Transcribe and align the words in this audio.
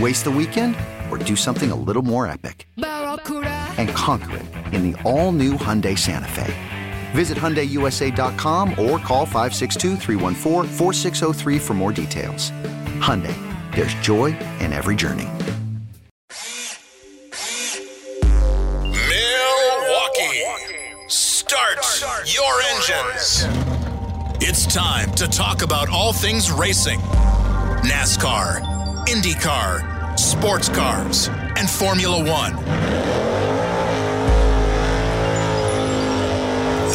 Waste 0.00 0.24
the 0.24 0.30
weekend 0.30 0.74
or 1.08 1.18
do 1.18 1.36
something 1.36 1.70
a 1.70 1.76
little 1.76 2.02
more 2.02 2.26
epic? 2.26 2.66
And 2.76 3.88
conquer 3.90 4.38
it 4.38 4.46
in 4.74 4.90
the 4.90 5.00
all 5.02 5.30
new 5.30 5.52
Hyundai 5.52 5.96
Santa 5.96 6.26
Fe. 6.26 6.52
Visit 7.12 7.38
HyundaiUSA.com 7.38 8.70
or 8.70 8.98
call 8.98 9.24
562 9.24 9.96
for 11.60 11.74
more 11.74 11.92
details. 11.92 12.50
Hyundai, 13.00 13.36
there's 13.76 13.94
joy 13.94 14.36
in 14.58 14.72
every 14.72 14.96
journey. 14.96 15.28
Milwaukee, 18.90 20.42
start 21.08 21.78
your 22.26 22.62
engines. 22.72 23.44
It's 24.40 24.66
time 24.66 25.12
to 25.12 25.28
talk 25.28 25.62
about 25.62 25.88
all 25.88 26.12
things 26.12 26.50
racing 26.50 27.00
NASCAR, 27.84 28.60
IndyCar, 29.06 30.18
sports 30.18 30.68
cars, 30.70 31.28
and 31.56 31.68
Formula 31.68 32.18
One. 32.18 32.56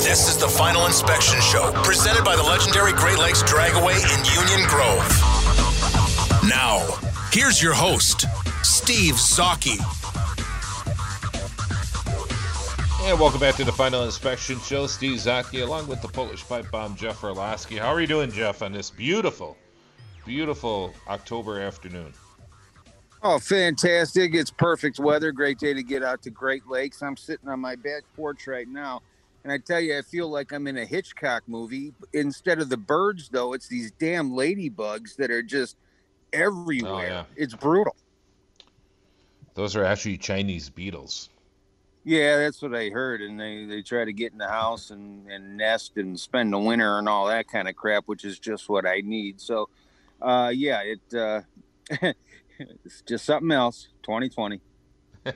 This 0.01 0.27
is 0.27 0.37
the 0.37 0.47
Final 0.47 0.87
Inspection 0.87 1.39
Show, 1.39 1.71
presented 1.83 2.23
by 2.25 2.35
the 2.35 2.41
legendary 2.41 2.93
Great 2.93 3.19
Lakes 3.19 3.43
Dragaway 3.43 3.93
in 3.93 4.25
Union 4.25 4.67
Grove. 4.67 5.07
Now, 6.49 6.83
here's 7.31 7.61
your 7.61 7.73
host, 7.73 8.25
Steve 8.63 9.13
Zautke. 9.13 9.77
And 13.03 13.19
welcome 13.19 13.39
back 13.39 13.55
to 13.55 13.63
the 13.63 13.71
Final 13.71 14.03
Inspection 14.03 14.59
Show. 14.61 14.87
Steve 14.87 15.19
Zautke, 15.19 15.61
along 15.63 15.87
with 15.87 16.01
the 16.01 16.07
Polish 16.07 16.43
pipe 16.47 16.71
bomb 16.71 16.95
Jeff 16.95 17.21
Orloski. 17.21 17.77
How 17.77 17.93
are 17.93 18.01
you 18.01 18.07
doing, 18.07 18.31
Jeff, 18.31 18.63
on 18.63 18.71
this 18.71 18.89
beautiful, 18.89 19.57
beautiful 20.29 20.93
October 21.07 21.59
afternoon? 21.59 22.13
Oh, 23.23 23.39
fantastic. 23.39 24.35
It's 24.35 24.51
perfect 24.51 24.99
weather. 24.99 25.31
Great 25.31 25.57
day 25.57 25.73
to 25.73 25.81
get 25.81 26.03
out 26.03 26.21
to 26.21 26.29
Great 26.29 26.67
Lakes. 26.67 27.01
I'm 27.01 27.17
sitting 27.17 27.49
on 27.49 27.59
my 27.59 27.75
back 27.75 28.03
porch 28.15 28.45
right 28.45 28.67
now. 28.67 29.01
And 29.43 29.51
I 29.51 29.57
tell 29.57 29.79
you, 29.79 29.97
I 29.97 30.03
feel 30.03 30.29
like 30.29 30.51
I'm 30.51 30.67
in 30.67 30.77
a 30.77 30.85
Hitchcock 30.85 31.41
movie. 31.47 31.93
Instead 32.13 32.59
of 32.59 32.69
the 32.69 32.77
birds, 32.77 33.29
though, 33.29 33.53
it's 33.53 33.67
these 33.67 33.89
damn 33.93 34.29
ladybugs 34.29 35.15
that 35.15 35.31
are 35.31 35.41
just 35.41 35.77
everywhere. 36.31 36.93
Oh, 36.93 37.01
yeah. 37.01 37.23
It's 37.35 37.55
brutal. 37.55 37.95
Those 39.55 39.75
are 39.75 39.83
actually 39.83 40.19
Chinese 40.19 40.69
beetles. 40.69 41.29
Yeah, 42.03 42.37
that's 42.37 42.61
what 42.61 42.75
I 42.75 42.89
heard. 42.89 43.21
And 43.21 43.39
they, 43.39 43.65
they 43.65 43.81
try 43.81 44.05
to 44.05 44.13
get 44.13 44.31
in 44.31 44.37
the 44.37 44.47
house 44.47 44.91
and, 44.91 45.27
and 45.27 45.57
nest 45.57 45.97
and 45.97 46.19
spend 46.19 46.53
the 46.53 46.59
winter 46.59 46.99
and 46.99 47.09
all 47.09 47.25
that 47.29 47.47
kind 47.47 47.67
of 47.67 47.75
crap, 47.75 48.03
which 48.05 48.23
is 48.23 48.37
just 48.37 48.69
what 48.69 48.85
I 48.85 49.01
need. 49.01 49.41
So, 49.41 49.69
uh, 50.21 50.51
yeah, 50.53 50.81
it 50.83 51.13
uh, 51.13 51.41
it's 52.59 53.01
just 53.07 53.25
something 53.25 53.51
else. 53.51 53.89
2020. 54.03 54.61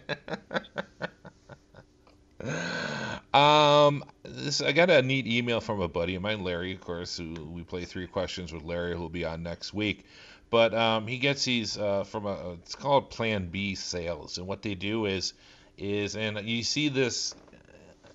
Um, 3.33 4.03
this 4.23 4.61
I 4.61 4.73
got 4.73 4.91
a 4.91 5.01
neat 5.01 5.25
email 5.25 5.59
from 5.59 5.81
a 5.81 5.87
buddy 5.87 6.15
of 6.15 6.21
mine, 6.21 6.43
Larry, 6.43 6.73
of 6.73 6.81
course, 6.81 7.17
who 7.17 7.33
we 7.33 7.63
play 7.63 7.85
three 7.85 8.05
questions 8.05 8.53
with 8.53 8.63
Larry, 8.63 8.95
who'll 8.95 9.09
be 9.09 9.25
on 9.25 9.41
next 9.41 9.73
week. 9.73 10.05
But 10.51 10.75
um, 10.75 11.07
he 11.07 11.17
gets 11.17 11.45
these 11.45 11.77
uh, 11.77 12.03
from 12.03 12.27
a 12.27 12.53
it's 12.53 12.75
called 12.75 13.09
Plan 13.09 13.47
B 13.47 13.73
sales, 13.73 14.37
and 14.37 14.45
what 14.45 14.61
they 14.61 14.75
do 14.75 15.07
is 15.07 15.33
is 15.77 16.15
and 16.15 16.47
you 16.47 16.63
see 16.63 16.89
this. 16.89 17.33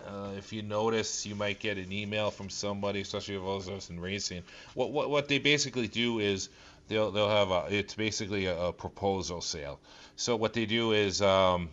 Uh, 0.07 0.31
if 0.37 0.53
you 0.53 0.63
notice, 0.63 1.27
you 1.27 1.35
might 1.35 1.59
get 1.59 1.77
an 1.77 1.93
email 1.93 2.31
from 2.31 2.49
somebody, 2.49 3.01
especially 3.01 3.35
if 3.35 3.43
those 3.43 3.69
of 3.69 3.75
us 3.75 3.91
in 3.91 4.01
racing. 4.01 4.43
What, 4.75 4.91
what 4.93 5.11
what 5.11 5.29
they 5.29 5.39
basically 5.39 5.89
do 5.89 6.21
is 6.21 6.49
they'll 6.89 7.11
they'll 7.11 7.29
have 7.29 7.51
a 7.51 7.67
it's 7.71 7.95
basically 7.95 8.47
a, 8.47 8.59
a 8.67 8.73
proposal 8.73 9.41
sale. 9.41 9.81
So 10.17 10.37
what 10.37 10.53
they 10.53 10.67
do 10.67 10.93
is 10.93 11.21
um, 11.21 11.69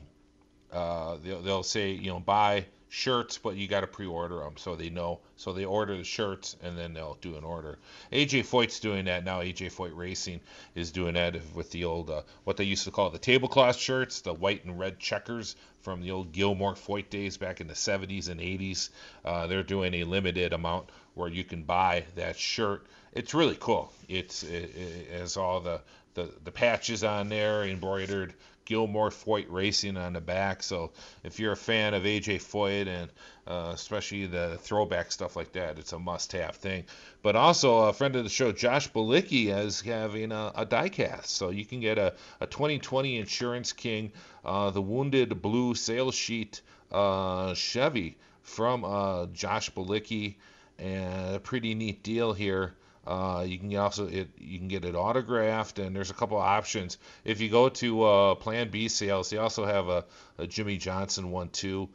uh, 0.71 1.17
they'll, 1.23 1.41
they'll 1.41 1.63
say 1.63 1.91
you 1.91 2.09
know 2.09 2.19
buy 2.19 2.65
shirts, 2.89 3.37
but 3.37 3.55
you 3.55 3.67
got 3.67 3.81
to 3.81 3.87
pre-order 3.87 4.39
them 4.39 4.53
so 4.57 4.75
they 4.75 4.89
know. 4.89 5.19
So 5.35 5.53
they 5.53 5.65
order 5.65 5.97
the 5.97 6.03
shirts 6.03 6.55
and 6.63 6.77
then 6.77 6.93
they'll 6.93 7.17
do 7.21 7.35
an 7.35 7.43
order. 7.43 7.77
AJ 8.11 8.45
Foyt's 8.45 8.79
doing 8.79 9.05
that 9.05 9.23
now. 9.23 9.41
AJ 9.41 9.73
Foyt 9.73 9.95
Racing 9.95 10.39
is 10.75 10.91
doing 10.91 11.15
that 11.15 11.35
with 11.53 11.71
the 11.71 11.85
old 11.85 12.09
uh, 12.09 12.21
what 12.43 12.57
they 12.57 12.63
used 12.63 12.85
to 12.85 12.91
call 12.91 13.09
the 13.09 13.17
tablecloth 13.17 13.77
shirts, 13.77 14.21
the 14.21 14.33
white 14.33 14.63
and 14.65 14.79
red 14.79 14.99
checkers 14.99 15.55
from 15.81 16.01
the 16.01 16.11
old 16.11 16.31
Gilmore 16.31 16.73
Foyt 16.73 17.09
days 17.09 17.37
back 17.37 17.61
in 17.61 17.67
the 17.67 17.73
70s 17.73 18.29
and 18.29 18.39
80s. 18.39 18.89
Uh, 19.23 19.47
they're 19.47 19.63
doing 19.63 19.93
a 19.95 20.03
limited 20.03 20.53
amount 20.53 20.89
where 21.13 21.29
you 21.29 21.43
can 21.43 21.63
buy 21.63 22.05
that 22.15 22.37
shirt. 22.37 22.85
It's 23.13 23.33
really 23.33 23.57
cool. 23.59 23.91
It's 24.07 24.43
it, 24.43 24.75
it 24.75 25.11
has 25.11 25.37
all 25.37 25.59
the, 25.61 25.81
the 26.13 26.29
the 26.43 26.51
patches 26.51 27.03
on 27.03 27.29
there 27.29 27.63
embroidered 27.63 28.33
Gilmore 28.65 29.09
Foyt 29.09 29.45
Racing 29.49 29.95
on 29.95 30.13
the 30.13 30.21
back. 30.21 30.63
So 30.63 30.91
if 31.23 31.39
you're 31.39 31.53
a 31.53 31.57
fan 31.57 31.93
of 31.93 32.03
AJ 32.03 32.41
Foyt 32.41 32.87
and 32.87 33.09
uh, 33.47 33.71
especially 33.73 34.25
the 34.25 34.57
throwback 34.61 35.11
stuff 35.11 35.35
like 35.35 35.53
that, 35.53 35.77
it's 35.77 35.93
a 35.93 35.99
must-have 35.99 36.55
thing. 36.55 36.83
But 37.21 37.35
also 37.35 37.77
a 37.83 37.93
friend 37.93 38.15
of 38.15 38.23
the 38.23 38.29
show, 38.29 38.51
Josh 38.51 38.91
Bilicki, 38.91 39.55
is 39.55 39.81
having 39.81 40.31
a, 40.31 40.51
a 40.55 40.65
diecast, 40.65 41.27
so 41.27 41.51
you 41.51 41.65
can 41.65 41.79
get 41.79 41.97
a, 41.97 42.13
a 42.41 42.47
2020 42.47 43.17
Insurance 43.17 43.71
King, 43.71 44.11
uh, 44.43 44.71
the 44.71 44.81
Wounded 44.81 45.41
Blue 45.41 45.75
sales 45.75 46.15
sheet 46.15 46.61
uh, 46.91 47.53
Chevy 47.53 48.17
from 48.41 48.83
uh, 48.83 49.27
Josh 49.27 49.69
Bilicki, 49.71 50.35
and 50.79 51.35
a 51.35 51.39
pretty 51.39 51.75
neat 51.75 52.03
deal 52.03 52.33
here. 52.33 52.73
Uh, 53.05 53.45
you 53.47 53.59
can 53.59 53.75
also 53.75 54.07
it 54.07 54.29
you 54.37 54.57
can 54.57 54.67
get 54.67 54.83
it 54.83 54.95
autographed, 54.95 55.79
and 55.79 55.95
there's 55.95 56.09
a 56.09 56.13
couple 56.13 56.37
of 56.37 56.43
options. 56.43 56.97
If 57.23 57.39
you 57.39 57.49
go 57.49 57.69
to 57.69 58.03
uh, 58.03 58.35
Plan 58.35 58.69
B 58.69 58.87
sales, 58.87 59.29
they 59.29 59.37
also 59.37 59.65
have 59.65 59.87
a, 59.89 60.05
a 60.37 60.47
Jimmie 60.47 60.77
Johnson 60.77 61.31
one 61.31 61.49
too. 61.49 61.89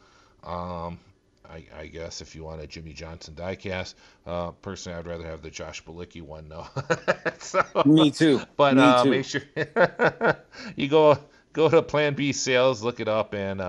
Um, 0.44 0.98
I, 1.48 1.64
I, 1.76 1.86
guess 1.86 2.20
if 2.20 2.34
you 2.34 2.44
want 2.44 2.62
a 2.62 2.66
Jimmie 2.66 2.92
Johnson 2.92 3.34
diecast, 3.34 3.94
uh, 4.26 4.52
personally 4.52 4.98
I'd 4.98 5.06
rather 5.06 5.26
have 5.26 5.42
the 5.42 5.50
Josh 5.50 5.84
Bilicki 5.84 6.22
one 6.22 6.48
though. 6.48 6.66
so, 7.40 7.64
Me 7.84 8.10
too. 8.10 8.40
But 8.56 8.76
Me 8.76 8.82
uh, 8.82 9.02
too. 9.02 9.10
make 9.10 9.26
sure 9.26 9.42
you 10.76 10.88
go 10.88 11.18
go 11.52 11.68
to 11.68 11.82
Plan 11.82 12.14
B 12.14 12.32
sales, 12.32 12.82
look 12.82 13.00
it 13.00 13.08
up, 13.08 13.34
and 13.34 13.60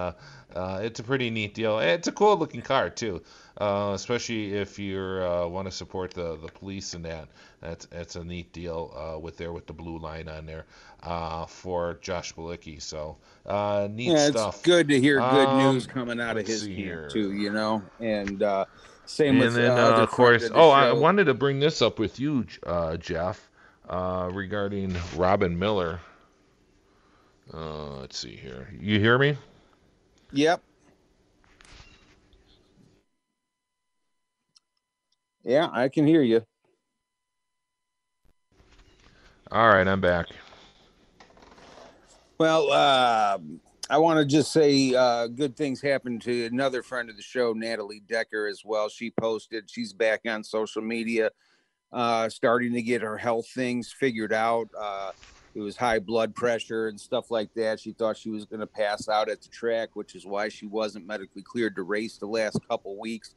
uh, 0.56 0.80
it's 0.83 1.00
a 1.00 1.03
pretty 1.03 1.30
neat 1.30 1.53
deal. 1.53 1.80
It's 1.80 2.07
a 2.07 2.12
cool 2.12 2.38
looking 2.38 2.62
car 2.62 2.89
too, 2.89 3.21
uh, 3.59 3.92
especially 3.95 4.53
if 4.53 4.80
you 4.80 5.00
uh, 5.00 5.48
want 5.48 5.68
to 5.68 5.71
support 5.71 6.13
the, 6.13 6.38
the 6.38 6.48
police 6.50 6.94
and 6.94 7.06
that. 7.06 7.30
That's 7.62 7.86
that's 7.88 8.15
a 8.15 8.24
neat 8.24 8.51
deal 8.53 8.94
uh, 8.95 9.19
with 9.19 9.38
there 9.38 9.51
with 9.53 9.68
the 9.68 9.74
blue 9.74 9.98
line 10.00 10.27
on 10.30 10.45
there 10.45 10.65
uh, 11.03 11.45
for 11.45 11.98
Josh 12.01 12.33
Bilicki. 12.33 12.81
So 12.81 13.18
uh, 13.45 13.88
neat 13.92 14.18
yeah, 14.18 14.30
stuff. 14.30 14.56
it's 14.56 14.62
good 14.63 14.88
to 14.89 15.00
hear 15.00 15.19
good 15.19 15.50
Um, 15.50 15.57
news 15.57 15.88
coming 15.88 16.19
out 16.19 16.38
of 16.38 16.48
his 16.48 16.68
camp 16.68 16.75
here. 16.75 17.09
too. 17.09 17.33
You 17.33 17.51
know, 17.51 17.83
and 18.00 18.42
uh, 18.44 18.65
same 19.06 19.39
And 19.39 19.39
with 19.39 19.53
then 19.56 20.00
of 20.00 20.09
course, 20.09 20.50
friend 20.50 20.56
the 20.56 20.59
oh, 20.59 20.69
I 20.69 20.92
wanted 20.94 21.25
to 21.25 21.33
bring 21.33 21.59
this 21.59 21.81
up 21.81 22.00
with 22.00 22.19
you, 22.19 22.45
uh, 22.65 22.98
Jeff. 22.98 23.50
uh, 23.89 24.30
regarding 24.33 24.95
Robin 25.15 25.57
Miller. 25.57 26.00
Uh, 27.53 27.98
let's 28.00 28.18
see 28.18 28.36
here. 28.36 28.69
You 28.80 29.00
hear 29.00 29.18
me? 29.18 29.38
Yep. 30.33 30.61
Yeah, 35.43 35.69
I 35.71 35.89
can 35.89 36.07
hear 36.07 36.21
you. 36.21 36.45
All 39.51 39.67
right, 39.67 39.87
I'm 39.87 39.99
back. 39.99 40.27
Well, 42.37 42.71
uh, 42.71 43.37
I 43.89 43.97
want 43.97 44.19
to 44.19 44.25
just 44.25 44.53
say 44.53 44.95
uh, 44.95 45.27
good 45.27 45.57
things 45.57 45.81
happened 45.81 46.21
to 46.21 46.45
another 46.45 46.81
friend 46.81 47.09
of 47.09 47.17
the 47.17 47.21
show, 47.21 47.51
Natalie 47.53 48.01
Decker, 48.07 48.47
as 48.47 48.61
well. 48.63 48.87
She 48.87 49.11
posted, 49.11 49.69
she's 49.69 49.91
back 49.91 50.21
on 50.25 50.43
social 50.43 50.81
media, 50.81 51.31
uh, 51.91 52.29
starting 52.29 52.73
to 52.73 52.81
get 52.81 53.01
her 53.01 53.17
health 53.17 53.47
things 53.49 53.91
figured 53.91 54.31
out. 54.31 54.69
It 55.53 55.59
was 55.59 55.75
high 55.75 56.00
blood 56.00 56.33
pressure 56.33 56.88
and 56.88 57.00
stuff 57.00 57.30
like 57.30 57.53
that. 57.56 57.80
She 57.80 57.92
thought 57.92 58.18
she 58.18 58.30
was 58.30 58.45
going 58.45 58.62
to 58.62 58.68
pass 58.68 59.09
out 59.09 59.30
at 59.30 59.42
the 59.42 59.50
track, 59.50 59.89
which 59.95 60.15
is 60.15 60.25
why 60.25 60.48
she 60.50 60.65
wasn't 60.65 61.06
medically 61.06 61.42
cleared 61.42 61.75
to 61.75 61.83
race 61.83 62.18
the 62.18 62.25
last 62.27 62.57
couple 62.69 63.00
weeks. 63.00 63.36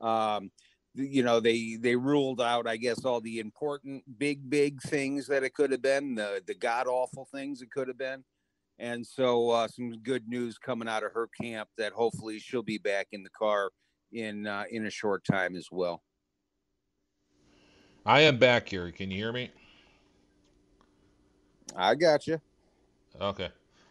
Um, 0.00 0.50
you 0.94 1.22
know, 1.22 1.40
they 1.40 1.76
they 1.80 1.96
ruled 1.96 2.40
out, 2.40 2.66
I 2.66 2.76
guess, 2.76 3.04
all 3.04 3.20
the 3.20 3.40
important, 3.40 4.02
big, 4.18 4.48
big 4.48 4.80
things 4.82 5.26
that 5.26 5.42
it 5.42 5.54
could 5.54 5.72
have 5.72 5.82
been, 5.82 6.14
the 6.14 6.42
the 6.46 6.54
god 6.54 6.86
awful 6.86 7.26
things 7.32 7.62
it 7.62 7.70
could 7.70 7.88
have 7.88 7.98
been. 7.98 8.24
And 8.78 9.06
so, 9.06 9.50
uh, 9.50 9.68
some 9.68 9.98
good 10.02 10.28
news 10.28 10.58
coming 10.58 10.88
out 10.88 11.04
of 11.04 11.12
her 11.12 11.28
camp 11.40 11.68
that 11.78 11.92
hopefully 11.92 12.38
she'll 12.38 12.62
be 12.62 12.78
back 12.78 13.08
in 13.12 13.22
the 13.22 13.30
car 13.30 13.70
in 14.12 14.46
uh, 14.46 14.64
in 14.70 14.86
a 14.86 14.90
short 14.90 15.24
time 15.24 15.56
as 15.56 15.68
well. 15.70 16.02
I 18.06 18.20
am 18.22 18.38
back 18.38 18.68
here. 18.68 18.90
Can 18.92 19.10
you 19.10 19.16
hear 19.16 19.32
me? 19.32 19.50
I 21.76 21.94
got 21.94 22.26
you. 22.26 22.40
Okay. 23.20 23.48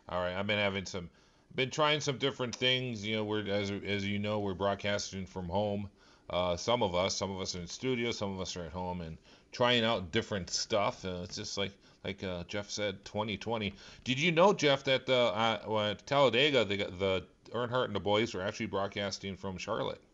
All 0.09 0.21
right. 0.21 0.35
I've 0.35 0.47
been 0.47 0.59
having 0.59 0.85
some, 0.85 1.09
been 1.56 1.69
trying 1.69 2.01
some 2.01 2.18
different 2.18 2.56
things. 2.56 3.06
You 3.06 3.18
know, 3.18 3.24
we're 3.24 3.47
as 3.47 3.71
as 3.71 4.06
you 4.06 4.19
know, 4.19 4.39
we're 4.39 4.53
broadcasting 4.53 5.25
from 5.25 5.47
home. 5.47 5.89
Uh, 6.30 6.56
some 6.57 6.81
of 6.81 6.95
us, 6.95 7.15
some 7.15 7.31
of 7.31 7.41
us 7.41 7.56
are 7.56 7.59
in 7.59 7.68
studio, 7.68 8.12
some 8.12 8.33
of 8.33 8.39
us 8.39 8.56
are 8.56 8.65
at 8.65 8.71
home, 8.71 9.01
and 9.01 9.18
trying 9.51 9.83
out 9.83 10.12
different 10.12 10.50
stuff. 10.50 11.06
Uh, 11.06 11.21
it's 11.24 11.35
just 11.35 11.57
like 11.57 11.71
like 12.03 12.24
uh, 12.24 12.44
Jeff 12.47 12.69
said, 12.69 13.03
2020. 13.06 13.74
Did 14.03 14.19
you 14.19 14.31
know, 14.31 14.53
Jeff, 14.53 14.83
that 14.86 15.06
the 15.06 15.15
uh, 15.15 15.95
Talladega, 16.06 16.65
the 16.65 16.77
the 16.77 17.24
Earnhardt 17.51 17.86
and 17.86 17.95
the 17.95 18.00
boys 18.00 18.33
were 18.33 18.41
actually 18.41 18.65
broadcasting 18.68 19.38
from 19.38 19.57
Charlotte? 19.57 20.01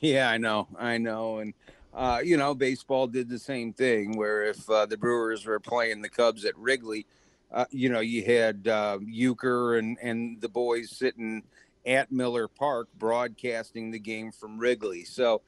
Yeah, 0.00 0.28
I 0.28 0.36
know, 0.36 0.66
I 0.76 0.98
know, 0.98 1.38
and 1.38 1.54
uh, 1.96 2.20
you 2.22 2.36
know, 2.36 2.54
baseball 2.54 3.06
did 3.06 3.28
the 3.28 3.38
same 3.38 3.72
thing. 3.72 4.16
Where 4.16 4.44
if 4.44 4.68
uh, 4.68 4.84
the 4.84 4.98
Brewers 4.98 5.46
were 5.46 5.58
playing 5.58 6.02
the 6.02 6.10
Cubs 6.10 6.44
at 6.44 6.56
Wrigley, 6.58 7.06
uh, 7.50 7.64
you 7.70 7.88
know, 7.88 8.00
you 8.00 8.22
had 8.22 8.68
uh, 8.68 8.98
Uecker 8.98 9.78
and 9.78 9.96
and 10.02 10.38
the 10.40 10.48
boys 10.48 10.90
sitting 10.90 11.42
at 11.86 12.12
Miller 12.12 12.48
Park 12.48 12.88
broadcasting 12.98 13.90
the 13.90 13.98
game 13.98 14.30
from 14.30 14.58
Wrigley. 14.58 15.04
So, 15.04 15.40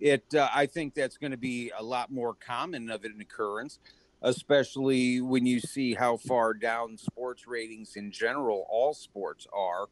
it 0.00 0.24
uh, 0.34 0.48
I 0.52 0.66
think 0.66 0.94
that's 0.94 1.16
going 1.16 1.30
to 1.30 1.36
be 1.36 1.70
a 1.78 1.82
lot 1.82 2.10
more 2.10 2.34
common 2.34 2.90
of 2.90 3.04
an 3.04 3.20
occurrence, 3.20 3.78
especially 4.22 5.20
when 5.20 5.46
you 5.46 5.60
see 5.60 5.94
how 5.94 6.16
far 6.16 6.52
down 6.52 6.98
sports 6.98 7.46
ratings 7.46 7.94
in 7.94 8.10
general, 8.10 8.66
all 8.68 8.92
sports 8.92 9.46
are. 9.52 9.86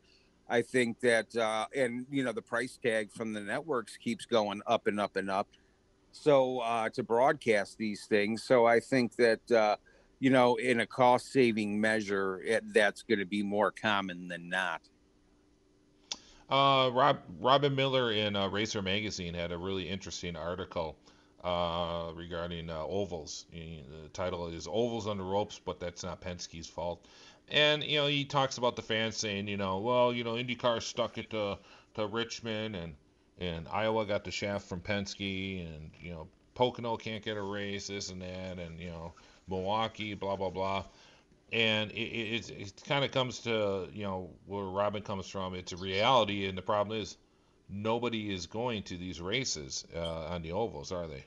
I 0.49 0.63
think 0.63 0.99
that, 1.01 1.37
uh, 1.37 1.67
and 1.77 2.07
you 2.11 2.25
know, 2.25 2.33
the 2.33 2.43
price 2.43 2.77
tag 2.83 3.13
from 3.13 3.33
the 3.33 3.41
networks 3.41 3.97
keeps 3.97 4.27
going 4.27 4.63
up 4.67 4.89
and 4.89 4.99
up 4.99 5.15
and 5.15 5.31
up 5.31 5.47
so 6.13 6.59
uh, 6.61 6.89
to 6.91 7.03
broadcast 7.03 7.79
these 7.79 8.07
things. 8.07 8.43
So 8.43 8.67
I 8.67 8.81
think 8.81 9.17
that 9.17 9.51
uh, 9.51 9.77
you 10.21 10.31
know, 10.31 10.57
in 10.57 10.81
a 10.81 10.87
cost 10.87 11.33
saving 11.33 11.81
measure, 11.81 12.41
it, 12.45 12.63
that's 12.73 13.03
going 13.03 13.19
to 13.19 13.27
be 13.27 13.43
more 13.43 13.73
common 13.73 14.29
than 14.29 14.49
not. 14.49 14.83
Uh, 16.49 16.91
Rob 16.93 17.19
Robin 17.41 17.75
Miller 17.75 18.13
in 18.13 18.37
uh, 18.37 18.49
Racer 18.49 18.83
Magazine 18.83 19.35
had 19.35 19.53
a 19.53 19.59
really 19.59 19.89
interesting 19.89 20.37
article 20.37 20.97
uh, 21.45 22.11
regarding 22.15 22.69
uh, 22.69 22.85
ovals. 22.85 23.47
The 23.53 24.09
title 24.13 24.49
is 24.49 24.67
"Ovals 24.67 25.07
on 25.07 25.17
the 25.17 25.25
Ropes," 25.25 25.61
but 25.65 25.81
that's 25.81 26.03
not 26.03 26.21
Penske's 26.21 26.67
fault. 26.67 27.07
And 27.49 27.83
you 27.83 27.99
know, 27.99 28.07
he 28.07 28.25
talks 28.25 28.59
about 28.59 28.77
the 28.77 28.83
fans 28.83 29.17
saying, 29.17 29.49
you 29.49 29.57
know, 29.57 29.79
well, 29.79 30.13
you 30.13 30.25
know, 30.25 30.35
IndyCar 30.35 30.83
stuck 30.83 31.19
it 31.19 31.31
to 31.31 31.59
to 31.95 32.07
Richmond 32.07 32.77
and 32.77 32.95
and 33.41 33.67
Iowa 33.73 34.05
got 34.05 34.25
the 34.25 34.31
shaft 34.31 34.69
from 34.69 34.81
Penske, 34.81 35.67
and 35.67 35.91
you 36.01 36.13
know 36.13 36.29
Pocono 36.55 36.97
can't 36.97 37.25
get 37.25 37.37
a 37.37 37.43
race, 37.43 37.89
this 37.89 38.11
and 38.11 38.21
that, 38.23 38.59
and 38.59 38.79
you 38.79 38.91
know 38.91 39.15
Milwaukee, 39.49 40.15
blah 40.15 40.37
blah 40.37 40.51
blah. 40.51 40.85
And 41.53 41.91
it, 41.91 41.97
it, 41.97 42.51
it 42.51 42.83
kind 42.87 43.05
of 43.05 43.11
comes 43.11 43.41
to 43.41 43.89
you 43.93 44.05
know 44.05 44.31
where 44.47 44.65
Robin 44.65 45.03
comes 45.03 45.27
from. 45.27 45.55
It's 45.55 45.73
a 45.73 45.77
reality, 45.77 46.47
and 46.47 46.57
the 46.57 46.63
problem 46.63 47.01
is 47.01 47.17
nobody 47.69 48.33
is 48.33 48.47
going 48.47 48.83
to 48.85 48.97
these 48.97 49.21
races 49.21 49.87
uh, 49.97 50.27
on 50.27 50.43
the 50.43 50.53
ovals, 50.53 50.93
are 50.93 51.07
they? 51.07 51.25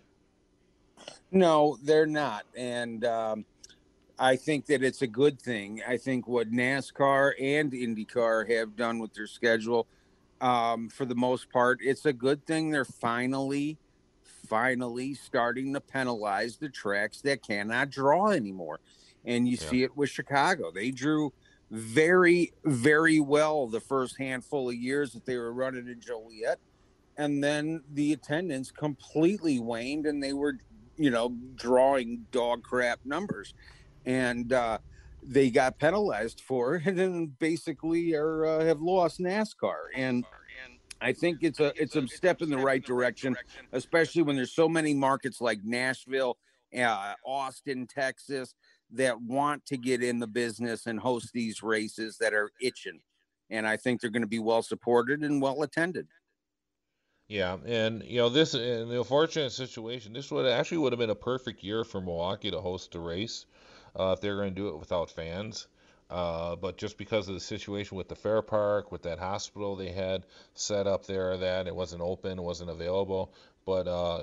No, 1.31 1.77
they're 1.83 2.05
not, 2.05 2.45
and 2.55 3.03
um, 3.05 3.45
I 4.19 4.35
think 4.35 4.67
that 4.67 4.83
it's 4.83 5.01
a 5.01 5.07
good 5.07 5.41
thing. 5.41 5.81
I 5.85 5.97
think 5.97 6.27
what 6.27 6.51
NASCAR 6.51 7.33
and 7.41 7.71
IndyCar 7.71 8.49
have 8.51 8.75
done 8.75 8.99
with 8.99 9.13
their 9.13 9.27
schedule 9.27 9.87
um, 10.43 10.89
for 10.89 11.05
the 11.05 11.15
most 11.15 11.49
part. 11.49 11.79
It's 11.81 12.05
a 12.05 12.13
good 12.13 12.45
thing 12.45 12.69
they're 12.69 12.83
finally, 12.83 13.77
finally 14.47 15.13
starting 15.13 15.73
to 15.73 15.79
penalize 15.79 16.57
the 16.57 16.67
tracks 16.67 17.21
that 17.21 17.41
cannot 17.41 17.89
draw 17.89 18.29
anymore. 18.29 18.81
And 19.25 19.47
you 19.47 19.57
yeah. 19.59 19.69
see 19.69 19.83
it 19.83 19.95
with 19.95 20.09
Chicago. 20.09 20.69
They 20.69 20.91
drew 20.91 21.31
very, 21.71 22.51
very 22.65 23.21
well 23.21 23.67
the 23.67 23.79
first 23.79 24.17
handful 24.17 24.69
of 24.69 24.75
years 24.75 25.13
that 25.13 25.25
they 25.25 25.37
were 25.37 25.53
running 25.53 25.87
in 25.87 26.01
Joliet. 26.01 26.59
And 27.15 27.41
then 27.41 27.81
the 27.93 28.11
attendance 28.11 28.69
completely 28.69 29.59
waned 29.59 30.05
and 30.05 30.21
they 30.21 30.33
were, 30.33 30.57
you 30.97 31.09
know, 31.09 31.33
drawing 31.55 32.25
dog 32.31 32.63
crap 32.63 32.99
numbers. 33.05 33.53
And, 34.05 34.51
uh, 34.51 34.79
they 35.25 35.49
got 35.49 35.79
penalized 35.79 36.41
for 36.41 36.75
it 36.75 36.85
and 36.85 36.97
then 36.97 37.33
basically 37.39 38.13
are 38.13 38.45
uh, 38.45 38.65
have 38.65 38.81
lost 38.81 39.19
NASCAR. 39.19 39.87
And 39.95 40.25
I 41.01 41.11
think 41.11 41.39
it's 41.41 41.59
a 41.59 41.73
it's 41.81 41.95
a 41.95 42.07
step 42.07 42.41
in 42.41 42.49
the 42.49 42.57
right 42.57 42.83
direction, 42.83 43.35
especially 43.73 44.23
when 44.23 44.35
there's 44.35 44.53
so 44.53 44.69
many 44.69 44.93
markets 44.93 45.41
like 45.41 45.59
Nashville, 45.63 46.37
uh, 46.77 47.13
Austin, 47.25 47.87
Texas 47.87 48.55
that 48.91 49.19
want 49.21 49.65
to 49.65 49.77
get 49.77 50.03
in 50.03 50.19
the 50.19 50.27
business 50.27 50.85
and 50.85 50.99
host 50.99 51.31
these 51.33 51.63
races 51.63 52.17
that 52.19 52.33
are 52.33 52.51
itching, 52.61 52.99
and 53.49 53.67
I 53.67 53.75
think 53.75 53.99
they're 53.99 54.11
going 54.11 54.21
to 54.21 54.27
be 54.27 54.39
well 54.39 54.63
supported 54.63 55.21
and 55.21 55.41
well 55.41 55.63
attended. 55.63 56.07
Yeah, 57.27 57.57
and 57.65 58.03
you 58.03 58.19
know 58.19 58.29
this 58.29 58.53
in 58.53 58.89
the 58.89 58.99
unfortunate 58.99 59.51
situation, 59.51 60.13
this 60.13 60.31
would 60.31 60.45
actually 60.45 60.77
would 60.79 60.93
have 60.93 60.99
been 60.99 61.09
a 61.09 61.15
perfect 61.15 61.63
year 61.63 61.83
for 61.83 61.99
Milwaukee 61.99 62.51
to 62.51 62.61
host 62.61 62.95
a 62.95 62.99
race 62.99 63.45
uh, 63.99 64.13
if 64.15 64.21
they're 64.21 64.35
going 64.35 64.49
to 64.49 64.55
do 64.55 64.69
it 64.69 64.77
without 64.77 65.09
fans. 65.09 65.67
Uh, 66.09 66.55
but 66.55 66.77
just 66.77 66.97
because 66.97 67.27
of 67.27 67.33
the 67.33 67.39
situation 67.39 67.97
with 67.97 68.07
the 68.07 68.15
fair 68.15 68.41
park, 68.41 68.91
with 68.91 69.01
that 69.03 69.17
hospital 69.17 69.75
they 69.75 69.91
had 69.91 70.25
set 70.53 70.85
up 70.85 71.05
there, 71.07 71.37
that 71.37 71.65
it 71.65 71.75
wasn't 71.75 72.01
open, 72.01 72.37
it 72.37 72.43
wasn't 72.43 72.69
available. 72.69 73.33
But 73.65 73.87
uh, 73.87 74.21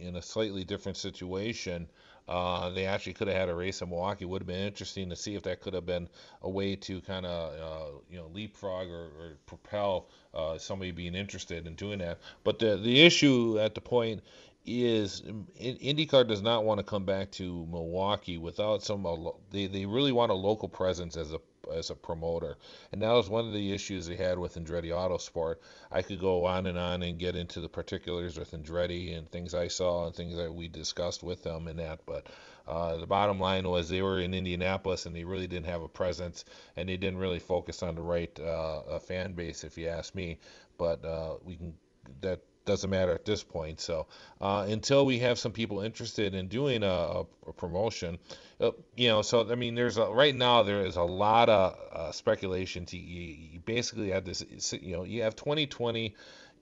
in 0.00 0.16
a 0.16 0.22
slightly 0.22 0.64
different 0.64 0.96
situation, 0.96 1.88
uh, 2.28 2.68
they 2.70 2.84
actually 2.84 3.14
could 3.14 3.28
have 3.28 3.36
had 3.36 3.48
a 3.48 3.54
race 3.54 3.80
in 3.80 3.88
Milwaukee. 3.88 4.26
Would 4.26 4.42
have 4.42 4.46
been 4.46 4.66
interesting 4.66 5.08
to 5.10 5.16
see 5.16 5.34
if 5.34 5.44
that 5.44 5.60
could 5.60 5.72
have 5.72 5.86
been 5.86 6.08
a 6.42 6.50
way 6.50 6.76
to 6.76 7.00
kind 7.02 7.24
of 7.24 7.52
uh, 7.54 7.98
you 8.10 8.18
know 8.18 8.26
leapfrog 8.34 8.88
or, 8.88 9.06
or 9.18 9.38
propel 9.46 10.08
uh, 10.34 10.58
somebody 10.58 10.90
being 10.90 11.14
interested 11.14 11.66
in 11.66 11.74
doing 11.74 12.00
that. 12.00 12.18
But 12.44 12.58
the 12.58 12.76
the 12.76 13.00
issue 13.00 13.58
at 13.58 13.74
the 13.74 13.80
point 13.80 14.22
is 14.68 15.22
IndyCar 15.60 16.26
does 16.26 16.42
not 16.42 16.64
want 16.64 16.78
to 16.78 16.84
come 16.84 17.04
back 17.04 17.30
to 17.32 17.66
Milwaukee 17.70 18.38
without 18.38 18.82
some. 18.82 19.06
They, 19.50 19.66
they 19.66 19.86
really 19.86 20.12
want 20.12 20.30
a 20.30 20.34
local 20.34 20.68
presence 20.68 21.16
as 21.16 21.32
a 21.32 21.40
as 21.72 21.90
a 21.90 21.94
promoter, 21.94 22.56
and 22.92 23.02
that 23.02 23.12
was 23.12 23.28
one 23.28 23.46
of 23.46 23.52
the 23.52 23.72
issues 23.72 24.06
they 24.06 24.16
had 24.16 24.38
with 24.38 24.54
Andretti 24.54 24.90
Autosport. 24.90 25.56
I 25.92 26.02
could 26.02 26.20
go 26.20 26.46
on 26.46 26.66
and 26.66 26.78
on 26.78 27.02
and 27.02 27.18
get 27.18 27.36
into 27.36 27.60
the 27.60 27.68
particulars 27.68 28.38
with 28.38 28.52
Andretti 28.52 29.16
and 29.16 29.30
things 29.30 29.54
I 29.54 29.68
saw 29.68 30.06
and 30.06 30.14
things 30.14 30.36
that 30.36 30.54
we 30.54 30.68
discussed 30.68 31.22
with 31.22 31.42
them 31.42 31.68
and 31.68 31.78
that, 31.78 32.00
but 32.06 32.26
uh, 32.66 32.96
the 32.96 33.06
bottom 33.06 33.40
line 33.40 33.66
was 33.66 33.88
they 33.88 34.02
were 34.02 34.20
in 34.20 34.34
Indianapolis 34.34 35.06
and 35.06 35.16
they 35.16 35.24
really 35.24 35.46
didn't 35.46 35.66
have 35.66 35.82
a 35.82 35.88
presence 35.88 36.44
and 36.76 36.88
they 36.88 36.98
didn't 36.98 37.18
really 37.18 37.38
focus 37.38 37.82
on 37.82 37.94
the 37.94 38.02
right 38.02 38.38
uh, 38.40 38.98
fan 38.98 39.32
base, 39.32 39.64
if 39.64 39.78
you 39.78 39.88
ask 39.88 40.14
me. 40.14 40.38
But 40.76 41.04
uh, 41.04 41.36
we 41.42 41.56
can 41.56 41.74
that 42.20 42.40
doesn't 42.68 42.90
matter 42.90 43.12
at 43.12 43.24
this 43.24 43.42
point. 43.42 43.80
So 43.80 44.06
uh, 44.40 44.66
until 44.68 45.04
we 45.04 45.18
have 45.20 45.38
some 45.38 45.50
people 45.50 45.80
interested 45.80 46.34
in 46.34 46.46
doing 46.46 46.84
a, 46.84 47.24
a 47.46 47.52
promotion, 47.56 48.18
uh, 48.60 48.72
you 48.94 49.08
know, 49.08 49.22
so 49.22 49.50
I 49.50 49.56
mean, 49.56 49.74
there's 49.74 49.96
a, 49.96 50.04
right 50.04 50.34
now 50.34 50.62
there 50.62 50.84
is 50.84 50.96
a 50.96 51.02
lot 51.02 51.48
of 51.48 51.76
uh, 51.92 52.12
speculation. 52.12 52.86
To 52.86 52.96
you, 52.96 53.36
you 53.52 53.60
basically 53.60 54.10
have 54.10 54.24
this, 54.24 54.44
you 54.80 54.96
know, 54.96 55.04
you 55.04 55.22
have 55.22 55.34
2020, 55.34 56.14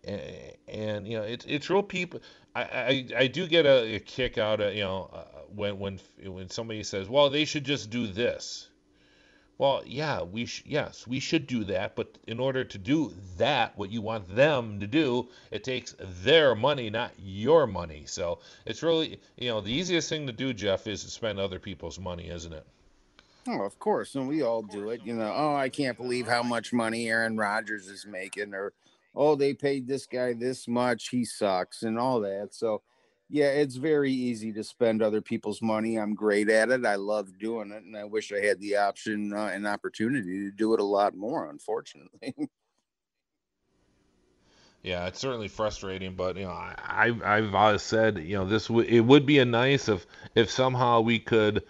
and, 0.05 0.21
and 0.69 1.09
you 1.09 1.19
know, 1.19 1.25
it's 1.25 1.45
it's 1.47 1.69
real 1.69 1.83
people. 1.83 2.21
I, 2.55 2.63
I, 2.63 3.07
I 3.19 3.27
do 3.27 3.47
get 3.47 3.67
a, 3.67 3.97
a 3.97 3.99
kick 3.99 4.39
out 4.39 4.61
of 4.61 4.75
you 4.75 4.85
know 4.85 5.11
uh, 5.13 5.25
when 5.55 5.79
when 5.79 6.01
when 6.25 6.49
somebody 6.49 6.85
says, 6.85 7.09
"Well, 7.09 7.31
they 7.31 7.45
should 7.45 7.65
just 7.65 7.91
do 7.91 8.07
this," 8.07 8.69
well, 9.59 9.83
yeah, 9.87 10.23
we 10.23 10.45
sh- 10.45 10.65
yes, 10.67 11.07
we 11.07 11.19
should 11.19 11.47
do 11.47 11.65
that, 11.65 11.97
but 11.97 12.19
in 12.27 12.39
order 12.39 12.65
to 12.65 12.79
do 12.79 13.13
that, 13.39 13.77
what 13.79 13.91
you 13.91 14.03
want 14.03 14.35
them 14.35 14.81
to 14.81 14.87
do, 14.87 15.29
it 15.51 15.65
takes 15.65 15.95
their 15.99 16.55
money, 16.55 16.91
not 16.91 17.13
your 17.19 17.67
money. 17.67 18.05
So 18.07 18.41
it's 18.67 18.83
really, 18.83 19.19
you 19.37 19.49
know, 19.49 19.63
the 19.63 19.73
easiest 19.73 20.09
thing 20.11 20.27
to 20.27 20.33
do, 20.33 20.53
Jeff, 20.53 20.87
is 20.87 21.05
to 21.05 21.11
spend 21.11 21.39
other 21.39 21.59
people's 21.59 21.99
money, 21.99 22.29
isn't 22.29 22.53
it? 22.53 22.67
Oh, 23.49 23.63
of 23.63 23.79
course, 23.79 24.15
and 24.15 24.29
we 24.29 24.43
all 24.43 24.63
do 24.63 24.91
it. 24.91 25.01
You 25.05 25.15
know, 25.15 25.33
oh, 25.35 25.55
I 25.55 25.69
can't 25.69 25.97
believe 25.97 26.27
how 26.27 26.43
much 26.43 26.73
money 26.73 27.09
Aaron 27.09 27.37
Rodgers 27.37 27.87
is 27.87 28.05
making, 28.05 28.53
or 28.53 28.73
oh, 29.15 29.37
they 29.37 29.55
paid 29.55 29.87
this 29.87 30.07
guy 30.07 30.35
this 30.35 30.69
much, 30.69 31.09
he 31.09 31.25
sucks, 31.25 31.83
and 31.83 31.99
all 31.99 32.21
that. 32.21 32.49
So 32.51 32.83
yeah, 33.29 33.49
it's 33.49 33.77
very 33.77 34.13
easy 34.13 34.53
to 34.53 34.63
spend 34.63 35.03
other 35.03 35.21
people's 35.21 35.61
money. 35.61 35.97
I'm 35.97 36.15
great 36.15 36.49
at 36.49 36.71
it. 36.71 36.87
I 36.87 36.95
love 36.95 37.39
doing 37.39 37.73
it, 37.73 37.83
and 37.83 37.97
I 37.97 38.05
wish 38.05 38.33
I 38.33 38.39
had 38.41 38.61
the 38.61 38.77
option 38.77 39.33
uh, 39.33 39.51
and 39.53 39.67
opportunity 39.67 40.45
to 40.45 40.51
do 40.53 40.75
it 40.75 40.81
a 40.81 40.85
lot 40.85 41.17
more. 41.17 41.51
Unfortunately. 41.51 42.35
yeah, 44.83 45.07
it's 45.07 45.19
certainly 45.19 45.49
frustrating, 45.49 46.15
but 46.15 46.37
you 46.37 46.45
know, 46.45 46.51
I, 46.51 47.13
I've 47.25 47.55
always 47.55 47.83
said, 47.83 48.19
you 48.19 48.37
know, 48.37 48.45
this 48.45 48.69
w- 48.69 48.89
it 48.89 49.01
would 49.01 49.27
be 49.27 49.41
a 49.41 49.45
nice 49.45 49.89
if 49.89 50.07
if 50.37 50.49
somehow 50.49 51.01
we 51.01 51.19
could 51.19 51.65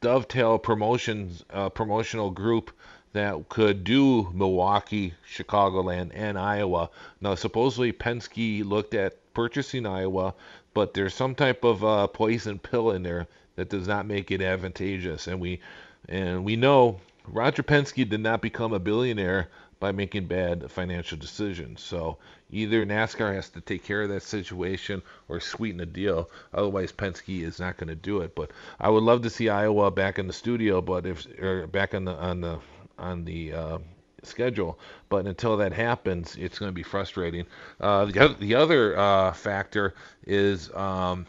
dovetail 0.00 0.58
promotions 0.58 1.44
uh, 1.50 1.68
promotional 1.68 2.30
group 2.30 2.72
that 3.12 3.48
could 3.48 3.84
do 3.84 4.30
Milwaukee, 4.32 5.14
Chicagoland, 5.30 6.12
and 6.14 6.38
Iowa. 6.38 6.90
Now, 7.20 7.34
supposedly 7.34 7.92
Penske 7.92 8.64
looked 8.64 8.94
at 8.94 9.16
purchasing 9.34 9.86
Iowa 9.86 10.34
but 10.74 10.94
there's 10.94 11.14
some 11.14 11.34
type 11.34 11.64
of 11.64 11.84
uh, 11.84 12.06
poison 12.06 12.58
pill 12.58 12.92
in 12.92 13.02
there 13.02 13.26
that 13.56 13.68
does 13.68 13.86
not 13.86 14.06
make 14.06 14.30
it 14.30 14.40
advantageous. 14.40 15.26
And 15.26 15.40
we 15.40 15.60
and 16.08 16.44
we 16.44 16.56
know 16.56 17.00
Roger 17.26 17.62
Penske 17.62 18.08
did 18.08 18.20
not 18.20 18.40
become 18.40 18.72
a 18.72 18.78
billionaire 18.78 19.48
by 19.78 19.92
making 19.92 20.26
bad 20.26 20.70
financial 20.70 21.18
decisions. 21.18 21.82
So 21.82 22.18
either 22.50 22.86
NASCAR 22.86 23.34
has 23.34 23.50
to 23.50 23.60
take 23.60 23.84
care 23.84 24.02
of 24.02 24.08
that 24.10 24.22
situation 24.22 25.02
or 25.28 25.40
sweeten 25.40 25.78
the 25.78 25.86
deal. 25.86 26.30
Otherwise, 26.54 26.92
Penske 26.92 27.42
is 27.42 27.58
not 27.58 27.76
going 27.76 27.88
to 27.88 27.94
do 27.94 28.20
it. 28.20 28.34
But 28.34 28.52
I 28.80 28.88
would 28.88 29.02
love 29.02 29.22
to 29.22 29.30
see 29.30 29.48
Iowa 29.48 29.90
back 29.90 30.18
in 30.18 30.26
the 30.26 30.32
studio, 30.32 30.80
but 30.80 31.06
if 31.06 31.26
or 31.38 31.66
back 31.66 31.94
on 31.94 32.04
the 32.04 32.14
on 32.14 32.40
the 32.40 32.58
on 32.98 33.24
the 33.24 33.52
uh, 33.52 33.78
schedule. 34.22 34.78
But 35.08 35.26
until 35.26 35.56
that 35.58 35.72
happens, 35.72 36.36
it's 36.36 36.58
going 36.58 36.68
to 36.70 36.74
be 36.74 36.82
frustrating. 36.82 37.46
Uh, 37.80 38.06
the, 38.06 38.20
other, 38.20 38.34
the 38.34 38.54
other 38.54 38.98
uh, 38.98 39.32
factor 39.32 39.94
is 40.26 40.72
um, 40.74 41.26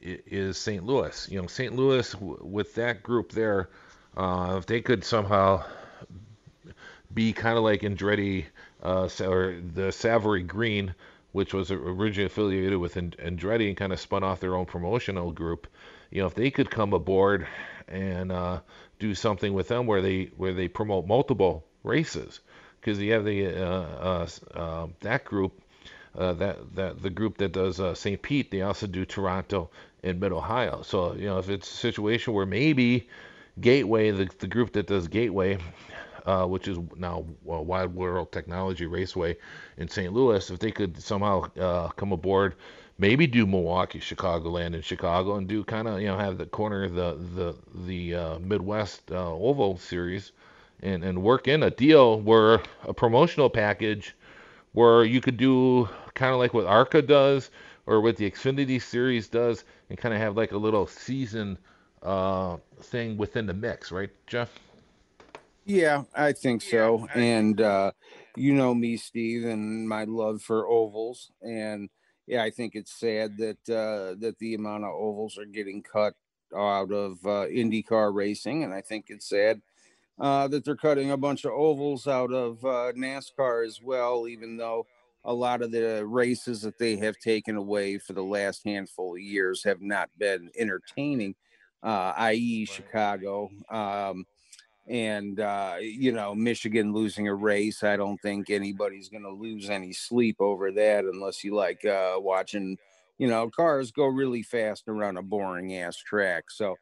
is 0.00 0.58
St. 0.58 0.84
Louis. 0.84 1.28
You 1.30 1.40
know, 1.40 1.46
St. 1.46 1.74
Louis 1.74 2.10
w- 2.12 2.38
with 2.42 2.74
that 2.74 3.02
group 3.02 3.32
there, 3.32 3.70
uh, 4.16 4.56
if 4.58 4.66
they 4.66 4.80
could 4.80 5.04
somehow 5.04 5.64
be 7.12 7.32
kind 7.32 7.56
of 7.56 7.64
like 7.64 7.82
Andretti 7.82 8.46
uh, 8.82 9.08
or 9.20 9.60
the 9.74 9.92
Savoree 9.92 10.46
Green, 10.46 10.94
which 11.32 11.54
was 11.54 11.70
originally 11.70 12.26
affiliated 12.26 12.78
with 12.78 12.94
Andretti 12.94 13.68
and 13.68 13.76
kind 13.76 13.92
of 13.92 14.00
spun 14.00 14.22
off 14.22 14.40
their 14.40 14.54
own 14.54 14.66
promotional 14.66 15.32
group. 15.32 15.66
You 16.10 16.22
know, 16.22 16.26
if 16.26 16.34
they 16.34 16.50
could 16.50 16.70
come 16.70 16.92
aboard 16.92 17.46
and 17.88 18.32
uh, 18.32 18.60
do 19.02 19.14
something 19.16 19.52
with 19.52 19.66
them 19.66 19.86
where 19.86 20.00
they 20.00 20.30
where 20.36 20.54
they 20.54 20.68
promote 20.68 21.08
multiple 21.08 21.64
races 21.82 22.40
because 22.80 23.00
you 23.00 23.12
have 23.12 23.24
the 23.24 23.48
uh, 23.48 23.82
uh, 24.08 24.28
uh, 24.54 24.86
that 25.00 25.24
group 25.24 25.60
uh, 26.16 26.32
that 26.34 26.74
that 26.76 27.02
the 27.02 27.10
group 27.10 27.36
that 27.38 27.50
does 27.52 27.80
uh, 27.80 27.94
St. 27.94 28.22
Pete 28.22 28.52
they 28.52 28.62
also 28.62 28.86
do 28.86 29.04
Toronto 29.04 29.70
and 30.04 30.20
Mid 30.20 30.30
Ohio. 30.32 30.82
So 30.82 31.14
you 31.14 31.26
know 31.26 31.38
if 31.38 31.48
it's 31.50 31.68
a 31.68 31.76
situation 31.76 32.32
where 32.32 32.46
maybe 32.46 33.08
Gateway 33.60 34.12
the 34.12 34.30
the 34.38 34.46
group 34.46 34.72
that 34.74 34.86
does 34.86 35.08
Gateway. 35.08 35.58
Uh, 36.24 36.46
which 36.46 36.68
is 36.68 36.78
now 36.94 37.24
Wide 37.42 37.92
World 37.96 38.30
Technology 38.30 38.86
Raceway 38.86 39.36
in 39.76 39.88
St. 39.88 40.12
Louis. 40.12 40.50
If 40.52 40.60
they 40.60 40.70
could 40.70 41.02
somehow 41.02 41.48
come 41.96 42.12
aboard, 42.12 42.54
maybe 42.98 43.26
do 43.26 43.46
Milwaukee, 43.46 44.00
Chicagoland, 44.00 44.74
and 44.74 44.84
Chicago, 44.84 45.36
and 45.36 45.48
do 45.48 45.64
kind 45.64 45.88
of 45.88 46.00
you 46.00 46.08
know 46.08 46.18
have 46.18 46.38
the 46.38 46.46
corner 46.46 46.84
of 46.84 46.94
the 46.94 47.16
the 47.34 47.54
the 47.86 48.38
Midwest 48.40 49.10
Oval 49.10 49.78
Series, 49.78 50.32
and, 50.82 51.04
and 51.04 51.22
work 51.22 51.48
in 51.48 51.62
a 51.62 51.70
deal 51.70 52.20
where 52.20 52.60
a 52.84 52.92
promotional 52.92 53.48
package 53.48 54.14
where 54.72 55.04
you 55.04 55.20
could 55.20 55.36
do 55.36 55.88
kind 56.14 56.32
of 56.32 56.38
like 56.38 56.54
what 56.54 56.66
ARCA 56.66 57.02
does 57.02 57.50
or 57.86 58.00
what 58.00 58.16
the 58.16 58.30
Xfinity 58.30 58.80
Series 58.80 59.28
does 59.28 59.64
and 59.88 59.98
kind 59.98 60.14
of 60.14 60.20
have 60.20 60.36
like 60.36 60.52
a 60.52 60.56
little 60.56 60.86
season 60.86 61.58
uh, 62.02 62.56
thing 62.80 63.16
within 63.16 63.46
the 63.46 63.54
mix, 63.54 63.92
right, 63.92 64.10
Jeff? 64.26 64.58
Yeah, 65.64 66.04
I 66.14 66.32
think 66.32 66.62
so. 66.62 67.06
And 67.14 67.60
uh, 67.60 67.92
you 68.36 68.54
know 68.54 68.74
me, 68.74 68.96
Steve, 68.96 69.44
and 69.44 69.88
my 69.88 70.04
love 70.04 70.42
for 70.42 70.66
ovals. 70.66 71.30
And 71.42 71.88
yeah, 72.32 72.42
I 72.42 72.48
think 72.48 72.74
it's 72.74 72.98
sad 72.98 73.36
that 73.36 73.68
uh, 73.68 74.14
that 74.20 74.36
the 74.38 74.54
amount 74.54 74.84
of 74.84 74.94
ovals 74.94 75.36
are 75.36 75.44
getting 75.44 75.82
cut 75.82 76.14
out 76.56 76.90
of 76.90 77.18
uh, 77.26 77.44
IndyCar 77.46 78.14
racing, 78.14 78.64
and 78.64 78.72
I 78.72 78.80
think 78.80 79.06
it's 79.08 79.28
sad 79.28 79.60
uh, 80.18 80.48
that 80.48 80.64
they're 80.64 80.74
cutting 80.74 81.10
a 81.10 81.16
bunch 81.18 81.44
of 81.44 81.52
ovals 81.52 82.06
out 82.06 82.32
of 82.32 82.64
uh, 82.64 82.92
NASCAR 82.96 83.66
as 83.66 83.82
well, 83.82 84.26
even 84.26 84.56
though 84.56 84.86
a 85.26 85.34
lot 85.34 85.60
of 85.60 85.72
the 85.72 86.06
races 86.06 86.62
that 86.62 86.78
they 86.78 86.96
have 86.96 87.18
taken 87.18 87.56
away 87.56 87.98
for 87.98 88.14
the 88.14 88.24
last 88.24 88.62
handful 88.64 89.14
of 89.14 89.20
years 89.20 89.62
have 89.62 89.82
not 89.82 90.08
been 90.16 90.48
entertaining, 90.56 91.34
uh, 91.82 92.14
i.e., 92.16 92.64
Chicago. 92.64 93.50
Um, 93.70 94.24
and, 94.86 95.38
uh, 95.40 95.76
you 95.80 96.12
know, 96.12 96.34
Michigan 96.34 96.92
losing 96.92 97.28
a 97.28 97.34
race. 97.34 97.82
I 97.82 97.96
don't 97.96 98.20
think 98.20 98.50
anybody's 98.50 99.08
going 99.08 99.22
to 99.22 99.30
lose 99.30 99.70
any 99.70 99.92
sleep 99.92 100.36
over 100.40 100.72
that 100.72 101.04
unless 101.04 101.44
you 101.44 101.54
like 101.54 101.84
uh, 101.84 102.14
watching, 102.16 102.78
you 103.18 103.28
know, 103.28 103.48
cars 103.50 103.90
go 103.90 104.06
really 104.06 104.42
fast 104.42 104.88
around 104.88 105.16
a 105.16 105.22
boring 105.22 105.76
ass 105.76 105.96
track. 105.96 106.50
So, 106.50 106.76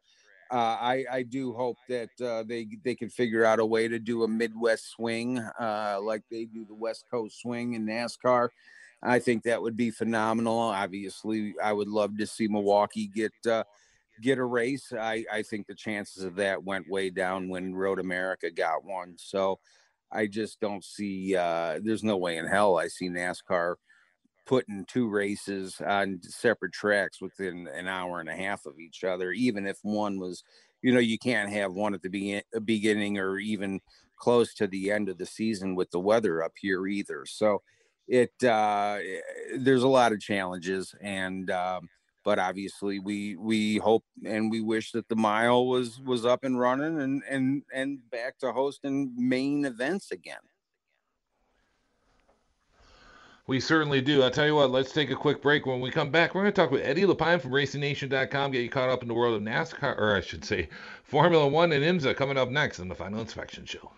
uh, 0.50 0.76
I, 0.80 1.04
I 1.10 1.22
do 1.22 1.52
hope 1.52 1.76
that 1.88 2.10
uh, 2.20 2.42
they 2.42 2.66
they 2.82 2.96
can 2.96 3.08
figure 3.08 3.44
out 3.44 3.60
a 3.60 3.64
way 3.64 3.86
to 3.86 4.00
do 4.00 4.24
a 4.24 4.28
Midwest 4.28 4.90
swing 4.90 5.38
uh, 5.38 6.00
like 6.02 6.22
they 6.28 6.44
do 6.44 6.64
the 6.64 6.74
West 6.74 7.04
Coast 7.08 7.40
swing 7.40 7.74
in 7.74 7.86
NASCAR. 7.86 8.48
I 9.02 9.20
think 9.20 9.44
that 9.44 9.62
would 9.62 9.76
be 9.76 9.90
phenomenal. 9.90 10.58
Obviously, 10.58 11.54
I 11.62 11.72
would 11.72 11.88
love 11.88 12.18
to 12.18 12.26
see 12.26 12.48
Milwaukee 12.48 13.06
get 13.06 13.32
uh, 13.48 13.62
get 14.20 14.38
a 14.38 14.44
race. 14.44 14.92
I, 14.92 15.24
I 15.32 15.42
think 15.42 15.66
the 15.66 15.74
chances 15.74 16.24
of 16.24 16.36
that 16.36 16.62
went 16.62 16.88
way 16.88 17.10
down 17.10 17.48
when 17.48 17.74
Road 17.74 17.98
America 17.98 18.50
got 18.50 18.84
one. 18.84 19.14
So 19.16 19.58
I 20.12 20.26
just 20.26 20.60
don't 20.60 20.84
see. 20.84 21.36
Uh, 21.36 21.80
there's 21.82 22.04
no 22.04 22.16
way 22.16 22.36
in 22.36 22.46
hell 22.46 22.78
I 22.78 22.88
see 22.88 23.08
NASCAR 23.08 23.76
putting 24.46 24.84
two 24.86 25.08
races 25.08 25.80
on 25.86 26.20
separate 26.22 26.72
tracks 26.72 27.20
within 27.20 27.68
an 27.72 27.86
hour 27.86 28.18
and 28.18 28.28
a 28.28 28.34
half 28.34 28.66
of 28.66 28.80
each 28.80 29.04
other, 29.04 29.30
even 29.30 29.66
if 29.66 29.78
one 29.82 30.18
was, 30.18 30.42
you 30.82 30.92
know, 30.92 30.98
you 30.98 31.18
can't 31.18 31.50
have 31.50 31.72
one 31.72 31.94
at 31.94 32.02
the 32.02 32.08
be- 32.08 32.42
beginning 32.64 33.18
or 33.18 33.38
even 33.38 33.80
close 34.16 34.52
to 34.54 34.66
the 34.66 34.90
end 34.90 35.08
of 35.08 35.18
the 35.18 35.26
season 35.26 35.76
with 35.76 35.90
the 35.92 36.00
weather 36.00 36.42
up 36.42 36.52
here 36.60 36.88
either. 36.88 37.24
So 37.26 37.62
it, 38.08 38.32
uh, 38.42 38.98
there's 39.56 39.84
a 39.84 39.88
lot 39.88 40.12
of 40.12 40.20
challenges 40.20 40.94
and, 41.00 41.48
um, 41.50 41.88
but 42.24 42.38
obviously 42.38 42.98
we 42.98 43.36
we 43.36 43.78
hope 43.78 44.04
and 44.24 44.50
we 44.50 44.60
wish 44.60 44.92
that 44.92 45.08
the 45.08 45.16
mile 45.16 45.66
was 45.66 46.00
was 46.00 46.24
up 46.24 46.44
and 46.44 46.58
running 46.58 47.00
and 47.00 47.22
and 47.28 47.62
and 47.72 47.98
back 48.10 48.38
to 48.38 48.52
hosting 48.52 49.12
main 49.16 49.64
events 49.64 50.10
again 50.10 50.40
we 53.50 53.58
certainly 53.58 54.00
do. 54.00 54.22
I'll 54.22 54.30
tell 54.30 54.46
you 54.46 54.54
what, 54.54 54.70
let's 54.70 54.92
take 54.92 55.10
a 55.10 55.16
quick 55.16 55.42
break. 55.42 55.66
When 55.66 55.80
we 55.80 55.90
come 55.90 56.08
back, 56.08 56.36
we're 56.36 56.42
going 56.42 56.52
to 56.52 56.56
talk 56.60 56.70
with 56.70 56.84
Eddie 56.84 57.04
LePine 57.04 57.40
from 57.40 57.50
RacingNation.com, 57.50 58.52
get 58.52 58.62
you 58.62 58.70
caught 58.70 58.90
up 58.90 59.02
in 59.02 59.08
the 59.08 59.14
world 59.14 59.34
of 59.34 59.42
NASCAR, 59.42 59.98
or 59.98 60.14
I 60.14 60.20
should 60.20 60.44
say, 60.44 60.68
Formula 61.02 61.48
One 61.48 61.72
and 61.72 61.82
IMSA 61.84 62.14
coming 62.14 62.38
up 62.38 62.48
next 62.48 62.78
on 62.78 62.86
the 62.86 62.94
Final 62.94 63.20
Inspection 63.20 63.66
Show. 63.66 63.90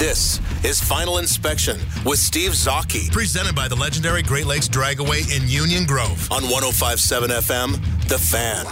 This 0.00 0.40
is 0.64 0.80
Final 0.80 1.18
Inspection 1.18 1.78
with 2.06 2.18
Steve 2.18 2.52
Zautke, 2.52 3.12
presented 3.12 3.54
by 3.54 3.68
the 3.68 3.76
legendary 3.76 4.22
Great 4.22 4.46
Lakes 4.46 4.66
Dragaway 4.66 5.30
in 5.30 5.46
Union 5.46 5.84
Grove 5.84 6.26
on 6.32 6.44
1057 6.44 7.28
FM, 7.28 8.08
The 8.08 8.16
Fan. 8.16 8.64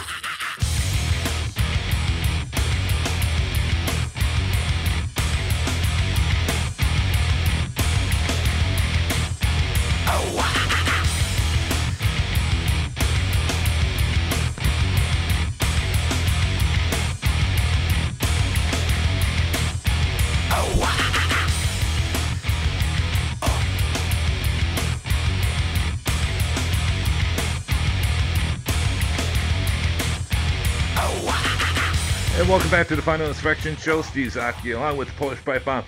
And 32.49 32.55
welcome 32.55 32.71
back 32.71 32.89
to 32.89 32.97
the 32.97 33.03
Final 33.03 33.27
Inspection 33.27 33.77
Show. 33.77 34.01
Steve 34.01 34.29
Zautke 34.29 34.75
along 34.75 34.97
with 34.97 35.09
the 35.09 35.15
Polish 35.17 35.45
Pipe 35.45 35.67
Bomb. 35.67 35.85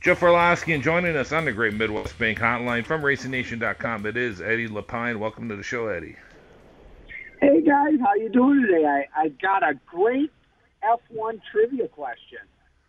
Jeff 0.00 0.18
Orloski 0.18 0.74
and 0.74 0.82
joining 0.82 1.14
us 1.14 1.30
on 1.30 1.44
the 1.44 1.52
Great 1.52 1.74
Midwest 1.74 2.18
Bank 2.18 2.40
Hotline 2.40 2.84
from 2.84 3.02
RacingNation.com. 3.02 4.04
It 4.06 4.16
is 4.16 4.40
Eddie 4.40 4.66
LePine. 4.66 5.20
Welcome 5.20 5.48
to 5.48 5.54
the 5.54 5.62
show, 5.62 5.86
Eddie. 5.86 6.16
Hey 7.40 7.60
guys, 7.60 8.00
how 8.02 8.14
you 8.16 8.28
doing 8.30 8.62
today? 8.62 8.84
I, 8.84 9.06
I 9.16 9.28
got 9.28 9.62
a 9.62 9.78
great 9.86 10.32
F1 10.82 11.40
trivia 11.52 11.86
question. 11.86 12.40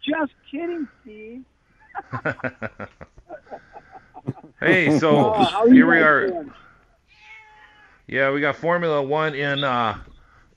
Just 0.04 0.32
kidding, 0.50 0.88
Steve. 1.04 1.44
hey, 4.60 4.98
so 4.98 5.36
Oh, 5.36 5.70
here 5.70 5.86
we 5.88 6.00
are. 6.00 6.28
Doing? 6.30 6.54
Yeah, 8.08 8.32
we 8.32 8.42
got 8.42 8.56
Formula 8.56 9.04
One 9.04 9.36
in 9.36 9.64
uh, 9.64 10.00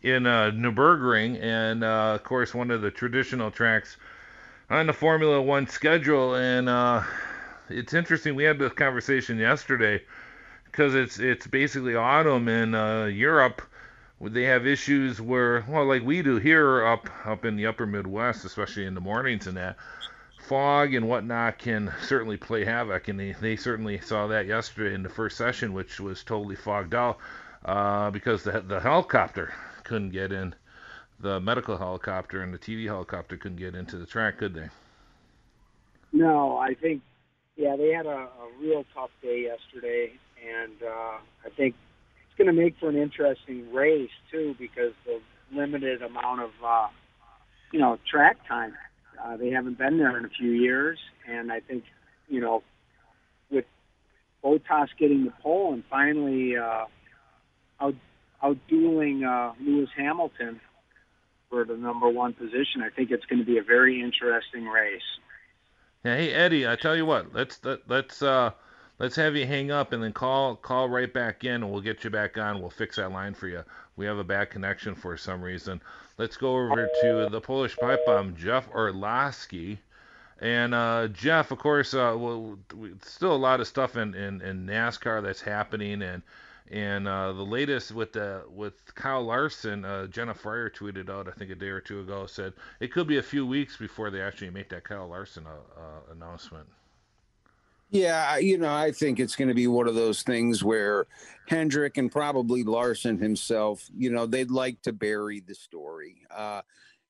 in 0.03 0.27
uh, 0.27 0.51
Nürburgring, 0.51 1.41
and 1.43 1.83
uh, 1.83 2.15
of 2.15 2.25
course 2.25 2.55
one 2.55 2.71
of 2.71 2.83
the 2.83 2.91
traditional 2.91 3.51
tracks 3.51 3.97
on 4.71 4.87
the 4.87 4.93
Formula 4.93 5.41
One 5.41 5.67
schedule. 5.67 6.35
And 6.35 6.69
uh, 6.69 7.03
it's 7.69 7.95
interesting. 7.95 8.35
We 8.35 8.45
had 8.45 8.59
this 8.59 8.73
conversation 8.73 9.39
yesterday 9.39 10.03
because 10.65 10.95
it's 10.95 11.19
it's 11.19 11.47
basically 11.47 11.97
autumn 11.97 12.49
in 12.49 12.75
uh, 12.75 13.05
Europe. 13.07 13.63
They 14.21 14.45
have 14.45 14.67
issues 14.67 15.21
where, 15.21 15.63
well, 15.69 15.85
like 15.85 16.03
we 16.03 16.23
do 16.23 16.37
here 16.37 16.87
up 16.87 17.11
up 17.25 17.45
in 17.45 17.57
the 17.57 17.67
upper 17.67 17.87
Midwest, 17.87 18.45
especially 18.45 18.87
in 18.87 18.95
the 18.95 19.01
mornings 19.01 19.47
and 19.47 19.57
that 19.57 19.77
fog 20.49 20.95
and 20.95 21.09
whatnot 21.09 21.59
can 21.59 21.93
certainly 22.03 22.37
play 22.37 22.65
havoc, 22.65 23.09
and 23.09 23.19
they, 23.19 23.33
they 23.41 23.57
certainly 23.57 24.01
saw 24.01 24.29
that 24.29 24.47
yesterday 24.47 24.95
in 24.95 25.03
the 25.03 25.09
first 25.09 25.37
session, 25.37 25.73
which 25.73 25.99
was 25.99 26.23
totally 26.23 26.55
fogged 26.55 26.95
out 26.95 27.19
uh, 27.65 28.11
because 28.11 28.43
the 28.45 28.61
the 28.61 28.81
helicopter 28.81 29.53
couldn't 29.87 30.11
get 30.11 30.33
in, 30.33 30.55
the 31.21 31.41
medical 31.41 31.79
helicopter 31.79 32.43
and 32.43 32.53
the 32.53 32.59
TV 32.59 32.87
helicopter 32.87 33.37
couldn't 33.37 33.59
get 33.59 33.75
into 33.75 33.97
the 33.97 34.05
track, 34.05 34.39
could 34.39 34.53
they? 34.53 34.69
No, 36.13 36.59
I 36.59 36.75
think 36.75 37.03
yeah 37.57 37.77
they 37.77 37.91
had 37.91 38.07
a, 38.07 38.29
a 38.29 38.49
real 38.61 38.85
tough 38.95 39.11
day 39.23 39.43
yesterday, 39.43 40.13
and 40.47 40.75
uh, 40.83 41.19
I 41.45 41.51
think 41.57 41.75
it's 42.27 42.37
going 42.37 42.55
to 42.55 42.63
make 42.63 42.75
for 42.79 42.89
an 42.89 42.97
interesting 42.97 43.73
race 43.73 44.11
too 44.31 44.55
because 44.59 44.93
the 45.05 45.21
limited 45.53 46.03
amount 46.03 46.43
of 46.43 46.51
uh, 46.65 46.89
you 47.73 47.81
know 47.81 47.99
track 48.11 48.37
time. 48.47 48.75
Uh, 49.23 49.37
they 49.37 49.51
haven't 49.51 49.79
been 49.79 49.97
there 49.97 50.19
in 50.19 50.27
a 50.27 50.29
few 50.29 50.51
years, 50.51 50.99
and 51.27 51.51
I 51.51 51.61
think 51.61 51.85
you 52.29 52.41
know 52.41 52.63
with 53.51 53.65
Bottas 54.45 54.89
getting 54.99 55.25
the 55.25 55.33
pole 55.43 55.73
and 55.73 55.83
finally 55.89 56.57
uh, 56.57 56.85
out 57.81 57.95
outdueling 58.43 59.27
uh, 59.27 59.53
Lewis 59.61 59.91
Hamilton 59.97 60.61
for 61.49 61.65
the 61.65 61.77
number 61.77 62.09
one 62.09 62.33
position, 62.33 62.83
I 62.83 62.91
think 62.91 63.11
it's 63.11 63.25
going 63.27 63.39
to 63.39 63.45
be 63.45 63.59
a 63.59 63.63
very 63.63 64.01
interesting 64.01 64.67
race. 64.67 65.03
Yeah, 66.05 66.17
hey 66.17 66.33
Eddie, 66.33 66.69
I 66.69 66.77
tell 66.77 66.97
you 66.97 67.07
what, 67.07 67.35
let's 67.35 67.59
let, 67.65 67.81
let's 67.89 68.23
uh, 68.23 68.51
let's 68.99 69.17
have 69.17 69.37
you 69.37 69.47
hang 69.47 69.71
up 69.71 69.93
and 69.93 70.03
then 70.03 70.13
call 70.13 70.57
call 70.57 70.89
right 70.89 71.13
back 71.13 71.45
in, 71.45 71.63
and 71.63 71.71
we'll 71.71 71.81
get 71.81 72.05
you 72.05 72.11
back 72.11 72.39
on. 72.39 72.61
We'll 72.61 72.71
fix 72.71 72.97
that 72.97 73.13
line 73.13 73.35
for 73.35 73.49
you. 73.49 73.65
We 73.97 74.07
have 74.07 74.19
a 74.19 74.25
bad 74.25 74.51
connection 74.51 74.95
for 74.95 75.17
some 75.17 75.43
reason. 75.43 75.81
Let's 76.19 76.37
go 76.37 76.57
over 76.57 76.89
to 77.03 77.29
the 77.31 77.41
Polish 77.41 77.77
pipe 77.77 78.01
bomb, 78.07 78.37
Jeff 78.37 78.71
Orloski. 78.71 79.79
And 80.41 80.75
uh, 80.75 81.09
Jeff, 81.09 81.51
of 81.51 81.59
course, 81.59 81.95
uh, 81.95 82.15
well, 82.17 82.59
still 83.03 83.35
a 83.35 83.37
lot 83.37 83.61
of 83.61 83.67
stuff 83.67 83.97
in, 83.97 84.15
in, 84.15 84.43
in 84.43 84.67
NASCAR 84.67 85.23
that's 85.23 85.41
happening, 85.41 86.03
and 86.03 86.23
and 86.71 87.07
uh, 87.07 87.33
the 87.33 87.45
latest 87.45 87.93
with 87.93 88.13
the 88.13 88.45
with 88.49 88.95
Kyle 88.95 89.23
Larson, 89.23 89.85
uh, 89.85 90.07
Jenna 90.09 90.35
Fryer 90.35 90.69
tweeted 90.69 91.09
out, 91.09 91.29
I 91.29 91.33
think 91.33 91.51
a 91.51 91.55
day 91.55 91.69
or 91.69 91.81
two 91.81 92.01
ago, 92.01 92.27
said 92.27 92.55
it 92.81 92.93
could 92.93 93.07
be 93.07 93.19
a 93.19 93.23
few 93.23 93.47
weeks 93.47 93.77
before 93.77 94.11
they 94.11 94.21
actually 94.21 94.51
make 94.51 94.69
that 94.71 94.85
Kyle 94.85 95.09
Larson 95.09 95.47
uh, 95.47 96.13
announcement. 96.13 96.67
Yeah, 97.91 98.39
you 98.39 98.59
know, 98.59 98.75
I 98.75 98.91
think 98.91 99.21
it's 99.21 99.37
going 99.37 99.49
to 99.49 99.55
be 99.55 99.69
one 99.69 99.87
of 99.87 99.95
those 99.95 100.23
things 100.23 100.65
where 100.65 101.07
Hendrick 101.47 101.99
and 101.99 102.11
probably 102.11 102.65
Larson 102.65 103.17
himself, 103.17 103.89
you 103.97 104.11
know, 104.11 104.27
they'd 104.27 104.51
like 104.51 104.83
to 104.83 104.93
bury 104.93 105.39
the 105.39 105.55
story. 105.55 106.17
Uh, 106.29 106.63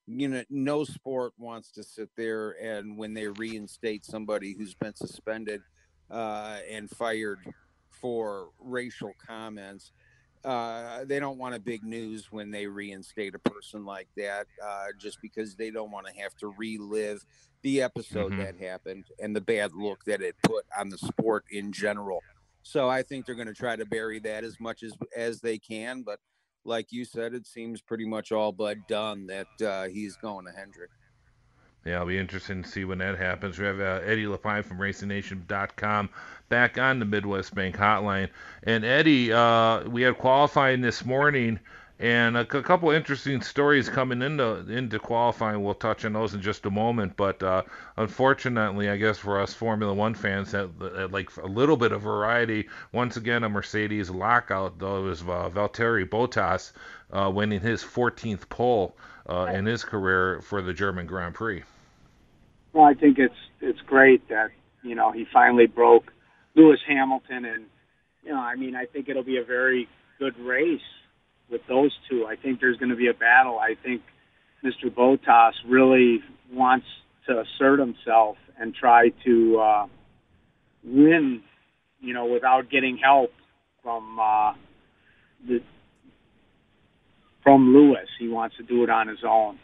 you 0.05 0.27
know, 0.27 0.43
no 0.51 0.83
sport 0.83 1.33
wants 1.39 1.71
to 1.71 1.83
sit 1.83 2.09
there 2.15 2.51
and 2.61 2.95
when 2.95 3.15
they 3.15 3.27
reinstate 3.27 4.05
somebody 4.05 4.53
who's 4.53 4.75
been 4.75 4.95
suspended 4.95 5.61
uh, 6.11 6.59
and 6.69 6.89
fired 6.91 7.39
for 7.99 8.49
racial 8.59 9.13
comments, 9.25 9.91
uh, 10.45 11.03
they 11.05 11.19
don't 11.19 11.37
want 11.37 11.55
a 11.55 11.59
big 11.59 11.83
news 11.83 12.31
when 12.31 12.51
they 12.51 12.67
reinstate 12.67 13.35
a 13.35 13.39
person 13.39 13.85
like 13.85 14.07
that, 14.15 14.47
uh, 14.63 14.85
just 14.97 15.21
because 15.21 15.55
they 15.55 15.69
don't 15.69 15.91
want 15.91 16.05
to 16.07 16.13
have 16.13 16.35
to 16.35 16.53
relive 16.57 17.25
the 17.63 17.81
episode 17.81 18.31
mm-hmm. 18.31 18.41
that 18.41 18.55
happened 18.55 19.05
and 19.21 19.35
the 19.35 19.41
bad 19.41 19.73
look 19.73 20.03
that 20.05 20.21
it 20.21 20.35
put 20.43 20.63
on 20.77 20.89
the 20.89 20.97
sport 20.97 21.43
in 21.51 21.71
general. 21.71 22.21
So 22.63 22.89
I 22.89 23.01
think 23.01 23.25
they're 23.25 23.35
going 23.35 23.47
to 23.47 23.53
try 23.53 23.75
to 23.75 23.85
bury 23.85 24.19
that 24.19 24.43
as 24.43 24.59
much 24.59 24.83
as 24.83 24.93
as 25.15 25.41
they 25.41 25.57
can. 25.57 26.03
But 26.03 26.19
like 26.65 26.91
you 26.91 27.05
said, 27.05 27.33
it 27.33 27.47
seems 27.47 27.81
pretty 27.81 28.05
much 28.05 28.31
all 28.31 28.51
but 28.51 28.87
done 28.87 29.27
that 29.27 29.47
uh, 29.65 29.87
he's 29.87 30.17
going 30.17 30.45
to 30.45 30.51
Hendrick. 30.51 30.91
Yeah, 31.87 31.95
it'll 31.95 32.07
be 32.07 32.17
interesting 32.17 32.63
to 32.63 32.69
see 32.69 32.83
when 32.83 32.97
that 32.97 33.17
happens. 33.17 33.57
We 33.57 33.65
have 33.65 33.79
uh, 33.79 34.01
Eddie 34.03 34.27
LePine 34.27 34.63
from 34.63 34.77
RacingNation.com 34.77 36.09
back 36.49 36.77
on 36.77 36.99
the 36.99 37.05
Midwest 37.05 37.55
Bank 37.55 37.77
Hotline. 37.77 38.27
And 38.63 38.83
Eddie, 38.83 39.31
uh, 39.31 39.87
we 39.87 40.01
had 40.01 40.17
qualifying 40.17 40.81
this 40.81 41.05
morning, 41.05 41.61
and 41.97 42.35
a, 42.35 42.41
a 42.41 42.61
couple 42.61 42.89
interesting 42.91 43.41
stories 43.41 43.87
coming 43.87 44.21
into 44.21 44.69
into 44.69 44.99
qualifying. 44.99 45.63
We'll 45.63 45.75
touch 45.75 46.03
on 46.03 46.11
those 46.11 46.33
in 46.33 46.41
just 46.41 46.65
a 46.65 46.69
moment. 46.69 47.15
But 47.15 47.41
uh, 47.41 47.63
unfortunately, 47.95 48.89
I 48.89 48.97
guess 48.97 49.17
for 49.17 49.39
us 49.39 49.53
Formula 49.53 49.93
One 49.93 50.13
fans, 50.13 50.51
that, 50.51 50.77
that 50.79 51.13
like 51.13 51.37
a 51.37 51.47
little 51.47 51.77
bit 51.77 51.93
of 51.93 52.01
variety. 52.01 52.67
Once 52.91 53.15
again, 53.15 53.45
a 53.45 53.49
Mercedes 53.49 54.09
lockout. 54.09 54.77
Though 54.77 55.05
it 55.05 55.07
was 55.07 55.21
uh, 55.21 55.49
Valtteri 55.53 56.05
Bottas 56.05 56.73
uh, 57.13 57.31
winning 57.33 57.61
his 57.61 57.81
14th 57.81 58.49
pole 58.49 58.97
uh, 59.29 59.49
in 59.53 59.65
his 59.65 59.85
career 59.85 60.41
for 60.41 60.61
the 60.61 60.73
German 60.73 61.05
Grand 61.05 61.33
Prix. 61.33 61.63
Well, 62.77 62.85
I 62.85 62.93
think 62.93 63.17
it's 63.17 63.33
it's 63.59 63.79
great 63.87 64.29
that 64.29 64.49
you 64.83 64.93
know 64.93 65.11
he 65.11 65.25
finally 65.33 65.65
broke 65.65 66.11
Lewis 66.55 66.79
Hamilton, 66.87 67.43
and 67.43 67.65
you 68.21 68.29
know, 68.29 68.39
I 68.39 68.55
mean, 68.55 68.75
I 68.75 68.85
think 68.85 69.09
it'll 69.09 69.23
be 69.23 69.37
a 69.37 69.43
very 69.43 69.87
good 70.19 70.37
race 70.37 70.79
with 71.49 71.61
those 71.67 71.91
two. 72.07 72.27
I 72.27 72.35
think 72.35 72.59
there's 72.59 72.77
going 72.77 72.91
to 72.91 72.95
be 72.95 73.07
a 73.07 73.15
battle. 73.15 73.57
I 73.57 73.73
think 73.83 74.03
Mr. 74.63 74.93
Bottas 74.93 75.53
really 75.67 76.19
wants 76.53 76.85
to 77.25 77.41
assert 77.41 77.79
himself 77.79 78.37
and 78.59 78.75
try 78.75 79.09
to 79.25 79.57
uh, 79.59 79.87
win, 80.83 81.41
you 81.99 82.13
know, 82.13 82.27
without 82.27 82.69
getting 82.69 82.99
help 83.03 83.31
from 83.81 84.19
uh, 84.19 84.53
the 85.47 85.63
from 87.41 87.73
Lewis. 87.73 88.07
He 88.19 88.27
wants 88.27 88.55
to 88.57 88.63
do 88.63 88.83
it 88.83 88.91
on 88.91 89.07
his 89.07 89.23
own. 89.27 89.57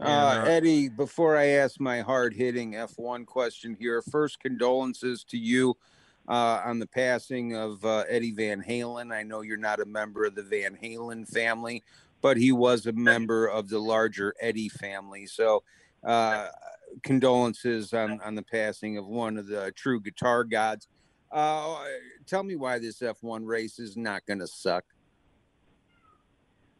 Uh, 0.00 0.44
Eddie, 0.46 0.88
before 0.88 1.36
I 1.36 1.46
ask 1.46 1.78
my 1.78 2.00
hard 2.00 2.32
hitting 2.32 2.72
F1 2.72 3.26
question 3.26 3.76
here, 3.78 4.00
first 4.00 4.40
condolences 4.40 5.24
to 5.24 5.36
you 5.36 5.76
uh, 6.26 6.62
on 6.64 6.78
the 6.78 6.86
passing 6.86 7.54
of 7.54 7.84
uh, 7.84 8.04
Eddie 8.08 8.32
Van 8.32 8.62
Halen. 8.66 9.12
I 9.12 9.22
know 9.22 9.42
you're 9.42 9.58
not 9.58 9.78
a 9.78 9.84
member 9.84 10.24
of 10.24 10.34
the 10.34 10.42
Van 10.42 10.78
Halen 10.82 11.28
family, 11.28 11.82
but 12.22 12.38
he 12.38 12.50
was 12.50 12.86
a 12.86 12.92
member 12.92 13.46
of 13.46 13.68
the 13.68 13.78
larger 13.78 14.34
Eddie 14.40 14.70
family. 14.70 15.26
So, 15.26 15.62
uh, 16.02 16.48
condolences 17.02 17.92
on, 17.92 18.20
on 18.22 18.34
the 18.34 18.42
passing 18.42 18.96
of 18.96 19.06
one 19.06 19.36
of 19.36 19.46
the 19.46 19.70
true 19.72 20.00
guitar 20.00 20.44
gods. 20.44 20.88
Uh, 21.30 21.76
tell 22.26 22.42
me 22.42 22.56
why 22.56 22.78
this 22.78 23.00
F1 23.00 23.46
race 23.46 23.78
is 23.78 23.98
not 23.98 24.24
going 24.24 24.40
to 24.40 24.46
suck. 24.46 24.84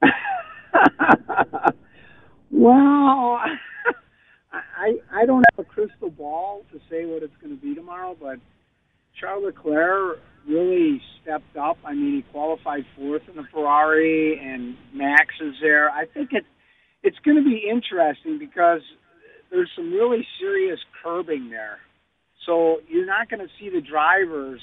Well, 2.50 3.40
I 4.52 4.94
I 5.12 5.26
don't 5.26 5.44
have 5.52 5.66
a 5.66 5.68
crystal 5.68 6.10
ball 6.10 6.64
to 6.72 6.78
say 6.90 7.04
what 7.06 7.22
it's 7.22 7.36
going 7.42 7.56
to 7.56 7.62
be 7.62 7.74
tomorrow, 7.74 8.16
but 8.20 8.38
Charles 9.20 9.44
Leclerc 9.46 10.18
really 10.48 11.00
stepped 11.22 11.56
up. 11.56 11.78
I 11.84 11.94
mean, 11.94 12.16
he 12.16 12.32
qualified 12.32 12.84
fourth 12.96 13.22
in 13.28 13.36
the 13.36 13.44
Ferrari, 13.52 14.40
and 14.42 14.76
Max 14.94 15.34
is 15.40 15.54
there. 15.62 15.90
I 15.90 16.06
think 16.06 16.30
it 16.32 16.44
it's 17.02 17.18
going 17.24 17.36
to 17.36 17.44
be 17.44 17.64
interesting 17.70 18.38
because 18.38 18.80
there's 19.50 19.70
some 19.76 19.92
really 19.92 20.26
serious 20.40 20.78
curbing 21.02 21.50
there. 21.50 21.78
So 22.46 22.78
you're 22.88 23.06
not 23.06 23.30
going 23.30 23.40
to 23.40 23.52
see 23.60 23.70
the 23.70 23.80
drivers. 23.80 24.60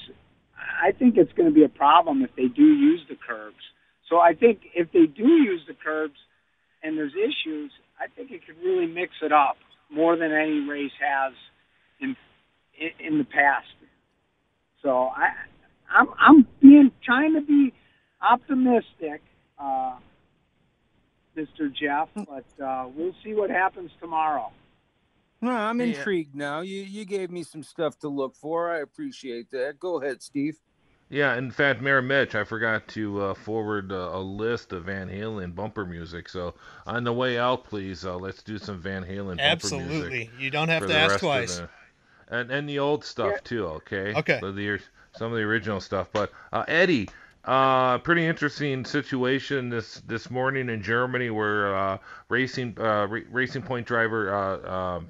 I 0.56 0.92
think 0.92 1.16
it's 1.16 1.32
going 1.32 1.48
to 1.48 1.54
be 1.54 1.64
a 1.64 1.68
problem 1.68 2.22
if 2.22 2.30
they 2.36 2.46
do 2.46 2.62
use 2.62 3.00
the 3.08 3.16
curbs. 3.16 3.62
So 4.08 4.18
I 4.18 4.34
think 4.34 4.60
if 4.74 4.90
they 4.92 5.06
do 5.06 5.24
use 5.24 5.62
the 5.68 5.74
curbs 5.74 6.16
and 6.82 6.96
there's 6.96 7.14
issues, 7.14 7.72
I 8.00 8.06
think 8.14 8.30
it 8.30 8.46
could 8.46 8.56
really 8.64 8.86
mix 8.86 9.12
it 9.22 9.32
up 9.32 9.56
more 9.90 10.16
than 10.16 10.32
any 10.32 10.60
race 10.68 10.92
has 11.00 11.32
in 12.00 12.16
in 13.00 13.18
the 13.18 13.24
past. 13.24 13.66
So 14.82 15.08
I 15.08 15.30
I'm 15.90 16.08
I'm 16.18 16.46
being 16.60 16.92
trying 17.04 17.34
to 17.34 17.40
be 17.40 17.72
optimistic. 18.20 19.22
Uh, 19.58 19.96
Mr. 21.36 21.72
Jeff, 21.72 22.08
but 22.14 22.64
uh, 22.64 22.88
we'll 22.96 23.14
see 23.22 23.32
what 23.32 23.48
happens 23.48 23.90
tomorrow. 24.00 24.50
No, 25.40 25.50
I'm 25.52 25.80
Yeah. 25.80 25.86
intrigued 25.86 26.34
now. 26.34 26.60
You 26.62 26.82
you 26.82 27.04
gave 27.04 27.30
me 27.30 27.44
some 27.44 27.62
stuff 27.62 27.96
to 28.00 28.08
look 28.08 28.34
for. 28.34 28.72
I 28.74 28.78
appreciate 28.80 29.50
that. 29.52 29.78
Go 29.78 30.02
ahead, 30.02 30.20
Steve. 30.20 30.58
Yeah, 31.10 31.36
in 31.36 31.50
fact, 31.50 31.80
Mayor 31.80 32.02
Mitch, 32.02 32.34
I 32.34 32.44
forgot 32.44 32.86
to 32.88 33.22
uh, 33.22 33.34
forward 33.34 33.92
uh, 33.92 34.10
a 34.12 34.18
list 34.20 34.72
of 34.72 34.84
Van 34.84 35.08
Halen 35.08 35.54
bumper 35.54 35.86
music. 35.86 36.28
So 36.28 36.54
on 36.86 37.04
the 37.04 37.12
way 37.12 37.38
out, 37.38 37.64
please, 37.64 38.04
uh, 38.04 38.16
let's 38.16 38.42
do 38.42 38.58
some 38.58 38.78
Van 38.80 39.02
Halen 39.04 39.36
bumper 39.38 39.42
music. 39.42 39.50
Absolutely. 39.52 40.30
You 40.38 40.50
don't 40.50 40.68
have 40.68 40.86
to 40.86 40.94
ask 40.96 41.18
twice. 41.20 41.56
the- 41.58 41.68
and 42.30 42.50
and 42.50 42.68
the 42.68 42.78
old 42.78 43.06
stuff 43.06 43.32
Yeah. 43.32 43.40
too. 43.42 43.66
Okay. 43.66 44.14
Okay. 44.14 44.38
So 44.40 44.52
the 44.52 44.78
some 45.16 45.32
of 45.32 45.38
the 45.38 45.44
original 45.44 45.80
stuff, 45.80 46.08
but 46.12 46.30
uh, 46.52 46.64
Eddie. 46.68 47.08
Uh, 47.44 47.96
pretty 47.98 48.26
interesting 48.26 48.84
situation 48.84 49.70
this 49.70 50.02
this 50.06 50.30
morning 50.30 50.68
in 50.68 50.82
Germany 50.82 51.30
where 51.30 51.74
uh, 51.74 51.98
racing 52.28 52.76
uh, 52.78 53.06
ra- 53.06 53.20
racing 53.30 53.62
point 53.62 53.86
driver 53.86 54.34
uh, 54.34 54.70
um, 54.70 55.08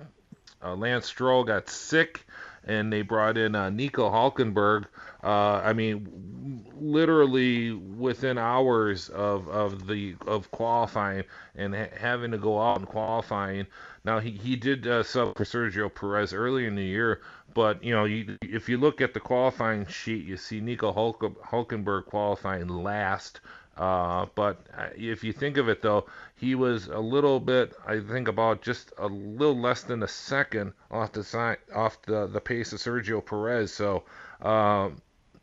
uh, 0.62 0.76
Lance 0.76 1.06
Stroll 1.06 1.42
got 1.42 1.68
sick, 1.68 2.24
and 2.64 2.92
they 2.92 3.03
brought 3.03 3.37
in 3.38 3.55
uh, 3.55 3.71
Nico 3.71 4.11
Hulkenberg. 4.11 4.87
Uh, 5.23 5.61
I 5.64 5.73
mean, 5.73 6.64
literally 6.81 7.73
within 7.73 8.38
hours 8.38 9.09
of, 9.09 9.49
of 9.49 9.87
the 9.87 10.14
of 10.27 10.51
qualifying 10.51 11.25
and 11.55 11.75
ha- 11.75 11.88
having 11.97 12.31
to 12.31 12.38
go 12.38 12.61
out 12.61 12.79
and 12.79 12.87
qualifying. 12.87 13.66
Now 14.05 14.21
he 14.21 14.31
he 14.31 14.57
did 14.57 14.87
uh, 14.87 15.03
sub 15.03 15.37
for 15.37 15.44
Sergio 15.44 15.92
Perez 15.92 16.33
early 16.33 16.66
in 16.66 16.77
the 16.77 16.85
year, 16.85 17.21
but 17.55 17.83
you 17.83 17.92
know 17.94 18.05
you, 18.05 18.38
if 18.42 18.68
you 18.68 18.79
look 18.79 19.01
at 19.01 19.14
the 19.14 19.21
qualifying 19.21 19.87
sheet, 19.87 20.25
you 20.25 20.37
see 20.37 20.61
Nico 20.61 20.92
Hulk- 20.92 21.42
Hulkenberg 21.44 22.07
qualifying 22.07 22.68
last. 22.68 23.40
Uh, 23.77 24.27
but 24.35 24.66
uh, 24.77 24.88
if 24.97 25.23
you 25.23 25.33
think 25.33 25.57
of 25.57 25.68
it 25.68 25.83
though, 25.83 26.07
he 26.38 26.55
was 26.55 26.87
a 26.87 26.98
little 26.98 27.40
bit, 27.40 27.74
I 27.87 28.01
think 28.01 28.29
about 28.29 28.62
just 28.62 28.92
a 28.96 29.07
little 29.07 29.59
less 29.61 29.83
than 29.83 30.03
a 30.03 30.09
second 30.09 30.72
off 30.90 31.12
the 31.12 31.24
side, 31.24 31.59
off 31.74 32.01
the, 32.03 32.27
the 32.29 32.40
pace 32.40 32.72
of 32.72 32.79
Sergio 32.79 33.24
Perez. 33.24 33.72
So, 33.72 34.05
um, 34.40 35.01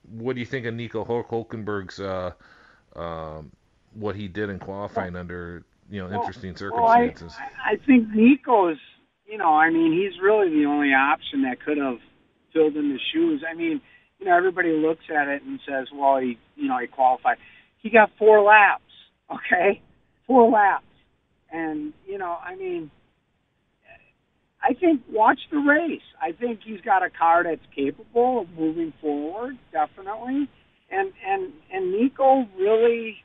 what 0.10 0.34
do 0.36 0.40
you 0.40 0.46
think 0.46 0.66
of 0.66 0.74
Nico 0.74 1.04
Hulkenberg's 1.04 2.00
uh, 2.00 2.32
um, 2.96 3.52
what 3.94 4.16
he 4.16 4.28
did 4.28 4.50
in 4.50 4.60
qualifying 4.60 5.16
under 5.16 5.64
you 5.90 6.02
know 6.02 6.08
Well- 6.10 6.20
interesting 6.22 6.52
Well, 6.52 6.88
circumstances? 6.88 7.36
I 7.40 7.74
I 7.74 7.76
think 7.86 8.10
Nico's, 8.14 8.78
you 9.28 9.38
know, 9.38 9.54
I 9.54 9.70
mean, 9.70 9.92
he's 9.92 10.22
really 10.22 10.50
the 10.50 10.66
only 10.66 10.94
option 10.94 11.42
that 11.42 11.60
could 11.64 11.78
have 11.78 11.98
filled 12.54 12.78
in 12.78 12.90
the 12.90 13.00
shoes. 13.12 13.44
I 13.50 13.54
mean, 13.54 13.82
you 14.20 14.28
know, 14.28 14.38
everybody 14.38 14.72
looks 14.72 15.04
at 15.10 15.28
it 15.28 15.44
and 15.44 15.60
says, 15.68 15.88
well, 15.94 16.18
he, 16.18 16.38
you 16.56 16.70
know, 16.70 16.78
he 16.78 16.88
qualified. 16.88 17.38
He 17.80 17.90
got 17.90 18.12
four 18.18 18.42
laps, 18.42 18.84
okay? 19.30 19.82
Four 20.26 20.50
laps. 20.50 20.85
And, 21.52 21.94
you 22.08 22.18
know, 22.18 22.38
I 22.44 22.56
mean, 22.56 22.92
I 24.62 24.74
think 24.74 25.02
watch 25.12 25.40
the 25.52 25.58
race. 25.60 26.02
I 26.22 26.32
think 26.32 26.62
he's 26.66 26.82
got 26.82 27.04
a 27.04 27.10
car 27.10 27.44
that's 27.44 27.66
capable 27.76 28.42
of 28.42 28.50
moving 28.58 28.94
forward, 29.00 29.58
definitely. 29.72 30.50
And 30.90 31.12
and 31.26 31.52
and 31.72 31.92
Nico 31.92 32.48
really 32.58 33.18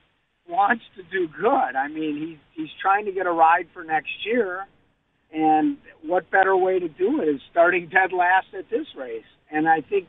wants 0.48 0.84
to 0.96 1.02
do 1.02 1.28
good. 1.28 1.76
I 1.76 1.88
mean, 1.88 2.16
he's 2.16 2.38
he's 2.54 2.74
trying 2.82 3.06
to 3.06 3.12
get 3.12 3.26
a 3.26 3.32
ride 3.32 3.68
for 3.72 3.84
next 3.84 4.10
year, 4.26 4.66
and 5.32 5.78
what 6.02 6.30
better 6.30 6.56
way 6.56 6.78
to 6.78 6.88
do 6.88 7.22
it 7.22 7.28
is 7.28 7.40
starting 7.50 7.88
dead 7.88 8.12
last 8.12 8.48
at 8.58 8.68
this 8.68 8.86
race. 8.96 9.24
And 9.50 9.68
I 9.68 9.80
think, 9.80 10.08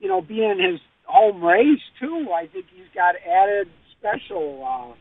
you 0.00 0.08
know, 0.08 0.20
being 0.22 0.58
his 0.58 0.80
home 1.04 1.42
race 1.42 1.82
too, 2.00 2.28
I 2.34 2.46
think 2.46 2.66
he's 2.74 2.88
got 2.94 3.16
added 3.16 3.68
special 3.98 4.64
uh, 4.66 4.94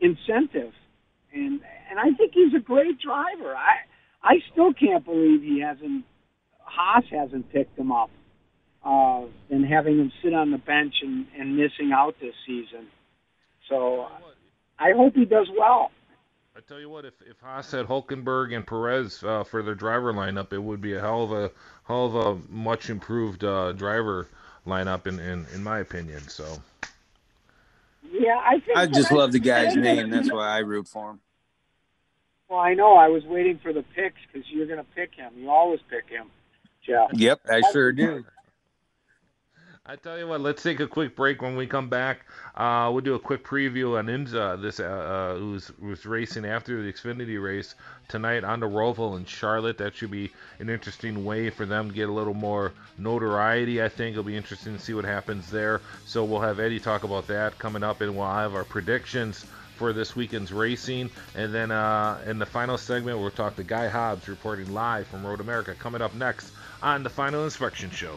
incentive, 0.00 0.72
and 1.32 1.60
and 1.90 1.98
I 1.98 2.12
think 2.16 2.32
he's 2.34 2.54
a 2.54 2.60
great 2.60 3.00
driver. 3.00 3.54
I 3.54 3.78
I 4.22 4.40
still 4.52 4.72
can't 4.72 5.04
believe 5.04 5.42
he 5.42 5.60
hasn't 5.60 6.04
Haas 6.58 7.04
hasn't 7.10 7.52
picked 7.52 7.78
him 7.78 7.92
up 7.92 8.10
uh, 8.84 9.22
and 9.50 9.64
having 9.66 9.98
him 9.98 10.12
sit 10.22 10.32
on 10.32 10.50
the 10.50 10.58
bench 10.58 10.94
and, 11.02 11.26
and 11.38 11.56
missing 11.56 11.92
out 11.92 12.14
this 12.20 12.34
season. 12.46 12.86
So 13.68 14.08
I 14.78 14.92
hope 14.92 15.14
he 15.14 15.24
does 15.24 15.48
well. 15.56 15.90
I 16.56 16.60
tell 16.60 16.80
you 16.80 16.88
what, 16.88 17.04
if 17.04 17.14
if 17.22 17.40
Haas 17.40 17.70
had 17.70 17.86
Hulkenberg 17.86 18.54
and 18.54 18.66
Perez 18.66 19.22
uh, 19.22 19.44
for 19.44 19.62
their 19.62 19.74
driver 19.74 20.12
lineup, 20.12 20.52
it 20.52 20.58
would 20.58 20.80
be 20.80 20.94
a 20.94 21.00
hell 21.00 21.22
of 21.24 21.32
a 21.32 21.50
hell 21.84 22.06
of 22.06 22.14
a 22.14 22.52
much 22.52 22.90
improved 22.90 23.44
uh, 23.44 23.72
driver 23.72 24.26
lineup 24.66 25.06
in, 25.06 25.18
in 25.20 25.46
in 25.54 25.62
my 25.62 25.78
opinion. 25.78 26.20
So 26.28 26.60
Yeah, 28.02 28.40
I 28.42 28.60
think. 28.60 28.76
I 28.76 28.86
just 28.86 29.10
but 29.10 29.18
love 29.18 29.32
the 29.32 29.38
guy's 29.38 29.76
name. 29.76 30.10
That's 30.10 30.32
why 30.32 30.48
I 30.48 30.58
root 30.58 30.88
for 30.88 31.10
him. 31.10 31.20
Well, 32.48 32.58
I 32.58 32.74
know. 32.74 32.96
I 32.96 33.08
was 33.08 33.24
waiting 33.24 33.58
for 33.62 33.72
the 33.72 33.84
picks 33.94 34.20
because 34.26 34.48
you're 34.50 34.66
going 34.66 34.78
to 34.78 34.86
pick 34.94 35.14
him. 35.14 35.32
You 35.36 35.50
always 35.50 35.80
pick 35.88 36.08
him, 36.08 36.30
Jeff. 36.84 37.10
Yep, 37.12 37.42
I 37.48 37.62
sure 37.72 37.92
do. 37.92 38.24
I 39.86 39.96
tell 39.96 40.18
you 40.18 40.28
what, 40.28 40.42
let's 40.42 40.62
take 40.62 40.78
a 40.80 40.86
quick 40.86 41.16
break. 41.16 41.40
When 41.40 41.56
we 41.56 41.66
come 41.66 41.88
back, 41.88 42.26
uh, 42.54 42.90
we'll 42.92 43.00
do 43.00 43.14
a 43.14 43.18
quick 43.18 43.42
preview 43.42 43.98
on 43.98 44.06
IMSA, 44.06 44.60
this 44.60 44.78
uh, 44.78 44.84
uh, 44.84 45.38
who's 45.38 45.72
who's 45.80 46.04
racing 46.04 46.44
after 46.44 46.82
the 46.82 46.92
Xfinity 46.92 47.42
race 47.42 47.74
tonight 48.06 48.44
on 48.44 48.60
the 48.60 48.68
Roval 48.68 49.16
in 49.16 49.24
Charlotte. 49.24 49.78
That 49.78 49.96
should 49.96 50.10
be 50.10 50.30
an 50.58 50.68
interesting 50.68 51.24
way 51.24 51.48
for 51.48 51.64
them 51.64 51.88
to 51.88 51.94
get 51.94 52.10
a 52.10 52.12
little 52.12 52.34
more 52.34 52.72
notoriety. 52.98 53.82
I 53.82 53.88
think 53.88 54.12
it'll 54.12 54.22
be 54.22 54.36
interesting 54.36 54.76
to 54.76 54.82
see 54.82 54.92
what 54.92 55.06
happens 55.06 55.50
there. 55.50 55.80
So 56.04 56.24
we'll 56.24 56.42
have 56.42 56.60
Eddie 56.60 56.78
talk 56.78 57.02
about 57.02 57.26
that 57.28 57.58
coming 57.58 57.82
up, 57.82 58.02
and 58.02 58.14
we'll 58.14 58.30
have 58.30 58.54
our 58.54 58.64
predictions 58.64 59.46
for 59.76 59.94
this 59.94 60.14
weekend's 60.14 60.52
racing. 60.52 61.08
And 61.34 61.54
then 61.54 61.70
uh, 61.70 62.20
in 62.26 62.38
the 62.38 62.46
final 62.46 62.76
segment, 62.76 63.18
we'll 63.18 63.30
talk 63.30 63.56
to 63.56 63.64
Guy 63.64 63.88
Hobbs 63.88 64.28
reporting 64.28 64.74
live 64.74 65.06
from 65.06 65.26
Road 65.26 65.40
America. 65.40 65.74
Coming 65.74 66.02
up 66.02 66.14
next 66.14 66.52
on 66.82 67.02
the 67.02 67.10
Final 67.10 67.44
Inspection 67.44 67.90
Show. 67.90 68.14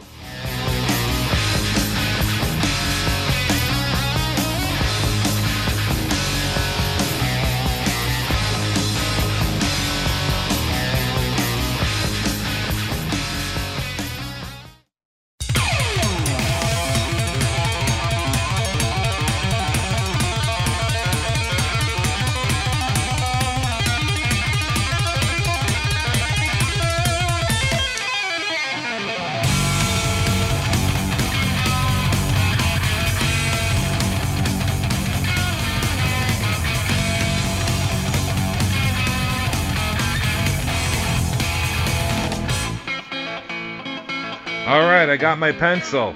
Got 45.24 45.38
my 45.38 45.52
pencil. 45.52 46.14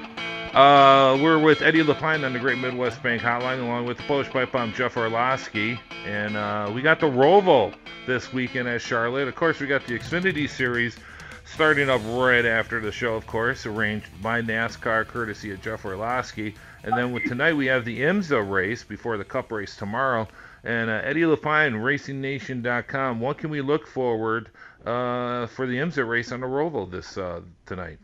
Uh, 0.52 1.18
we're 1.22 1.38
with 1.38 1.62
Eddie 1.62 1.82
LePine 1.82 2.26
on 2.26 2.34
the 2.34 2.38
Great 2.38 2.58
Midwest 2.58 3.02
Bank 3.02 3.22
Hotline, 3.22 3.62
along 3.62 3.86
with 3.86 3.96
the 3.96 4.02
Polish 4.02 4.28
Pipe 4.28 4.52
Bomb 4.52 4.74
Jeff 4.74 4.96
Orloski, 4.96 5.80
and 6.04 6.36
uh, 6.36 6.70
we 6.74 6.82
got 6.82 7.00
the 7.00 7.06
Roval 7.06 7.74
this 8.06 8.34
weekend 8.34 8.68
at 8.68 8.82
Charlotte. 8.82 9.26
Of 9.26 9.34
course, 9.34 9.60
we 9.60 9.66
got 9.66 9.86
the 9.86 9.98
Xfinity 9.98 10.46
Series 10.46 10.94
starting 11.46 11.88
up 11.88 12.02
right 12.04 12.44
after 12.44 12.80
the 12.80 12.92
show, 12.92 13.14
of 13.14 13.26
course, 13.26 13.64
arranged 13.64 14.08
by 14.22 14.42
NASCAR, 14.42 15.08
courtesy 15.08 15.52
of 15.52 15.62
Jeff 15.62 15.84
Orloski. 15.84 16.54
And 16.82 16.94
then 16.94 17.10
with 17.12 17.24
tonight, 17.24 17.54
we 17.54 17.64
have 17.64 17.86
the 17.86 18.02
IMSA 18.02 18.46
race 18.46 18.84
before 18.84 19.16
the 19.16 19.24
Cup 19.24 19.50
race 19.50 19.74
tomorrow. 19.74 20.28
And 20.64 20.90
uh, 20.90 21.00
Eddie 21.02 21.24
LePine, 21.24 21.72
RacingNation.com. 21.72 23.20
What 23.20 23.38
can 23.38 23.48
we 23.48 23.62
look 23.62 23.86
forward 23.86 24.50
uh, 24.84 25.46
for 25.46 25.66
the 25.66 25.78
IMSA 25.78 26.06
race 26.06 26.30
on 26.30 26.40
the 26.40 26.46
Roval 26.46 26.90
this 26.90 27.16
uh, 27.16 27.40
tonight? 27.64 28.00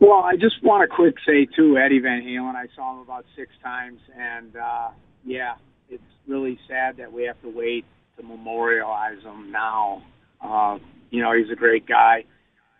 Well, 0.00 0.22
I 0.22 0.36
just 0.36 0.62
want 0.62 0.88
to 0.88 0.96
quick 0.96 1.16
say 1.26 1.44
too, 1.44 1.76
Eddie 1.76 1.98
Van 1.98 2.22
Halen. 2.22 2.54
I 2.54 2.68
saw 2.74 2.94
him 2.94 3.00
about 3.00 3.26
six 3.36 3.52
times, 3.62 4.00
and 4.18 4.56
uh, 4.56 4.88
yeah, 5.26 5.56
it's 5.90 6.02
really 6.26 6.58
sad 6.66 6.96
that 6.96 7.12
we 7.12 7.24
have 7.24 7.40
to 7.42 7.50
wait 7.50 7.84
to 8.16 8.22
memorialize 8.22 9.22
him 9.22 9.52
now. 9.52 10.02
Uh, 10.40 10.78
you 11.10 11.20
know, 11.20 11.32
he's 11.36 11.50
a 11.52 11.54
great 11.54 11.86
guy, 11.86 12.24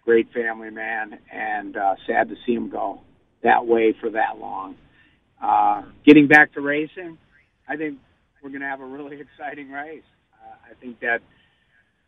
great 0.07 0.33
family 0.33 0.71
man, 0.71 1.19
and 1.31 1.77
uh, 1.77 1.95
sad 2.07 2.31
to 2.31 2.37
see 2.47 2.55
him 2.55 2.71
go 2.71 3.03
that 3.43 3.67
way 3.67 3.95
for 4.01 4.09
that 4.11 4.39
long. 4.39 4.77
Uh, 5.43 5.83
getting 6.07 6.27
back 6.27 6.55
to 6.55 6.63
racing, 6.63 7.19
I 7.69 7.77
think 7.77 7.99
we're 8.43 8.49
going 8.49 8.63
to 8.63 8.67
have 8.67 8.81
a 8.81 8.87
really 8.87 9.19
exciting 9.39 9.71
race. 9.71 10.03
Uh, 10.33 10.71
I 10.71 10.75
think 10.81 11.01
that 11.01 11.21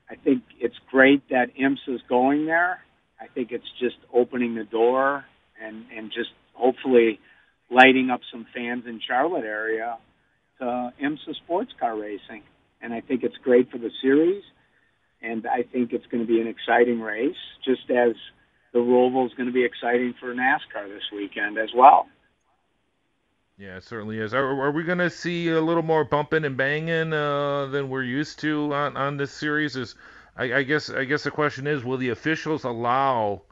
I 0.08 0.14
think 0.14 0.42
it's 0.58 0.76
great 0.90 1.28
that 1.28 1.48
IMSA's 1.54 2.00
going 2.08 2.46
there. 2.46 2.80
I 3.22 3.28
think 3.28 3.52
it's 3.52 3.70
just 3.78 3.96
opening 4.12 4.54
the 4.56 4.64
door 4.64 5.24
and 5.62 5.84
and 5.96 6.10
just 6.10 6.30
hopefully 6.54 7.20
lighting 7.70 8.10
up 8.10 8.20
some 8.30 8.46
fans 8.54 8.84
in 8.86 9.00
Charlotte 9.06 9.44
area 9.44 9.96
to 10.58 10.92
IMSA 11.02 11.36
sports 11.44 11.72
car 11.78 11.96
racing. 11.96 12.42
and 12.80 12.92
I 12.92 13.00
think 13.00 13.22
it's 13.22 13.36
great 13.36 13.70
for 13.70 13.78
the 13.78 13.90
series. 14.02 14.42
And 15.22 15.46
I 15.46 15.62
think 15.62 15.92
it's 15.92 16.06
going 16.06 16.26
to 16.26 16.26
be 16.26 16.40
an 16.40 16.48
exciting 16.48 17.00
race, 17.00 17.36
just 17.64 17.88
as 17.90 18.14
the 18.72 18.80
Roval 18.80 19.24
is 19.24 19.32
going 19.34 19.46
to 19.46 19.52
be 19.52 19.64
exciting 19.64 20.14
for 20.18 20.34
NASCAR 20.34 20.88
this 20.88 21.04
weekend 21.14 21.58
as 21.58 21.70
well. 21.76 22.06
Yeah, 23.56 23.76
it 23.76 23.84
certainly 23.84 24.18
is. 24.18 24.34
Are, 24.34 24.44
are 24.44 24.72
we 24.72 24.82
going 24.82 24.98
to 24.98 25.10
see 25.10 25.48
a 25.50 25.60
little 25.60 25.84
more 25.84 26.04
bumping 26.04 26.44
and 26.44 26.56
banging 26.56 27.12
uh, 27.12 27.66
than 27.66 27.88
we're 27.88 28.02
used 28.02 28.40
to 28.40 28.74
on, 28.74 28.96
on 28.96 29.16
this 29.16 29.30
series? 29.30 29.76
Is 29.76 29.94
I, 30.36 30.54
I 30.54 30.62
guess 30.62 30.90
I 30.90 31.04
guess 31.04 31.24
the 31.24 31.30
question 31.30 31.66
is, 31.66 31.84
will 31.84 31.98
the 31.98 32.10
officials 32.10 32.64
allow 32.64 33.42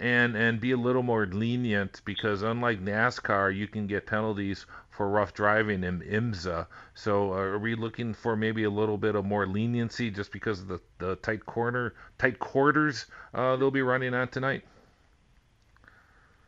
and 0.00 0.36
and 0.36 0.60
be 0.60 0.72
a 0.72 0.76
little 0.76 1.02
more 1.02 1.26
lenient 1.26 2.00
because 2.04 2.42
unlike 2.42 2.80
NASCAR, 2.80 3.54
you 3.54 3.68
can 3.68 3.86
get 3.86 4.06
penalties 4.06 4.66
for 4.90 5.08
rough 5.08 5.34
driving 5.34 5.84
in 5.84 6.00
IMSA. 6.00 6.66
So 6.94 7.32
uh, 7.32 7.36
are 7.36 7.58
we 7.58 7.74
looking 7.74 8.14
for 8.14 8.36
maybe 8.36 8.64
a 8.64 8.70
little 8.70 8.96
bit 8.96 9.14
of 9.14 9.24
more 9.24 9.46
leniency 9.46 10.10
just 10.10 10.32
because 10.32 10.60
of 10.60 10.68
the, 10.68 10.80
the 10.98 11.16
tight 11.16 11.44
corner 11.46 11.94
tight 12.18 12.38
quarters 12.38 13.06
uh, 13.34 13.56
they'll 13.56 13.70
be 13.70 13.82
running 13.82 14.14
on 14.14 14.28
tonight? 14.28 14.62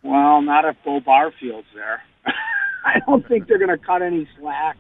Well, 0.03 0.41
not 0.43 0.65
if 0.65 0.77
Beaux 0.85 1.01
Barfield's 1.01 1.67
there. 1.75 2.03
I 2.85 3.01
don't 3.07 3.27
think 3.27 3.49
they're 3.49 3.59
going 3.59 3.77
to 3.77 3.85
cut 3.85 4.03
any 4.03 4.29
slack. 4.39 4.77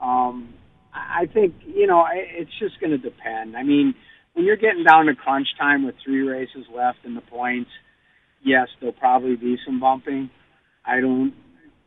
Um, 0.00 0.54
I 0.92 1.26
think 1.26 1.54
you 1.66 1.86
know 1.86 2.06
it's 2.12 2.56
just 2.58 2.80
going 2.80 2.92
to 2.92 2.98
depend. 2.98 3.56
I 3.56 3.62
mean, 3.64 3.94
when 4.34 4.44
you're 4.44 4.56
getting 4.56 4.84
down 4.84 5.06
to 5.06 5.14
crunch 5.14 5.48
time 5.58 5.84
with 5.84 5.94
three 6.04 6.22
races 6.22 6.66
left 6.74 6.98
in 7.04 7.14
the 7.14 7.20
points, 7.20 7.70
yes, 8.42 8.68
there'll 8.80 8.92
probably 8.92 9.36
be 9.36 9.56
some 9.64 9.80
bumping. 9.80 10.30
I 10.84 11.00
don't 11.00 11.32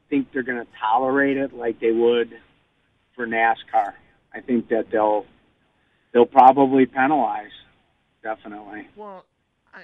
think 0.10 0.32
they're 0.34 0.44
going 0.44 0.60
to 0.60 0.68
tolerate 0.80 1.38
it 1.38 1.54
like 1.54 1.80
they 1.80 1.92
would 1.92 2.32
for 3.16 3.28
NASCAR. 3.28 3.94
I 4.34 4.42
think 4.42 4.70
that 4.70 4.90
they'll 4.92 5.26
they'll 6.14 6.26
probably 6.26 6.86
penalize, 6.86 7.52
definitely. 8.24 8.88
Well, 8.96 9.26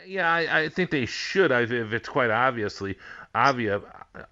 yeah, 0.08 0.32
I, 0.32 0.62
I 0.62 0.69
think 0.69 0.89
they 0.89 1.06
should. 1.06 1.52
if 1.52 1.71
it's 1.71 2.10
quite 2.10 2.32
obviously 2.32 2.97
obvious, 3.36 3.82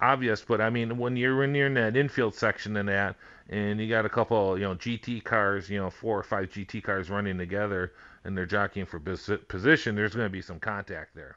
obvious. 0.00 0.44
But 0.44 0.60
I 0.60 0.70
mean, 0.70 0.98
when 0.98 1.16
you're 1.16 1.36
when 1.36 1.54
you're 1.54 1.66
in 1.66 1.74
that 1.74 1.96
infield 1.96 2.34
section 2.34 2.76
and 2.76 2.88
that, 2.88 3.16
and 3.48 3.80
you 3.80 3.88
got 3.88 4.06
a 4.06 4.08
couple, 4.08 4.58
you 4.58 4.64
know, 4.64 4.74
GT 4.74 5.22
cars, 5.22 5.68
you 5.68 5.78
know, 5.78 5.90
four 5.90 6.18
or 6.18 6.22
five 6.22 6.48
GT 6.50 6.82
cars 6.82 7.10
running 7.10 7.38
together, 7.38 7.92
and 8.24 8.36
they're 8.36 8.46
jockeying 8.46 8.86
for 8.86 9.00
position, 9.00 9.94
there's 9.94 10.14
going 10.14 10.26
to 10.26 10.32
be 10.32 10.42
some 10.42 10.60
contact 10.60 11.14
there. 11.14 11.36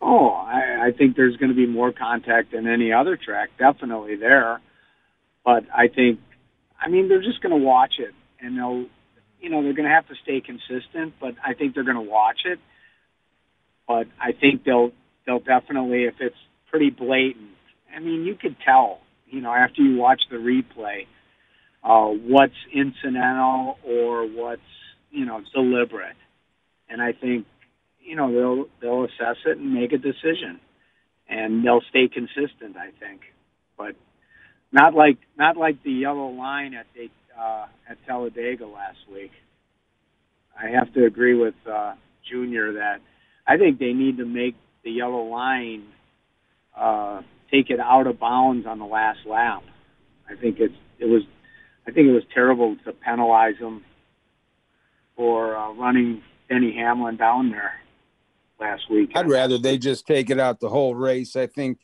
Oh, 0.00 0.28
I, 0.28 0.88
I 0.88 0.92
think 0.92 1.16
there's 1.16 1.36
going 1.36 1.50
to 1.50 1.56
be 1.56 1.66
more 1.66 1.92
contact 1.92 2.52
than 2.52 2.66
any 2.66 2.92
other 2.92 3.16
track, 3.16 3.50
definitely 3.58 4.16
there. 4.16 4.60
But 5.44 5.64
I 5.74 5.88
think, 5.88 6.20
I 6.80 6.88
mean, 6.88 7.08
they're 7.08 7.22
just 7.22 7.40
going 7.42 7.58
to 7.58 7.64
watch 7.64 7.94
it, 7.98 8.14
and 8.40 8.56
they'll, 8.58 8.86
you 9.40 9.50
know, 9.50 9.62
they're 9.62 9.72
going 9.72 9.88
to 9.88 9.94
have 9.94 10.08
to 10.08 10.14
stay 10.22 10.40
consistent. 10.40 11.14
But 11.20 11.34
I 11.44 11.54
think 11.54 11.74
they're 11.74 11.84
going 11.84 11.96
to 11.96 12.10
watch 12.10 12.40
it. 12.44 12.58
But 13.86 14.06
I 14.20 14.32
think 14.32 14.64
they'll 14.64 14.92
they'll 15.26 15.40
definitely, 15.40 16.04
if 16.04 16.14
it's 16.20 16.36
pretty 16.70 16.90
blatant, 16.90 17.50
I 17.94 18.00
mean, 18.00 18.24
you 18.24 18.34
could 18.34 18.56
tell, 18.64 19.00
you 19.26 19.40
know, 19.40 19.52
after 19.52 19.82
you 19.82 19.96
watch 19.96 20.22
the 20.30 20.36
replay, 20.36 21.06
uh, 21.82 22.08
what's 22.08 22.54
incidental 22.72 23.78
or 23.86 24.26
what's 24.26 24.60
you 25.14 25.24
know 25.24 25.40
deliberate. 25.54 26.16
And 26.88 27.00
I 27.00 27.12
think 27.12 27.46
you 28.02 28.16
know 28.16 28.32
they'll 28.32 28.66
they'll 28.80 29.04
assess 29.04 29.36
it 29.46 29.58
and 29.58 29.72
make 29.72 29.92
a 29.92 29.98
decision, 29.98 30.60
and 31.28 31.64
they'll 31.64 31.82
stay 31.88 32.08
consistent. 32.08 32.76
I 32.76 32.90
think, 33.00 33.22
but 33.78 33.94
not 34.72 34.94
like 34.94 35.18
not 35.38 35.56
like 35.56 35.82
the 35.82 35.92
yellow 35.92 36.28
line 36.28 36.74
at 36.74 36.86
the 36.94 37.08
uh, 37.40 37.66
at 37.88 37.98
Talladega 38.06 38.66
last 38.66 38.98
week. 39.12 39.30
I 40.56 40.70
have 40.70 40.92
to 40.94 41.04
agree 41.04 41.34
with 41.34 41.54
uh, 41.70 41.94
Junior 42.30 42.74
that 42.74 43.00
I 43.46 43.56
think 43.56 43.78
they 43.78 43.92
need 43.92 44.18
to 44.18 44.24
make 44.24 44.56
the 44.84 44.90
yellow 44.90 45.24
line 45.24 45.84
uh, 46.76 47.22
take 47.50 47.70
it 47.70 47.80
out 47.80 48.06
of 48.06 48.18
bounds 48.18 48.66
on 48.66 48.78
the 48.78 48.84
last 48.84 49.20
lap. 49.26 49.62
I 50.28 50.36
think 50.36 50.58
it's 50.58 50.74
it 50.98 51.06
was 51.06 51.22
I 51.86 51.92
think 51.92 52.08
it 52.08 52.12
was 52.12 52.24
terrible 52.32 52.76
to 52.84 52.92
penalize 52.92 53.58
them 53.60 53.84
for 55.16 55.56
uh, 55.56 55.72
running 55.72 56.22
Denny 56.48 56.74
Hamlin 56.74 57.16
down 57.16 57.50
there 57.50 57.80
last 58.60 58.90
week. 58.90 59.12
I'd 59.14 59.28
rather 59.28 59.58
they 59.58 59.78
just 59.78 60.06
take 60.06 60.30
it 60.30 60.40
out 60.40 60.60
the 60.60 60.68
whole 60.68 60.94
race. 60.94 61.36
I 61.36 61.46
think 61.46 61.78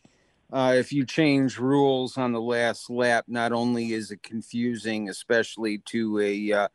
uh, 0.52 0.74
if 0.76 0.92
you 0.92 1.04
change 1.04 1.58
rules 1.58 2.16
on 2.18 2.32
the 2.32 2.40
last 2.40 2.90
lap, 2.90 3.24
not 3.28 3.52
only 3.52 3.92
is 3.92 4.10
it 4.10 4.22
confusing, 4.22 5.08
especially 5.08 5.78
to 5.86 6.18
a 6.20 6.52
uh, 6.52 6.68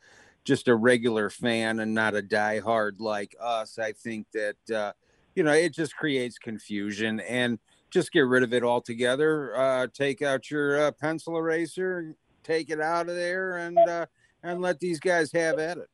just 0.43 0.67
a 0.67 0.75
regular 0.75 1.29
fan 1.29 1.79
and 1.79 1.93
not 1.93 2.15
a 2.15 2.21
diehard 2.21 2.99
like 2.99 3.35
us, 3.39 3.77
I 3.79 3.91
think 3.91 4.27
that 4.33 4.75
uh, 4.75 4.93
you 5.35 5.43
know 5.43 5.51
it 5.51 5.73
just 5.73 5.95
creates 5.95 6.37
confusion 6.37 7.19
and 7.21 7.59
just 7.91 8.11
get 8.11 8.21
rid 8.21 8.43
of 8.43 8.53
it 8.53 8.63
altogether. 8.63 9.55
Uh, 9.55 9.87
take 9.93 10.21
out 10.21 10.49
your 10.49 10.87
uh, 10.87 10.91
pencil 10.91 11.37
eraser, 11.37 12.15
take 12.43 12.69
it 12.69 12.79
out 12.79 13.09
of 13.09 13.15
there, 13.15 13.57
and 13.57 13.77
uh, 13.77 14.05
and 14.43 14.61
let 14.61 14.79
these 14.79 14.99
guys 14.99 15.31
have 15.33 15.59
at 15.59 15.77
it. 15.77 15.89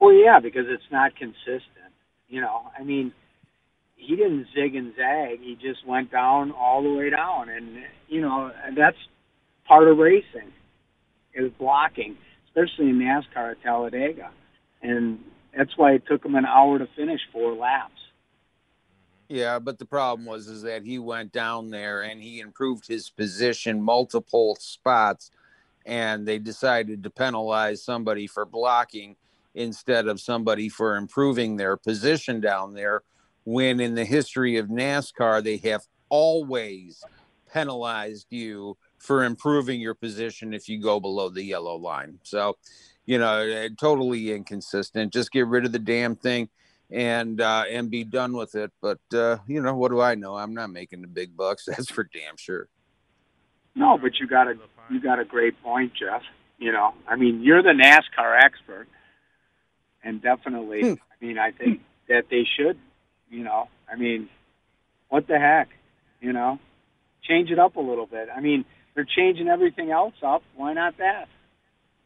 Well, 0.00 0.14
yeah, 0.14 0.40
because 0.40 0.64
it's 0.68 0.90
not 0.90 1.14
consistent. 1.14 1.92
You 2.28 2.40
know, 2.40 2.62
I 2.78 2.82
mean, 2.82 3.12
he 3.96 4.16
didn't 4.16 4.46
zig 4.54 4.74
and 4.74 4.94
zag. 4.96 5.40
He 5.40 5.56
just 5.60 5.86
went 5.86 6.10
down 6.10 6.52
all 6.52 6.82
the 6.82 6.90
way 6.90 7.10
down, 7.10 7.50
and 7.50 7.78
you 8.08 8.20
know 8.20 8.50
that's 8.76 8.96
part 9.66 9.88
of 9.88 9.98
racing 9.98 10.52
is 11.34 11.52
blocking, 11.58 12.16
especially 12.46 12.88
in 12.88 12.98
NASCAR 12.98 13.52
at 13.52 13.62
Talladega, 13.62 14.30
and 14.82 15.18
that's 15.56 15.76
why 15.76 15.92
it 15.92 16.02
took 16.06 16.24
him 16.24 16.34
an 16.34 16.46
hour 16.46 16.78
to 16.78 16.88
finish 16.96 17.20
four 17.32 17.54
laps. 17.54 17.92
Yeah, 19.28 19.60
but 19.60 19.78
the 19.78 19.84
problem 19.84 20.26
was 20.26 20.48
is 20.48 20.62
that 20.62 20.82
he 20.82 20.98
went 20.98 21.30
down 21.30 21.70
there 21.70 22.02
and 22.02 22.20
he 22.20 22.40
improved 22.40 22.88
his 22.88 23.10
position 23.10 23.80
multiple 23.80 24.56
spots, 24.58 25.30
and 25.84 26.26
they 26.26 26.38
decided 26.38 27.02
to 27.02 27.10
penalize 27.10 27.82
somebody 27.82 28.26
for 28.26 28.44
blocking 28.44 29.16
instead 29.54 30.06
of 30.06 30.20
somebody 30.20 30.68
for 30.68 30.96
improving 30.96 31.56
their 31.56 31.76
position 31.76 32.40
down 32.40 32.74
there 32.74 33.02
when 33.44 33.80
in 33.80 33.94
the 33.94 34.04
history 34.04 34.56
of 34.56 34.68
NASCAR 34.68 35.42
they 35.42 35.56
have 35.58 35.82
always 36.08 37.02
penalized 37.52 38.26
you 38.30 38.76
for 38.98 39.24
improving 39.24 39.80
your 39.80 39.94
position 39.94 40.52
if 40.52 40.68
you 40.68 40.80
go 40.80 41.00
below 41.00 41.28
the 41.28 41.42
yellow 41.42 41.76
line. 41.76 42.18
So, 42.22 42.56
you 43.06 43.18
know, 43.18 43.38
eh, 43.38 43.70
totally 43.78 44.32
inconsistent. 44.32 45.12
Just 45.12 45.32
get 45.32 45.46
rid 45.46 45.64
of 45.64 45.72
the 45.72 45.78
damn 45.78 46.16
thing 46.16 46.48
and 46.90 47.40
uh, 47.40 47.64
and 47.70 47.90
be 47.90 48.04
done 48.04 48.34
with 48.34 48.54
it. 48.54 48.70
But 48.80 49.00
uh, 49.14 49.38
you 49.46 49.62
know, 49.62 49.74
what 49.74 49.90
do 49.90 50.00
I 50.00 50.14
know? 50.14 50.36
I'm 50.36 50.54
not 50.54 50.70
making 50.70 51.00
the 51.00 51.08
big 51.08 51.36
bucks. 51.36 51.64
That's 51.66 51.90
for 51.90 52.04
damn 52.04 52.36
sure. 52.36 52.68
No, 53.74 53.96
but 53.96 54.18
you 54.20 54.26
got 54.26 54.48
a 54.48 54.54
you 54.90 55.00
got 55.00 55.18
a 55.18 55.24
great 55.24 55.60
point, 55.62 55.92
Jeff. 55.94 56.22
You 56.58 56.72
know, 56.72 56.92
I 57.08 57.16
mean, 57.16 57.42
you're 57.42 57.62
the 57.62 57.70
NASCAR 57.70 58.38
expert 58.42 58.86
and 60.02 60.22
definitely, 60.22 60.80
hmm. 60.82 60.92
I 60.92 61.24
mean, 61.24 61.38
I 61.38 61.52
think 61.52 61.80
that 62.08 62.24
they 62.30 62.44
should, 62.56 62.78
you 63.30 63.44
know, 63.44 63.68
I 63.90 63.96
mean, 63.96 64.28
what 65.08 65.26
the 65.26 65.38
heck, 65.38 65.68
you 66.20 66.32
know, 66.32 66.58
change 67.22 67.50
it 67.50 67.58
up 67.58 67.76
a 67.76 67.80
little 67.80 68.06
bit. 68.06 68.28
I 68.34 68.40
mean, 68.40 68.64
they're 68.94 69.04
changing 69.04 69.48
everything 69.48 69.90
else 69.90 70.14
up. 70.22 70.42
Why 70.56 70.72
not 70.72 70.98
that? 70.98 71.28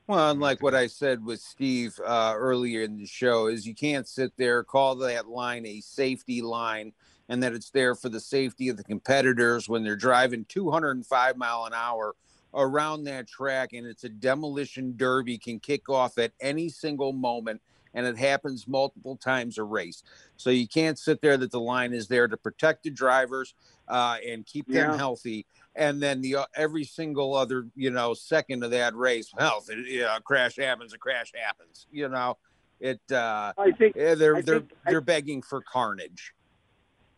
Well, 0.07 0.30
unlike 0.30 0.62
what 0.62 0.74
I 0.74 0.87
said 0.87 1.24
with 1.24 1.40
Steve 1.40 1.98
uh, 2.04 2.35
earlier 2.37 2.83
in 2.83 2.98
the 2.98 3.07
show, 3.07 3.46
is 3.46 3.66
you 3.66 3.74
can't 3.74 4.07
sit 4.07 4.33
there 4.37 4.62
call 4.62 4.96
that 4.96 5.28
line 5.28 5.64
a 5.64 5.80
safety 5.80 6.42
line, 6.42 6.92
and 7.28 7.42
that 7.42 7.54
it's 7.54 7.70
there 7.70 7.94
for 7.94 8.11
the 8.11 8.20
safety 8.20 8.68
of 8.68 8.76
the 8.76 8.85
competitors 8.85 9.66
when 9.66 9.83
they're 9.83 9.96
driving 9.96 10.44
205 10.46 11.37
mile 11.38 11.64
an 11.64 11.72
hour 11.72 12.14
around 12.52 13.04
that 13.04 13.26
track, 13.26 13.72
and 13.72 13.87
it's 13.87 14.04
a 14.04 14.11
demolition 14.11 14.94
derby 14.96 15.38
can 15.38 15.59
kick 15.59 15.88
off 15.88 16.18
at 16.18 16.33
any 16.38 16.68
single 16.68 17.14
moment 17.14 17.62
and 17.94 18.07
it 18.07 18.18
happens 18.18 18.66
multiple 18.68 19.16
times 19.16 19.59
a 19.59 19.64
race. 19.64 20.02
So 20.37 20.50
you 20.50 20.68
can't 20.68 20.98
sit 20.98 21.22
there 21.22 21.37
that 21.37 21.50
the 21.50 21.61
line 21.61 21.92
is 21.92 22.09
there 22.09 22.28
to 22.28 22.37
protect 22.37 22.83
the 22.83 22.90
drivers 22.90 23.54
uh, 23.88 24.16
and 24.26 24.44
keep 24.44 24.68
them 24.68 24.98
healthy. 24.98 25.46
And 25.76 26.02
then 26.02 26.20
the 26.20 26.37
uh, 26.37 26.44
every 26.54 26.85
single 26.85 27.35
other 27.35 27.66
you 27.74 27.90
know 27.90 28.14
second 28.14 28.62
of 28.62 28.70
that 28.70 28.94
race, 28.94 29.33
well, 29.37 29.62
if 29.62 29.76
it, 29.76 29.87
you 29.87 30.00
know, 30.02 30.16
a 30.16 30.20
crash 30.20 30.57
happens, 30.57 30.92
a 30.92 30.98
crash 30.98 31.33
happens. 31.35 31.87
You 31.90 32.09
know, 32.09 32.37
it. 32.78 33.00
Uh, 33.11 33.52
I 33.59 33.72
think 33.72 33.94
they're 33.94 34.37
I 34.37 34.40
they're 34.40 34.61
think, 34.61 34.70
they're 34.87 35.00
begging 35.00 35.42
for 35.42 35.62
carnage. 35.62 36.33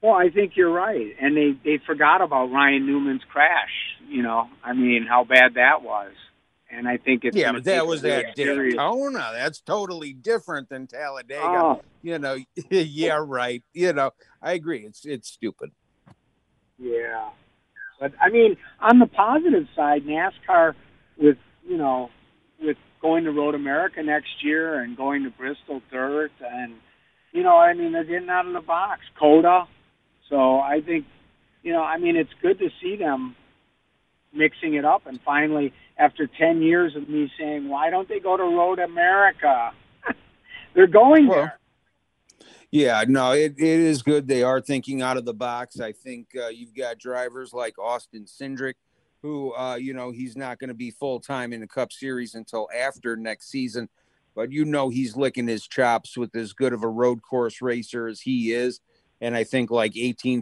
Well, 0.00 0.14
I 0.14 0.30
think 0.30 0.56
you're 0.56 0.72
right, 0.72 1.14
and 1.20 1.36
they 1.36 1.54
they 1.64 1.82
forgot 1.84 2.22
about 2.22 2.50
Ryan 2.50 2.86
Newman's 2.86 3.24
crash. 3.30 3.72
You 4.08 4.22
know, 4.22 4.48
I 4.64 4.72
mean, 4.72 5.04
how 5.06 5.24
bad 5.24 5.54
that 5.54 5.82
was 5.82 6.12
and 6.70 6.88
I 6.88 6.96
think 6.96 7.24
it's 7.24 7.36
yeah, 7.36 7.52
but 7.52 7.64
that 7.64 7.86
was 7.86 8.04
at 8.04 8.34
Daytona. 8.34 9.30
That's 9.32 9.60
totally 9.60 10.12
different 10.12 10.68
than 10.68 10.86
Talladega. 10.86 11.42
Oh. 11.42 11.82
You 12.02 12.18
know, 12.18 12.36
yeah, 12.70 13.22
right. 13.24 13.62
You 13.72 13.92
know, 13.92 14.12
I 14.42 14.52
agree. 14.52 14.84
It's 14.84 15.04
it's 15.04 15.28
stupid. 15.28 15.70
Yeah, 16.78 17.30
but 18.00 18.12
I 18.20 18.30
mean, 18.30 18.56
on 18.80 18.98
the 18.98 19.06
positive 19.06 19.66
side, 19.74 20.04
NASCAR 20.04 20.74
with 21.18 21.38
you 21.66 21.76
know 21.76 22.10
with 22.60 22.76
going 23.00 23.24
to 23.24 23.32
Road 23.32 23.54
America 23.54 24.02
next 24.02 24.42
year 24.42 24.80
and 24.80 24.96
going 24.96 25.24
to 25.24 25.30
Bristol 25.30 25.80
Dirt, 25.90 26.32
and 26.40 26.74
you 27.32 27.42
know, 27.42 27.56
I 27.56 27.74
mean, 27.74 27.92
they're 27.92 28.04
getting 28.04 28.30
out 28.30 28.46
of 28.46 28.54
the 28.54 28.60
box. 28.60 29.02
Coda. 29.18 29.66
So 30.28 30.58
I 30.58 30.80
think, 30.80 31.04
you 31.62 31.72
know, 31.72 31.82
I 31.82 31.98
mean, 31.98 32.16
it's 32.16 32.32
good 32.42 32.58
to 32.58 32.70
see 32.82 32.96
them 32.96 33.36
mixing 34.36 34.74
it 34.74 34.84
up, 34.84 35.06
and 35.06 35.20
finally, 35.24 35.72
after 35.98 36.26
ten 36.26 36.62
years 36.62 36.94
of 36.96 37.08
me 37.08 37.30
saying, 37.38 37.68
why 37.68 37.90
don't 37.90 38.08
they 38.08 38.20
go 38.20 38.36
to 38.36 38.42
Road 38.42 38.78
America? 38.78 39.72
they're 40.74 40.86
going 40.86 41.28
Well, 41.28 41.38
there. 41.38 41.58
Yeah, 42.70 43.04
no, 43.06 43.32
it, 43.32 43.54
it 43.58 43.80
is 43.80 44.02
good. 44.02 44.26
They 44.26 44.42
are 44.42 44.60
thinking 44.60 45.00
out 45.00 45.16
of 45.16 45.24
the 45.24 45.34
box. 45.34 45.80
I 45.80 45.92
think 45.92 46.28
uh, 46.36 46.48
you've 46.48 46.74
got 46.74 46.98
drivers 46.98 47.52
like 47.52 47.78
Austin 47.78 48.24
Cindric, 48.24 48.74
who, 49.22 49.54
uh, 49.54 49.76
you 49.76 49.94
know, 49.94 50.10
he's 50.10 50.36
not 50.36 50.58
going 50.58 50.68
to 50.68 50.74
be 50.74 50.90
full 50.90 51.20
time 51.20 51.52
in 51.52 51.60
the 51.60 51.66
Cup 51.66 51.92
Series 51.92 52.34
until 52.34 52.68
after 52.76 53.16
next 53.16 53.50
season. 53.50 53.88
But 54.34 54.52
you 54.52 54.66
know, 54.66 54.90
he's 54.90 55.16
licking 55.16 55.48
his 55.48 55.66
chops 55.66 56.16
with 56.16 56.36
as 56.36 56.52
good 56.52 56.74
of 56.74 56.82
a 56.82 56.88
road 56.88 57.22
course 57.22 57.62
racer 57.62 58.06
as 58.06 58.20
he 58.20 58.52
is. 58.52 58.80
And 59.22 59.34
I 59.34 59.44
think 59.44 59.70
like 59.70 59.94
18% 59.94 60.40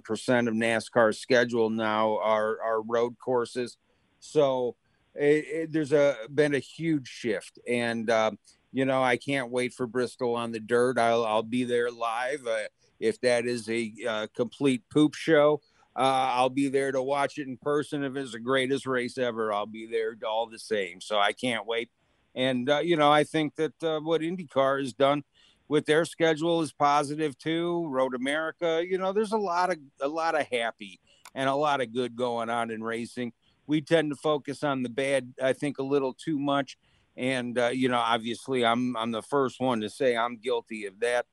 of 0.48 0.54
NASCAR's 0.54 1.20
schedule 1.20 1.70
now 1.70 2.18
are, 2.18 2.60
are 2.60 2.82
road 2.82 3.16
courses. 3.18 3.76
So 4.24 4.76
it, 5.14 5.44
it, 5.46 5.72
there's 5.72 5.92
a 5.92 6.16
been 6.32 6.54
a 6.54 6.58
huge 6.58 7.08
shift. 7.08 7.58
And, 7.68 8.10
um, 8.10 8.38
you 8.72 8.84
know, 8.84 9.02
I 9.02 9.16
can't 9.16 9.50
wait 9.50 9.74
for 9.74 9.86
Bristol 9.86 10.34
on 10.34 10.50
the 10.50 10.60
dirt. 10.60 10.98
I'll, 10.98 11.24
I'll 11.24 11.42
be 11.42 11.64
there 11.64 11.90
live. 11.90 12.46
Uh, 12.46 12.68
if 12.98 13.20
that 13.20 13.46
is 13.46 13.68
a 13.68 13.92
uh, 14.08 14.26
complete 14.34 14.82
poop 14.90 15.14
show, 15.14 15.60
uh, 15.96 16.32
I'll 16.32 16.50
be 16.50 16.68
there 16.68 16.90
to 16.90 17.02
watch 17.02 17.38
it 17.38 17.46
in 17.46 17.56
person. 17.56 18.02
If 18.02 18.16
it's 18.16 18.32
the 18.32 18.40
greatest 18.40 18.86
race 18.86 19.18
ever, 19.18 19.52
I'll 19.52 19.66
be 19.66 19.86
there 19.86 20.16
all 20.26 20.46
the 20.46 20.58
same. 20.58 21.00
So 21.00 21.18
I 21.18 21.32
can't 21.32 21.66
wait. 21.66 21.90
And, 22.34 22.68
uh, 22.68 22.80
you 22.80 22.96
know, 22.96 23.12
I 23.12 23.22
think 23.22 23.54
that 23.56 23.82
uh, 23.82 24.00
what 24.00 24.22
IndyCar 24.22 24.80
has 24.80 24.92
done 24.92 25.22
with 25.68 25.86
their 25.86 26.04
schedule 26.04 26.62
is 26.62 26.72
positive 26.72 27.38
too. 27.38 27.86
Road 27.88 28.14
America, 28.14 28.82
you 28.84 28.98
know, 28.98 29.12
there's 29.12 29.32
a 29.32 29.38
lot 29.38 29.70
of, 29.70 29.78
a 30.00 30.08
lot 30.08 30.38
of 30.38 30.46
happy 30.50 30.98
and 31.34 31.48
a 31.48 31.54
lot 31.54 31.80
of 31.80 31.92
good 31.92 32.16
going 32.16 32.50
on 32.50 32.70
in 32.70 32.82
racing. 32.82 33.32
We 33.66 33.80
tend 33.80 34.10
to 34.10 34.16
focus 34.16 34.62
on 34.62 34.82
the 34.82 34.88
bad, 34.88 35.34
I 35.42 35.52
think, 35.52 35.78
a 35.78 35.82
little 35.82 36.12
too 36.12 36.38
much 36.38 36.78
and 37.16 37.56
uh, 37.56 37.68
you 37.68 37.88
know 37.88 37.98
obviously 37.98 38.66
i'm 38.66 38.96
i'm 38.96 39.12
the 39.12 39.22
first 39.22 39.60
one 39.60 39.80
to 39.80 39.88
say 39.88 40.16
i'm 40.16 40.36
guilty 40.36 40.84
of 40.84 40.98
that 40.98 41.26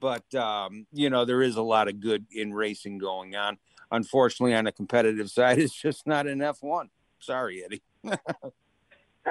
but 0.00 0.34
um, 0.34 0.86
you 0.94 1.10
know 1.10 1.26
there 1.26 1.42
is 1.42 1.56
a 1.56 1.62
lot 1.62 1.88
of 1.88 2.00
good 2.00 2.24
in 2.32 2.54
racing 2.54 2.96
going 2.96 3.36
on 3.36 3.58
unfortunately 3.90 4.54
on 4.54 4.64
the 4.64 4.72
competitive 4.72 5.30
side 5.38 5.58
it's 5.58 5.74
just 5.74 6.06
not 6.06 6.26
an 6.26 6.38
f1 6.38 6.88
sorry 7.18 7.62
eddie 7.62 7.82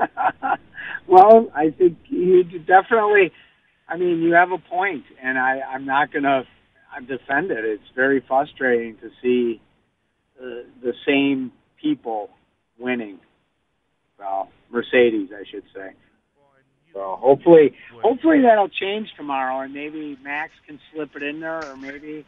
well, 1.07 1.51
I 1.55 1.71
think 1.71 1.97
you 2.07 2.43
definitely. 2.43 3.31
I 3.87 3.97
mean, 3.97 4.21
you 4.21 4.33
have 4.33 4.51
a 4.51 4.57
point, 4.57 5.03
and 5.21 5.37
I, 5.37 5.61
I'm 5.61 5.85
not 5.85 6.11
going 6.11 6.23
to 6.23 6.45
defend 7.07 7.51
it. 7.51 7.63
It's 7.63 7.83
very 7.95 8.23
frustrating 8.27 8.97
to 8.97 9.11
see 9.21 9.61
uh, 10.41 10.63
the 10.81 10.93
same 11.05 11.51
people 11.79 12.31
winning. 12.77 13.19
Well, 14.19 14.49
Mercedes, 14.71 15.29
I 15.33 15.43
should 15.49 15.63
say. 15.73 15.91
So 16.93 17.17
hopefully, 17.19 17.73
hopefully 18.01 18.41
that'll 18.41 18.69
change 18.69 19.09
tomorrow, 19.17 19.59
and 19.59 19.73
maybe 19.73 20.17
Max 20.23 20.53
can 20.65 20.79
slip 20.93 21.13
it 21.17 21.23
in 21.23 21.41
there, 21.41 21.63
or 21.65 21.75
maybe 21.75 22.25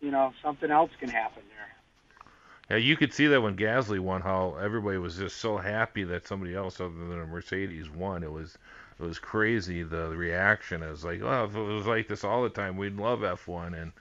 you 0.00 0.10
know 0.10 0.32
something 0.42 0.70
else 0.70 0.90
can 0.98 1.10
happen 1.10 1.42
there. 1.50 2.78
Yeah, 2.78 2.82
you 2.82 2.96
could 2.96 3.12
see 3.12 3.26
that 3.26 3.42
when 3.42 3.54
Gasly 3.54 3.98
won, 3.98 4.22
how 4.22 4.56
everybody 4.58 4.96
was 4.96 5.18
just 5.18 5.36
so 5.36 5.58
happy 5.58 6.04
that 6.04 6.26
somebody 6.26 6.54
else 6.54 6.80
other 6.80 7.06
than 7.06 7.20
a 7.20 7.26
Mercedes 7.26 7.90
won. 7.90 8.22
It 8.22 8.32
was 8.32 8.56
it 8.98 9.04
was 9.04 9.18
crazy 9.18 9.82
the 9.82 10.08
reaction. 10.08 10.82
It 10.82 10.90
was 10.90 11.04
like, 11.04 11.20
oh, 11.22 11.44
if 11.44 11.54
it 11.54 11.60
was 11.60 11.86
like 11.86 12.08
this 12.08 12.24
all 12.24 12.42
the 12.42 12.48
time, 12.48 12.76
we'd 12.76 12.96
love 12.96 13.20
F1. 13.20 13.80
And 13.80 13.92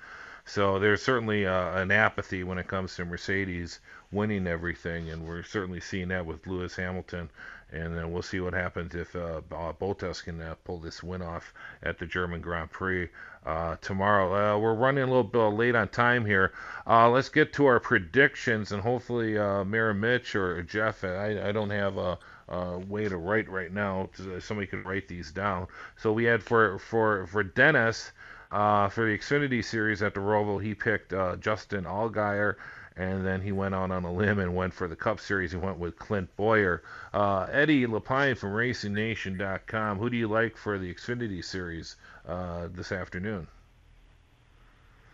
so 0.52 0.80
there's 0.80 1.02
certainly 1.02 1.48
uh, 1.48 1.80
an 1.80 1.92
apathy 1.92 2.44
when 2.44 2.58
it 2.58 2.68
comes 2.68 2.94
to 2.98 3.06
Mercedes 3.06 3.80
winning 4.12 4.48
everything, 4.48 5.10
and 5.10 5.26
we're 5.26 5.44
certainly 5.44 5.80
seeing 5.80 6.10
that 6.10 6.26
with 6.26 6.46
Lewis 6.46 6.76
Hamilton. 6.76 7.30
And 7.72 7.96
then 7.96 8.12
we'll 8.12 8.22
see 8.22 8.42
what 8.42 8.54
happens 8.54 8.94
if 8.94 9.16
uh, 9.16 9.40
uh, 9.50 9.72
Bottas 9.72 10.22
can 10.22 10.42
uh, 10.42 10.56
pull 10.66 10.80
this 10.80 11.02
win 11.02 11.22
off 11.22 11.54
at 11.84 12.00
the 12.00 12.06
German 12.06 12.42
Grand 12.42 12.70
Prix 12.70 13.08
uh, 13.46 13.78
tomorrow. 13.80 14.58
Uh, 14.58 14.60
we're 14.60 14.74
running 14.74 15.06
a 15.06 15.08
little 15.08 15.24
bit 15.24 15.40
late 15.40 15.74
on 15.74 15.88
time 15.88 16.26
here. 16.26 16.52
Uh, 16.86 17.10
let's 17.10 17.30
get 17.30 17.54
to 17.54 17.68
our 17.68 17.80
predictions, 17.80 18.74
and 18.74 18.82
hopefully, 18.82 19.38
uh, 19.38 19.64
Mayor 19.64 19.94
Mitch 19.94 20.36
or 20.36 20.62
Jeff, 20.64 21.06
I, 21.06 21.48
I 21.48 21.54
don't 21.54 21.70
have 21.70 21.96
a, 21.98 22.20
a 22.50 22.78
way 22.80 23.08
to 23.08 23.16
write 23.16 23.48
right 23.48 23.72
now. 23.72 24.10
Somebody 24.42 24.68
could 24.68 24.86
write 24.86 25.08
these 25.08 25.32
down. 25.32 25.68
So 25.96 26.12
we 26.12 26.26
had 26.26 26.44
for 26.44 26.78
for 26.78 27.26
for 27.28 27.42
Dennis. 27.42 28.12
Uh, 28.52 28.90
for 28.90 29.06
the 29.06 29.18
Xfinity 29.18 29.64
Series 29.64 30.02
at 30.02 30.14
the 30.14 30.20
Roval, 30.20 30.62
he 30.62 30.74
picked 30.74 31.14
uh, 31.14 31.38
Justin 31.38 31.86
Allgaier, 31.86 32.56
and 32.98 33.26
then 33.26 33.42
he 33.42 33.54
went 33.54 33.74
out 33.74 33.92
on 33.92 34.04
a 34.04 34.12
limb 34.12 34.40
and 34.40 34.54
went 34.54 34.74
for 34.74 34.88
the 34.90 34.96
Cup 34.96 35.22
Series. 35.22 35.52
He 35.52 35.58
went 35.58 35.80
with 35.80 35.98
Clint 35.98 36.30
Bowyer. 36.36 36.84
Uh, 37.14 37.48
Eddie 37.50 37.86
LePine 37.88 38.36
from 38.36 38.52
RacingNation.com. 38.52 40.00
Who 40.00 40.10
do 40.10 40.18
you 40.18 40.28
like 40.28 40.58
for 40.58 40.78
the 40.78 40.94
Xfinity 40.94 41.44
Series 41.44 41.96
uh, 42.28 42.68
this 42.74 42.92
afternoon? 42.92 43.48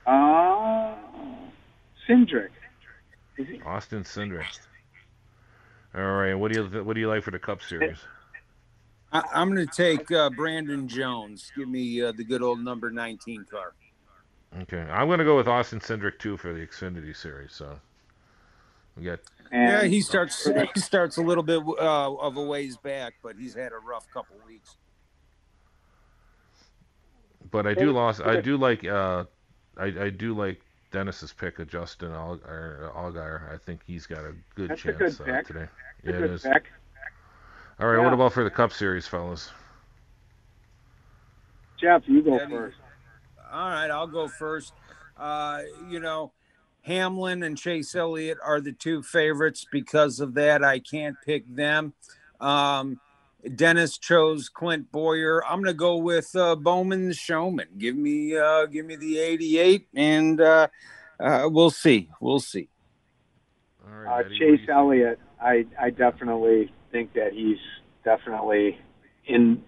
Uh, 0.07 0.95
Cindric. 2.07 2.49
Austin 3.65 4.03
Cindric. 4.03 4.59
All 5.93 6.01
right. 6.01 6.33
What 6.33 6.51
do 6.51 6.61
you 6.61 6.83
what 6.83 6.93
do 6.93 6.99
you 6.99 7.07
like 7.07 7.23
for 7.23 7.31
the 7.31 7.39
Cup 7.39 7.61
Series? 7.61 7.97
I, 9.11 9.23
i'm 9.33 9.53
going 9.53 9.65
to 9.67 9.73
take 9.73 10.11
uh, 10.11 10.29
brandon 10.29 10.87
jones 10.87 11.51
give 11.55 11.67
me 11.67 12.01
uh, 12.01 12.11
the 12.11 12.23
good 12.23 12.41
old 12.41 12.59
number 12.59 12.91
19 12.91 13.45
car 13.49 13.73
Okay, 14.61 14.79
I'm 14.79 15.09
gonna 15.09 15.25
go 15.25 15.35
with 15.35 15.49
Austin 15.49 15.81
Cindric 15.81 16.19
too 16.19 16.37
for 16.37 16.53
the 16.53 16.65
Xfinity 16.65 17.13
Series. 17.15 17.51
So 17.53 17.77
we 18.95 19.03
got 19.03 19.19
yeah 19.51 19.83
he 19.83 19.99
starts 19.99 20.49
he 20.73 20.79
starts 20.79 21.17
a 21.17 21.21
little 21.21 21.43
bit 21.43 21.61
uh, 21.61 22.13
of 22.15 22.37
a 22.37 22.41
ways 22.41 22.77
back 22.77 23.15
but 23.21 23.35
he's 23.37 23.53
had 23.53 23.73
a 23.73 23.77
rough 23.77 24.09
couple 24.13 24.37
weeks 24.47 24.77
but 27.51 27.67
I 27.67 27.73
do 27.73 27.91
lost. 27.91 28.21
I 28.21 28.41
do 28.41 28.57
like. 28.57 28.85
Uh, 28.85 29.25
I, 29.77 29.85
I 29.85 30.09
do 30.09 30.33
like 30.33 30.61
Dennis's 30.91 31.33
pick 31.33 31.59
of 31.59 31.67
Justin 31.67 32.11
All, 32.11 32.37
Allgaier. 32.37 33.53
I 33.53 33.57
think 33.57 33.81
he's 33.85 34.05
got 34.05 34.19
a 34.25 34.33
good 34.55 34.71
That's 34.71 34.85
a 34.85 34.93
chance 34.93 35.17
good 35.17 35.29
uh, 35.29 35.41
today. 35.43 35.59
a 35.59 35.67
Yeah, 36.03 36.09
it 36.09 36.17
good 36.19 36.31
is. 36.31 36.41
pick. 36.43 36.71
All 37.79 37.87
right. 37.87 38.03
What 38.03 38.13
about 38.13 38.33
for 38.33 38.43
the 38.43 38.49
Cup 38.49 38.73
Series, 38.73 39.07
fellas? 39.07 39.51
Jeff, 41.79 42.03
you 42.07 42.23
go 42.23 42.37
Eddie. 42.37 42.51
first. 42.51 42.77
all 43.53 43.69
right 43.69 43.91
i'll 43.91 44.07
go 44.07 44.27
first 44.27 44.73
uh, 45.17 45.61
you 45.87 45.99
know 45.99 46.31
hamlin 46.81 47.43
and 47.43 47.55
chase 47.55 47.93
elliott 47.93 48.37
are 48.43 48.59
the 48.59 48.71
two 48.71 49.03
favorites 49.03 49.65
because 49.71 50.19
of 50.19 50.33
that 50.33 50.63
i 50.63 50.79
can't 50.79 51.15
pick 51.23 51.43
them 51.55 51.93
um, 52.41 52.99
dennis 53.55 53.97
chose 53.99 54.49
clint 54.49 54.91
bowyer 54.91 55.45
i'm 55.45 55.59
going 55.61 55.65
to 55.65 55.73
go 55.73 55.97
with 55.97 56.35
uh, 56.35 56.55
bowman 56.55 57.07
the 57.09 57.13
showman 57.13 57.67
give 57.77 57.95
me 57.95 58.35
uh, 58.35 58.65
give 58.65 58.85
me 58.87 58.95
the 58.95 59.19
88 59.19 59.87
and 59.95 60.41
uh, 60.41 60.67
uh, 61.19 61.47
we'll 61.51 61.69
see 61.69 62.09
we'll 62.19 62.39
see 62.39 62.69
All 63.85 63.93
Uh, 63.93 63.97
right. 64.01 64.25
Eddie, 64.25 64.39
what 64.51 64.57
Chase? 64.57 64.67
Elliott, 64.69 65.19
I, 65.39 65.65
I 65.79 65.91
definitely 65.91 66.71
think 66.91 67.13
that 67.13 67.33
he's 67.33 67.57
definitely 68.03 68.77
in 69.25 69.63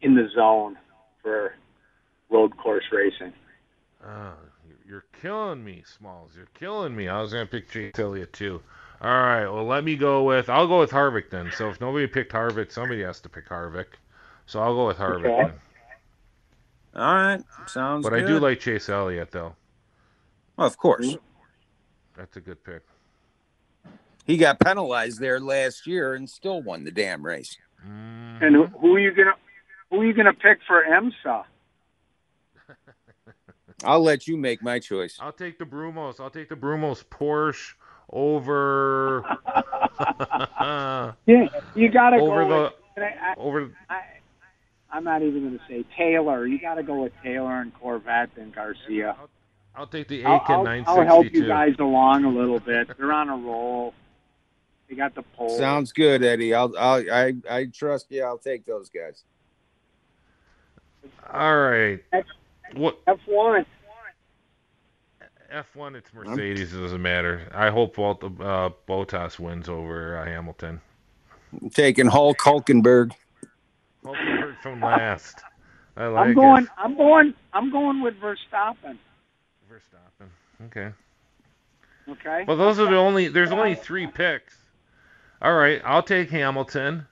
in 0.00 0.14
the 0.14 0.28
zone 0.34 0.76
for 1.22 1.54
road 2.30 2.56
course 2.56 2.84
racing. 2.92 3.32
Ah, 4.04 4.34
you're- 4.66 4.78
you're 4.84 5.04
killing 5.20 5.62
me, 5.62 5.82
Smalls. 5.86 6.34
You're 6.36 6.48
killing 6.54 6.96
me. 6.96 7.08
I 7.08 7.20
was 7.20 7.32
gonna 7.32 7.46
pick 7.46 7.68
Chase 7.70 7.98
Elliott 7.98 8.32
too. 8.32 8.62
All 9.00 9.10
right. 9.10 9.46
Well, 9.48 9.64
let 9.64 9.84
me 9.84 9.96
go 9.96 10.24
with. 10.24 10.48
I'll 10.48 10.66
go 10.66 10.80
with 10.80 10.90
Harvick 10.90 11.30
then. 11.30 11.50
So 11.52 11.68
if 11.70 11.80
nobody 11.80 12.06
picked 12.06 12.32
Harvick, 12.32 12.70
somebody 12.72 13.02
has 13.02 13.20
to 13.20 13.28
pick 13.28 13.48
Harvick. 13.48 13.86
So 14.46 14.60
I'll 14.60 14.74
go 14.74 14.86
with 14.88 14.98
Harvick 14.98 15.26
Okay. 15.26 15.50
then. 15.50 15.60
all 16.94 17.14
right 17.14 17.42
sounds 17.66 18.04
good. 18.04 18.10
But 18.10 18.18
I 18.22 18.26
do 18.26 18.38
like 18.38 18.60
Chase 18.60 18.88
Elliott 18.88 19.30
though. 19.30 19.54
Well, 20.56 20.66
of 20.66 20.76
course 20.76 21.16
That's 22.16 22.36
a 22.36 22.40
good 22.40 22.62
pick. 22.64 22.82
He 24.24 24.36
got 24.36 24.60
penalized 24.60 25.20
there 25.20 25.40
last 25.40 25.86
year 25.86 26.14
and 26.14 26.28
still 26.30 26.62
won 26.62 26.84
the 26.84 26.90
damn 26.92 27.24
race 27.24 27.56
Mhm. 27.86 28.42
And 28.42 28.54
who, 28.54 28.66
who 28.78 28.94
are 28.96 29.00
you 29.00 29.12
gonna 29.12 29.34
who 29.90 30.00
are 30.00 30.04
you 30.04 30.12
gonna 30.12 30.32
pick 30.32 30.58
for 30.66 30.84
IMSA? 30.84 31.44
i'll 33.84 34.02
let 34.02 34.28
you 34.28 34.36
make 34.36 34.62
my 34.62 34.78
choice 34.78 35.18
I'll 35.20 35.32
take 35.32 35.58
the 35.58 35.64
Brumos. 35.64 36.20
I'll 36.20 36.30
take 36.30 36.48
the 36.48 36.54
Brumos 36.54 37.04
Porsche 37.04 37.74
over 38.10 39.24
Yeah, 41.26 41.48
you 41.74 41.88
gotta 41.88 42.16
over 42.16 42.44
go. 42.44 42.48
the 42.48 42.72
with, 42.96 43.04
I, 43.04 43.34
over. 43.36 43.70
I, 43.90 43.94
I, 43.94 44.02
I'm 44.92 45.04
not 45.04 45.22
even 45.22 45.44
gonna 45.44 45.60
say 45.68 45.84
Taylor. 45.96 46.46
You 46.46 46.58
gotta 46.60 46.82
go 46.82 47.02
with 47.02 47.12
Taylor 47.22 47.60
and 47.60 47.72
Corvette 47.74 48.30
and 48.36 48.54
Garcia. 48.54 49.16
I'll 49.74 49.86
take 49.86 50.08
the 50.08 50.24
I'll, 50.24 50.36
Aiken 50.36 50.54
I'll, 50.54 50.64
962. 50.64 51.00
I'll 51.00 51.06
help 51.06 51.32
you 51.32 51.46
guys 51.48 51.74
along 51.78 52.24
a 52.24 52.28
little 52.28 52.60
bit. 52.60 52.88
They're 52.98 53.12
on 53.12 53.30
a 53.30 53.36
roll. 53.36 53.94
They 54.92 54.96
got 54.96 55.14
the 55.14 55.22
pole. 55.22 55.48
Sounds 55.56 55.90
good, 55.90 56.22
Eddie. 56.22 56.52
I'll, 56.52 56.70
I'll 56.78 57.10
I 57.10 57.32
I 57.48 57.64
trust 57.64 58.08
you. 58.10 58.22
I'll 58.24 58.36
take 58.36 58.66
those 58.66 58.90
guys. 58.90 59.22
All 61.32 61.56
right. 61.56 61.98
F- 62.12 62.26
What 62.74 63.02
F1. 63.06 63.64
F1? 65.50 65.94
It's 65.94 66.12
Mercedes. 66.12 66.74
It 66.74 66.80
doesn't 66.80 67.00
matter. 67.00 67.50
I 67.54 67.70
hope 67.70 67.96
Walt, 67.96 68.22
uh, 68.22 68.68
Bottas 68.86 69.38
wins 69.38 69.70
over 69.70 70.18
uh, 70.18 70.26
Hamilton. 70.26 70.78
I'm 71.62 71.70
taking 71.70 72.06
Hulk 72.06 72.36
Hulkenberg. 72.40 73.12
Hulkenberg 74.04 74.60
from 74.60 74.80
last. 74.82 75.38
I 75.96 76.08
like 76.08 76.26
I'm 76.28 76.34
going. 76.34 76.64
it. 76.64 76.68
I'm 76.76 76.96
going. 76.98 77.34
I'm 77.54 77.70
going 77.72 78.02
with 78.02 78.20
Verstappen. 78.20 78.98
Verstappen. 79.72 80.28
Okay. 80.66 80.90
Okay. 82.10 82.44
Well, 82.46 82.58
those 82.58 82.78
are 82.78 82.90
the 82.90 82.96
only. 82.96 83.28
There's 83.28 83.52
only 83.52 83.74
three 83.74 84.06
picks. 84.06 84.58
All 85.42 85.54
right, 85.54 85.82
I'll 85.84 86.04
take 86.04 86.30
Hamilton. 86.30 87.06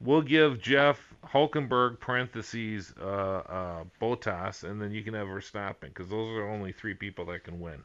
We'll 0.00 0.22
give 0.22 0.62
Jeff 0.62 0.98
Hulkenberg 1.26 2.00
parentheses 2.00 2.94
uh, 2.98 3.04
uh, 3.04 3.84
Bottas, 4.00 4.64
and 4.64 4.80
then 4.80 4.92
you 4.92 5.02
can 5.02 5.12
have 5.12 5.28
Verstappen 5.28 5.80
because 5.82 6.08
those 6.08 6.30
are 6.30 6.48
only 6.48 6.72
three 6.72 6.94
people 6.94 7.26
that 7.26 7.44
can 7.44 7.60
win. 7.60 7.84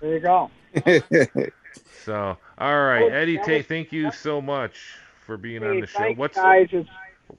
There 0.00 0.14
you 0.14 0.20
go. 0.20 0.50
So, 2.04 2.36
all 2.58 2.82
right, 2.82 3.02
Well, 3.04 3.12
Eddie 3.12 3.36
that 3.36 3.46
Tate, 3.46 3.66
thank 3.66 3.92
you 3.92 4.10
so 4.10 4.40
much 4.40 4.96
for 5.24 5.36
being 5.36 5.62
on 5.62 5.74
Hey, 5.74 5.80
the 5.82 5.86
show. 5.86 6.12
What's 6.16 6.36
guys? 6.36 6.68
It's 6.72 6.88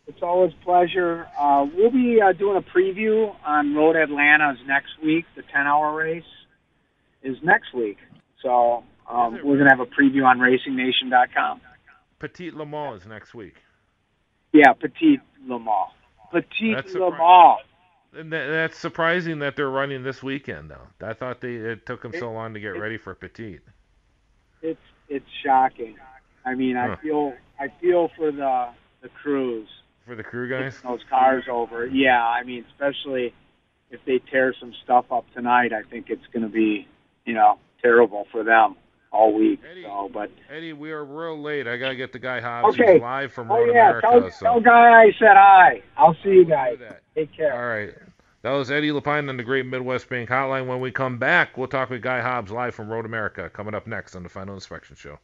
it's 0.07 0.21
always 0.21 0.53
a 0.53 0.63
pleasure. 0.63 1.27
Uh, 1.37 1.65
we'll 1.75 1.91
be 1.91 2.21
uh, 2.21 2.31
doing 2.31 2.55
a 2.55 2.61
preview 2.61 3.35
on 3.45 3.75
Road 3.75 3.97
Atlanta's 3.97 4.57
next 4.65 4.91
week. 5.03 5.25
The 5.35 5.41
10-hour 5.41 5.93
race 5.93 6.23
is 7.23 7.35
next 7.43 7.73
week, 7.73 7.97
so 8.41 8.85
um, 9.09 9.39
we're 9.43 9.57
gonna 9.57 9.69
have 9.69 9.79
a 9.79 9.85
preview 9.85 10.25
on 10.25 10.39
RacingNation.com. 10.39 11.61
Petit 12.19 12.51
Le 12.51 12.65
Mans 12.65 13.01
is 13.01 13.07
next 13.07 13.33
week? 13.33 13.55
Yeah, 14.53 14.73
Petit 14.73 15.19
Le 15.47 15.59
Mans. 15.59 15.91
Petit 16.31 16.73
That's 16.75 16.93
Le 16.93 17.11
Mans. 17.11 17.59
And 18.13 18.31
that, 18.31 18.47
that's 18.47 18.77
surprising 18.77 19.39
that 19.39 19.55
they're 19.55 19.69
running 19.69 20.03
this 20.03 20.21
weekend, 20.21 20.69
though. 20.69 21.07
I 21.07 21.13
thought 21.13 21.41
they 21.41 21.55
it 21.55 21.85
took 21.85 22.01
them 22.01 22.13
so 22.17 22.31
long 22.31 22.53
to 22.53 22.59
get 22.59 22.69
ready 22.69 22.97
for 22.97 23.15
Petit. 23.15 23.59
It's 24.61 24.79
it's 25.09 25.25
shocking. 25.43 25.95
I 26.45 26.55
mean, 26.55 26.75
Huh. 26.75 26.95
I 26.97 27.01
feel 27.01 27.33
I 27.59 27.67
feel 27.79 28.09
for 28.15 28.31
the 28.31 28.69
the 29.01 29.09
crews. 29.09 29.67
For 30.05 30.15
the 30.15 30.23
crew 30.23 30.49
guys? 30.49 30.79
those 30.83 31.01
cars 31.09 31.45
over. 31.49 31.85
Yeah, 31.85 32.23
I 32.23 32.43
mean, 32.43 32.65
especially 32.71 33.33
if 33.91 33.99
they 34.05 34.19
tear 34.31 34.53
some 34.59 34.73
stuff 34.83 35.05
up 35.11 35.25
tonight, 35.33 35.73
I 35.73 35.83
think 35.83 36.09
it's 36.09 36.25
going 36.33 36.43
to 36.43 36.49
be, 36.49 36.87
you 37.25 37.33
know, 37.33 37.59
terrible 37.81 38.25
for 38.31 38.43
them 38.43 38.75
all 39.11 39.33
week. 39.33 39.59
Eddie. 39.69 39.83
So, 39.83 40.09
but 40.13 40.31
Eddie, 40.49 40.73
we 40.73 40.91
are 40.91 41.03
real 41.03 41.39
late. 41.41 41.67
I 41.67 41.77
gotta 41.77 41.95
get 41.95 42.13
the 42.13 42.19
guy 42.19 42.39
Hobbs 42.39 42.79
Okay. 42.79 42.93
who's 42.93 43.01
live 43.01 43.31
from 43.33 43.51
oh 43.51 43.55
Road 43.57 43.73
yeah, 43.73 43.89
America. 43.89 44.07
tell, 44.09 44.31
so. 44.31 44.45
tell 44.45 44.59
guy 44.61 45.01
I 45.03 45.11
said 45.19 45.35
hi. 45.35 45.81
I'll 45.97 46.15
see 46.23 46.29
you 46.29 46.45
guys. 46.45 46.77
Take 47.15 47.35
care. 47.35 47.53
All 47.53 47.67
right. 47.67 47.93
That 48.43 48.51
was 48.51 48.71
Eddie 48.71 48.91
LePine 48.91 49.29
on 49.29 49.37
the 49.37 49.43
Great 49.43 49.67
Midwest 49.67 50.09
Bank 50.09 50.29
Hotline. 50.29 50.65
When 50.65 50.79
we 50.79 50.91
come 50.91 51.19
back, 51.19 51.57
we'll 51.57 51.67
talk 51.67 51.91
with 51.91 52.01
Guy 52.01 52.21
Hobbs 52.21 52.51
live 52.51 52.73
from 52.73 52.89
Road 52.89 53.05
America. 53.05 53.49
Coming 53.51 53.75
up 53.75 53.85
next 53.85 54.15
on 54.15 54.23
the 54.23 54.29
Final 54.29 54.55
Inspection 54.55 54.95
Show. 54.95 55.19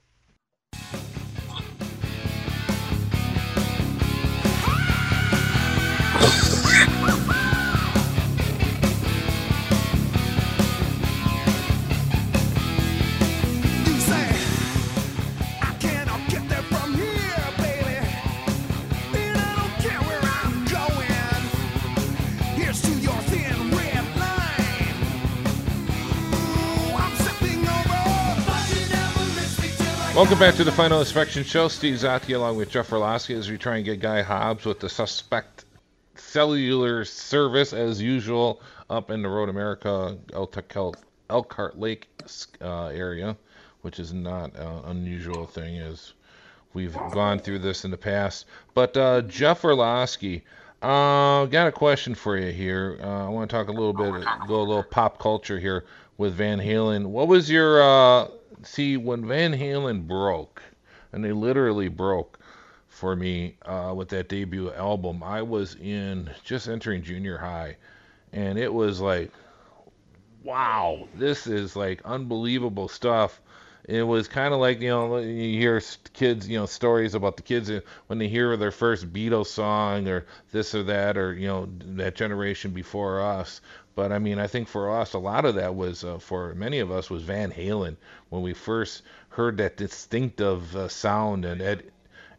Welcome 30.28 30.45
back 30.45 30.55
to 30.55 30.65
the 30.65 30.73
Final 30.73 30.99
Inspection 30.99 31.45
Show. 31.45 31.69
Steve 31.69 31.95
Zautke 31.95 32.36
along 32.36 32.57
with 32.57 32.69
Jeff 32.69 32.89
Orloski 32.89 33.34
as 33.34 33.49
we 33.49 33.57
try 33.57 33.78
and 33.78 33.86
get 33.86 34.01
Guy 34.01 34.21
Hobbs 34.21 34.65
with 34.65 34.82
the 34.82 34.89
suspect 34.89 35.63
cellular 36.15 37.05
service 37.05 37.71
as 37.71 38.01
usual 38.01 38.61
up 38.89 39.09
in 39.09 39.21
the 39.21 39.30
Road 39.30 39.47
America 39.47 40.17
Elkhart 41.30 41.80
Lake 41.80 42.09
uh, 42.61 42.88
area, 42.88 43.38
which 43.84 44.01
is 44.01 44.11
not 44.11 44.53
an 44.57 44.82
unusual 44.88 45.45
thing 45.45 45.78
as 45.78 46.11
we've 46.73 46.97
gone 47.13 47.39
through 47.39 47.59
this 47.59 47.86
in 47.86 47.91
the 47.91 47.95
past. 47.95 48.47
But 48.73 48.97
uh, 48.97 49.21
Jeff 49.21 49.61
Orloski, 49.61 50.41
uh, 50.82 51.45
got 51.45 51.67
a 51.67 51.71
question 51.71 52.15
for 52.15 52.38
you 52.38 52.51
here. 52.51 52.99
Uh, 53.01 53.28
I 53.28 53.30
want 53.30 53.49
to 53.49 53.55
talk 53.55 53.69
a 53.69 53.71
little 53.71 53.93
bit, 53.93 54.28
go 54.45 54.55
a 54.55 54.59
little 54.59 54.84
pop 54.84 55.19
culture 55.19 55.57
here 55.57 55.86
with 56.17 56.34
Van 56.34 56.59
Halen. 56.59 57.05
What 57.05 57.30
was 57.30 57.49
your 57.49 57.82
uh, 57.82 58.28
see 58.68 58.97
when 58.97 59.28
Van 59.28 59.53
Halen 59.53 60.07
broke, 60.07 60.61
and 61.11 61.24
they 61.24 61.32
literally 61.32 61.88
broke 61.88 62.39
for 62.88 63.15
me 63.15 63.55
uh, 63.63 63.93
with 63.95 64.09
that 64.09 64.30
debut 64.30 64.72
album? 64.74 65.24
I 65.24 65.41
was 65.41 65.76
in 65.76 66.30
just 66.43 66.68
entering 66.68 67.03
junior 67.03 67.38
high, 67.38 67.78
and 68.34 68.57
it 68.57 68.74
was 68.74 68.99
like, 68.99 69.32
wow, 70.43 71.07
this 71.15 71.47
is 71.47 71.76
like 71.76 72.01
unbelievable 72.05 72.88
stuff. 72.88 73.41
It 73.86 74.03
was 74.03 74.28
kind 74.28 74.53
of 74.53 74.59
like 74.59 74.82
you 74.82 74.89
know 74.89 75.17
you 75.17 75.59
hear 75.59 75.82
kids 76.13 76.47
you 76.47 76.57
know 76.57 76.65
stories 76.65 77.13
about 77.13 77.38
the 77.38 77.43
kids 77.43 77.69
uh, 77.69 77.82
when 78.07 78.19
they 78.19 78.28
hear 78.28 78.57
their 78.57 78.71
first 78.71 79.11
Beatles 79.13 79.47
song 79.47 80.07
or 80.07 80.25
this 80.51 80.75
or 80.75 80.84
that 80.84 81.17
or 81.17 81.34
you 81.34 81.47
know 81.47 81.69
that 81.95 82.15
generation 82.15 82.71
before 82.71 83.21
us. 83.21 83.61
But 83.95 84.11
I 84.11 84.19
mean 84.19 84.39
I 84.39 84.47
think 84.47 84.67
for 84.67 84.99
us 84.99 85.13
a 85.13 85.19
lot 85.19 85.45
of 85.45 85.55
that 85.55 85.75
was 85.75 86.03
uh, 86.03 86.19
for 86.19 86.53
many 86.55 86.80
of 86.80 86.91
us 86.91 87.09
was 87.09 87.23
Van 87.23 87.51
Halen 87.51 87.95
when 88.30 88.41
we 88.41 88.53
first 88.53 89.03
heard 89.30 89.57
that 89.57 89.78
distinctive 89.78 90.75
uh, 90.75 90.88
sound 90.88 91.45
and 91.45 91.61
Ed 91.61 91.91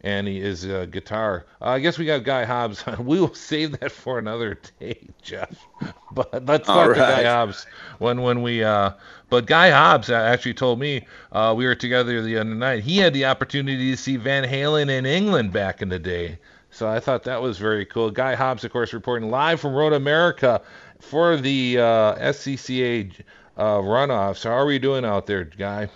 and 0.02 0.28
he 0.28 0.40
is 0.40 0.64
uh, 0.64 0.86
guitar. 0.90 1.46
Uh, 1.60 1.70
I 1.70 1.78
guess 1.80 1.98
we 1.98 2.06
got 2.06 2.24
Guy 2.24 2.44
Hobbs. 2.44 2.84
we 2.98 3.20
will 3.20 3.34
save 3.34 3.78
that 3.80 3.92
for 3.92 4.18
another 4.18 4.58
day, 4.80 4.98
Jeff. 5.22 5.66
But 6.10 6.46
let's 6.46 6.66
talk 6.66 6.88
to 6.88 6.94
Guy 6.94 7.12
right. 7.18 7.26
Hobbs 7.26 7.66
when 7.98 8.22
when 8.22 8.40
we. 8.40 8.64
Uh, 8.64 8.92
but 9.28 9.44
Guy 9.44 9.70
Hobbs 9.70 10.08
actually 10.08 10.54
told 10.54 10.80
me 10.80 11.06
uh, 11.32 11.54
we 11.56 11.66
were 11.66 11.74
together 11.74 12.22
the 12.22 12.38
other 12.38 12.54
night. 12.54 12.82
He 12.82 12.96
had 12.96 13.12
the 13.12 13.26
opportunity 13.26 13.90
to 13.90 13.96
see 13.96 14.16
Van 14.16 14.42
Halen 14.42 14.88
in 14.88 15.04
England 15.04 15.52
back 15.52 15.82
in 15.82 15.90
the 15.90 15.98
day. 15.98 16.38
So 16.70 16.88
I 16.88 16.98
thought 16.98 17.24
that 17.24 17.42
was 17.42 17.58
very 17.58 17.84
cool. 17.84 18.10
Guy 18.10 18.34
Hobbs, 18.34 18.64
of 18.64 18.72
course, 18.72 18.94
reporting 18.94 19.30
live 19.30 19.60
from 19.60 19.74
Road 19.74 19.92
America 19.92 20.62
for 20.98 21.36
the 21.36 21.78
uh, 21.78 22.14
SCCA 22.16 23.12
uh, 23.58 23.76
runoffs. 23.76 24.44
How 24.44 24.52
are 24.52 24.66
we 24.66 24.78
doing 24.78 25.04
out 25.04 25.26
there, 25.26 25.44
Guy? 25.44 25.90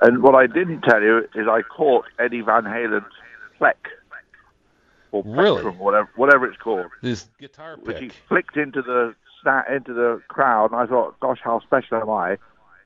And 0.00 0.22
what 0.22 0.34
I 0.34 0.46
didn't 0.46 0.82
tell 0.82 1.02
you 1.02 1.18
is 1.34 1.46
I 1.48 1.62
caught 1.62 2.04
Eddie 2.18 2.40
Van 2.42 2.64
Halen's 2.64 3.04
Fleck. 3.58 3.88
Or 5.10 5.22
Really? 5.24 5.62
Plectrum, 5.62 5.78
whatever, 5.78 6.08
whatever 6.16 6.46
it's 6.46 6.58
called. 6.58 6.86
This 7.02 7.28
guitar 7.40 7.76
Which 7.82 7.98
he 7.98 8.10
flicked 8.28 8.56
into 8.56 8.82
the 8.82 9.14
sta- 9.40 9.64
into 9.72 9.94
the 9.94 10.20
crowd, 10.28 10.70
and 10.72 10.80
I 10.80 10.86
thought, 10.86 11.18
gosh, 11.20 11.38
how 11.42 11.60
special 11.60 11.96
am 11.98 12.10
I? 12.10 12.36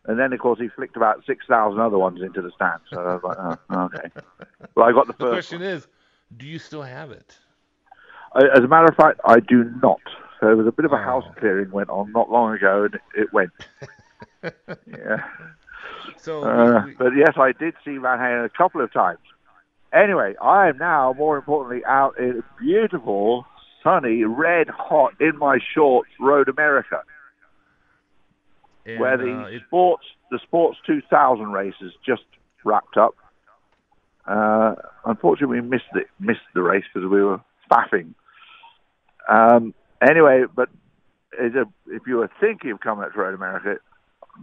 And 0.07 0.19
then, 0.19 0.33
of 0.33 0.39
course, 0.41 0.59
he 0.61 0.69
flicked 0.69 0.97
about 0.97 1.25
6,000 1.27 1.81
other 1.81 1.99
ones 1.99 2.21
into 2.23 2.41
the 2.43 2.51
stand. 2.53 2.81
So 2.91 3.01
I 3.01 3.15
was 3.15 3.23
like, 3.25 3.37
oh, 3.71 3.77
okay. 3.95 4.09
Well, 4.75 4.89
I 4.89 4.93
got 4.93 5.07
the 5.09 5.13
The 5.13 5.19
first 5.19 5.49
question 5.49 5.63
is, 5.63 5.87
do 6.37 6.47
you 6.47 6.59
still 6.59 6.83
have 6.83 7.11
it? 7.11 7.37
I- 8.35 8.49
As 8.55 8.61
a 8.61 8.69
matter 8.69 8.87
of 8.87 8.97
fact, 8.97 9.21
I 9.25 9.41
do 9.41 9.65
not. 9.83 10.01
So 10.41 10.47
there 10.47 10.57
was 10.57 10.67
a 10.67 10.73
bit 10.73 10.85
of 10.85 10.93
a 10.93 10.97
Oh. 10.97 11.03
house 11.03 11.25
clearing 11.39 11.71
went 11.71 11.91
on 11.91 12.11
not 12.13 12.31
long 12.31 12.55
ago, 12.55 12.85
and 12.85 12.99
it 13.17 13.33
went. 13.33 13.51
yeah. 14.87 15.23
So 16.17 16.45
Uh, 16.45 16.85
we- 16.87 16.95
but 16.95 17.15
yes, 17.17 17.37
I 17.37 17.53
did 17.53 17.75
see 17.85 17.97
Van 17.99 18.19
Halen 18.19 18.45
a 18.45 18.49
couple 18.49 18.81
of 18.81 18.93
times. 18.93 19.19
Anyway, 19.93 20.35
I 20.41 20.69
am 20.69 20.79
now, 20.79 21.13
more 21.13 21.37
importantly, 21.37 21.85
out 21.85 22.19
in 22.19 22.43
beautiful, 22.59 23.47
sunny, 23.83 24.25
red 24.25 24.69
hot, 24.69 25.13
in 25.21 25.37
my 25.39 25.59
shorts, 25.75 26.09
Road 26.19 26.49
America, 26.49 27.03
and, 28.87 28.99
where 29.01 29.17
the 29.17 29.33
uh, 29.33 29.45
it- 29.47 29.63
sports 29.67 30.05
the 30.31 30.39
Sports 30.39 30.79
2000 30.87 31.53
races 31.53 31.93
just 32.05 32.25
wrapped 32.65 32.97
up. 32.97 33.15
Uh, 34.27 34.75
unfortunately, 35.05 35.61
we 35.61 35.67
missed 35.67 35.91
the 35.93 36.05
missed 36.19 36.41
the 36.55 36.63
race 36.63 36.85
because 36.93 37.09
we 37.09 37.23
were 37.23 37.41
faffing. 37.71 38.15
Um, 39.29 39.75
anyway, 40.01 40.45
but 40.55 40.69
a, 41.55 41.65
if 41.89 42.07
you 42.07 42.17
were 42.17 42.31
thinking 42.41 42.71
of 42.71 42.81
coming 42.81 43.05
up 43.05 43.13
to 43.13 43.19
Road 43.19 43.35
America, 43.35 43.77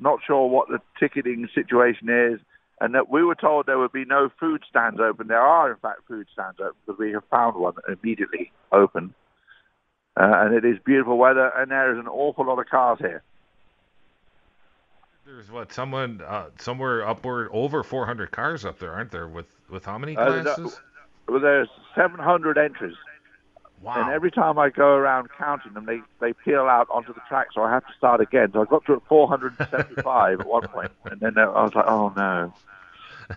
not 0.01 0.19
sure 0.25 0.47
what 0.47 0.67
the 0.69 0.79
ticketing 0.99 1.47
situation 1.53 2.09
is, 2.09 2.39
and 2.81 2.95
that 2.95 3.09
we 3.09 3.23
were 3.23 3.35
told 3.35 3.65
there 3.65 3.79
would 3.79 3.91
be 3.91 4.05
no 4.05 4.29
food 4.39 4.63
stands 4.69 4.99
open. 4.99 5.27
There 5.27 5.41
are, 5.41 5.69
in 5.71 5.77
fact, 5.77 6.01
food 6.07 6.27
stands 6.31 6.59
open 6.59 6.75
because 6.85 6.99
we 6.99 7.11
have 7.11 7.23
found 7.29 7.55
one 7.57 7.73
immediately 7.87 8.51
open. 8.71 9.13
Uh, 10.19 10.31
and 10.45 10.53
it 10.55 10.65
is 10.65 10.77
beautiful 10.85 11.17
weather, 11.17 11.51
and 11.55 11.71
there 11.71 11.93
is 11.93 11.99
an 11.99 12.07
awful 12.07 12.45
lot 12.45 12.59
of 12.59 12.67
cars 12.67 12.99
here. 12.99 13.21
There's 15.25 15.51
what 15.51 15.71
someone 15.71 16.21
uh, 16.25 16.47
somewhere 16.59 17.07
upward 17.07 17.49
over 17.51 17.83
400 17.83 18.31
cars 18.31 18.65
up 18.65 18.79
there, 18.79 18.91
aren't 18.93 19.11
there? 19.11 19.27
With 19.27 19.45
with 19.69 19.85
how 19.85 19.97
many 19.97 20.17
Uh, 20.17 20.41
classes? 20.41 20.81
Well, 21.27 21.39
there's 21.39 21.69
700 21.95 22.57
entries, 22.57 22.95
wow. 23.81 24.01
and 24.01 24.13
every 24.13 24.31
time 24.31 24.57
I 24.57 24.69
go 24.69 24.95
around 24.95 25.29
counting 25.37 25.73
them, 25.73 25.85
they, 25.85 26.01
they 26.19 26.33
peel 26.33 26.61
out 26.61 26.87
onto 26.89 27.13
the 27.13 27.21
track, 27.27 27.47
so 27.53 27.61
I 27.61 27.71
have 27.71 27.85
to 27.85 27.93
start 27.97 28.21
again. 28.21 28.51
So 28.53 28.61
I 28.61 28.65
got 28.65 28.85
to 28.85 29.01
475 29.07 30.39
at 30.39 30.47
one 30.47 30.67
point, 30.67 30.91
and 31.05 31.19
then 31.19 31.37
uh, 31.37 31.51
I 31.51 31.63
was 31.63 31.75
like, 31.75 31.85
oh 31.87 32.13
no. 32.15 32.53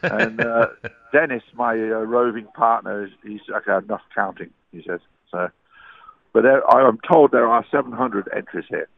And 0.03 0.41
uh, 0.41 0.69
Dennis, 1.13 1.43
my 1.55 1.73
uh, 1.73 2.05
roving 2.05 2.47
partner, 2.55 3.11
he's 3.25 3.41
okay. 3.51 3.85
Enough 3.85 4.03
counting, 4.15 4.51
he 4.71 4.83
says. 4.87 5.01
So, 5.31 5.51
but 6.33 6.43
there, 6.43 6.69
I 6.71 6.87
am 6.87 6.99
told 7.07 7.33
there 7.33 7.49
are 7.49 7.65
700 7.71 8.29
entries 8.35 8.65
here. 8.69 8.89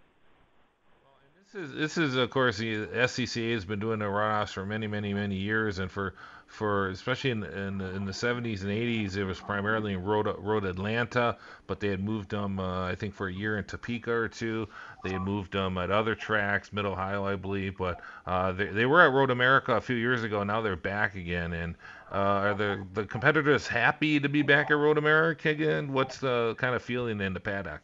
This 1.55 1.97
is 1.97 2.17
of 2.17 2.29
course 2.31 2.59
the 2.59 2.87
SCCA 2.89 3.55
has 3.55 3.65
been 3.65 3.79
doing 3.79 4.01
the 4.01 4.05
runoffs 4.07 4.53
for 4.53 4.67
many 4.67 4.87
many 4.89 5.15
many 5.15 5.37
years, 5.37 5.79
and 5.79 5.91
for 5.91 6.15
for 6.49 6.89
especially 6.91 7.31
in 7.31 7.45
in, 7.45 7.79
the- 7.79 7.95
in 7.95 8.05
the 8.05 8.13
70s 8.13 8.63
and 8.63 8.71
80s, 8.71 9.17
it 9.17 9.25
was 9.25 9.41
primarily 9.41 9.93
in 9.95 10.03
Road 10.03 10.27
Road 10.39 10.65
Atlanta, 10.67 11.39
but 11.69 11.81
they 11.81 11.89
had 11.89 12.05
moved 12.05 12.31
them 12.31 12.59
uh, 12.59 12.87
I 12.89 12.97
think 12.97 13.15
for 13.15 13.29
a 13.29 13.33
year 13.33 13.57
in 13.57 13.65
Topeka 13.65 14.11
or 14.13 14.29
two. 14.29 14.69
They 15.05 15.13
had 15.13 15.23
moved 15.23 15.53
them 15.53 15.79
at 15.79 15.91
other 15.93 16.15
tracks, 16.17 16.73
Mid 16.73 16.85
Ohio 16.87 17.25
I 17.25 17.37
believe, 17.37 17.79
but 17.79 18.01
uh, 18.27 18.51
they 18.53 18.67
they 18.67 18.85
were 18.87 19.01
at 19.01 19.13
Road 19.13 19.31
America 19.31 19.75
a 19.77 19.81
few 19.81 19.97
years 19.97 20.25
ago. 20.25 20.43
Now 20.43 20.61
they're 20.61 20.77
back 20.77 21.15
again, 21.15 21.53
and 21.53 21.77
uh, 22.13 22.17
are 22.17 22.55
the 22.55 22.85
the 22.95 23.07
competitors 23.07 23.69
happy 23.69 24.19
to 24.19 24.29
be 24.29 24.43
back 24.43 24.73
at 24.73 24.77
Road 24.77 24.99
America 24.99 25.51
again? 25.51 25.93
What's 25.93 26.19
the 26.19 26.57
kind 26.59 26.75
of 26.75 26.83
feeling 26.83 27.21
in 27.21 27.33
the 27.33 27.41
paddock? 27.41 27.81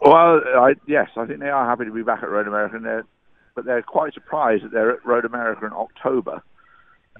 Well, 0.00 0.40
I, 0.44 0.74
yes, 0.86 1.08
I 1.16 1.26
think 1.26 1.40
they 1.40 1.48
are 1.48 1.66
happy 1.66 1.84
to 1.86 1.92
be 1.92 2.02
back 2.02 2.22
at 2.22 2.30
Road 2.30 2.46
America, 2.46 2.78
they're, 2.82 3.04
but 3.54 3.64
they're 3.64 3.82
quite 3.82 4.14
surprised 4.14 4.64
that 4.64 4.72
they're 4.72 4.90
at 4.90 5.04
Road 5.06 5.24
America 5.24 5.66
in 5.66 5.72
October, 5.72 6.42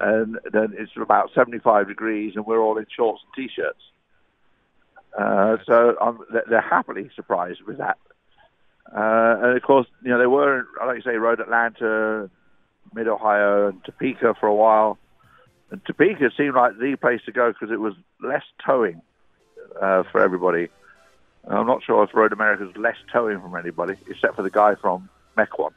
and 0.00 0.38
then 0.52 0.74
it's 0.76 0.92
about 1.00 1.30
75 1.34 1.88
degrees, 1.88 2.34
and 2.36 2.46
we're 2.46 2.60
all 2.60 2.76
in 2.78 2.86
shorts 2.94 3.22
and 3.24 3.48
t-shirts. 3.48 3.78
Uh, 5.16 5.56
so 5.64 6.24
they're- 6.48 6.60
happily 6.60 7.08
surprised 7.14 7.62
with 7.62 7.78
that. 7.78 7.98
Uh, 8.92 9.36
and 9.42 9.56
of 9.56 9.62
course, 9.62 9.86
you 10.02 10.10
know, 10.10 10.18
they 10.18 10.26
were, 10.26 10.66
like 10.84 10.96
you 10.96 11.02
say, 11.02 11.16
Road 11.16 11.40
Atlanta, 11.40 12.28
Mid 12.92 13.08
Ohio, 13.08 13.68
and 13.68 13.84
Topeka 13.84 14.34
for 14.38 14.46
a 14.46 14.54
while. 14.54 14.98
And 15.70 15.84
Topeka 15.84 16.30
seemed 16.36 16.54
like 16.54 16.78
the 16.78 16.96
place 16.96 17.20
to 17.26 17.32
go 17.32 17.52
because 17.52 17.70
it 17.72 17.80
was 17.80 17.94
less 18.20 18.42
towing 18.64 19.02
uh, 19.80 20.02
for 20.10 20.20
everybody. 20.20 20.68
I'm 21.48 21.66
not 21.66 21.82
sure 21.82 22.02
if 22.04 22.14
Road 22.14 22.32
America's 22.32 22.74
less 22.76 22.96
towing 23.12 23.40
from 23.40 23.54
anybody, 23.56 23.94
except 24.08 24.36
for 24.36 24.42
the 24.42 24.50
guy 24.50 24.74
from 24.76 25.08
Mequon, 25.36 25.72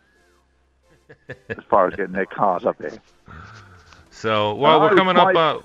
as 1.50 1.58
far 1.70 1.88
as 1.88 1.96
getting 1.96 2.14
their 2.14 2.26
cars 2.26 2.66
up 2.66 2.78
here. 2.80 2.98
So 4.12 4.56
well, 4.56 4.82
I 4.82 4.86
we're 4.92 4.96
coming 4.98 5.18
up. 5.18 5.36
Uh, 5.36 5.60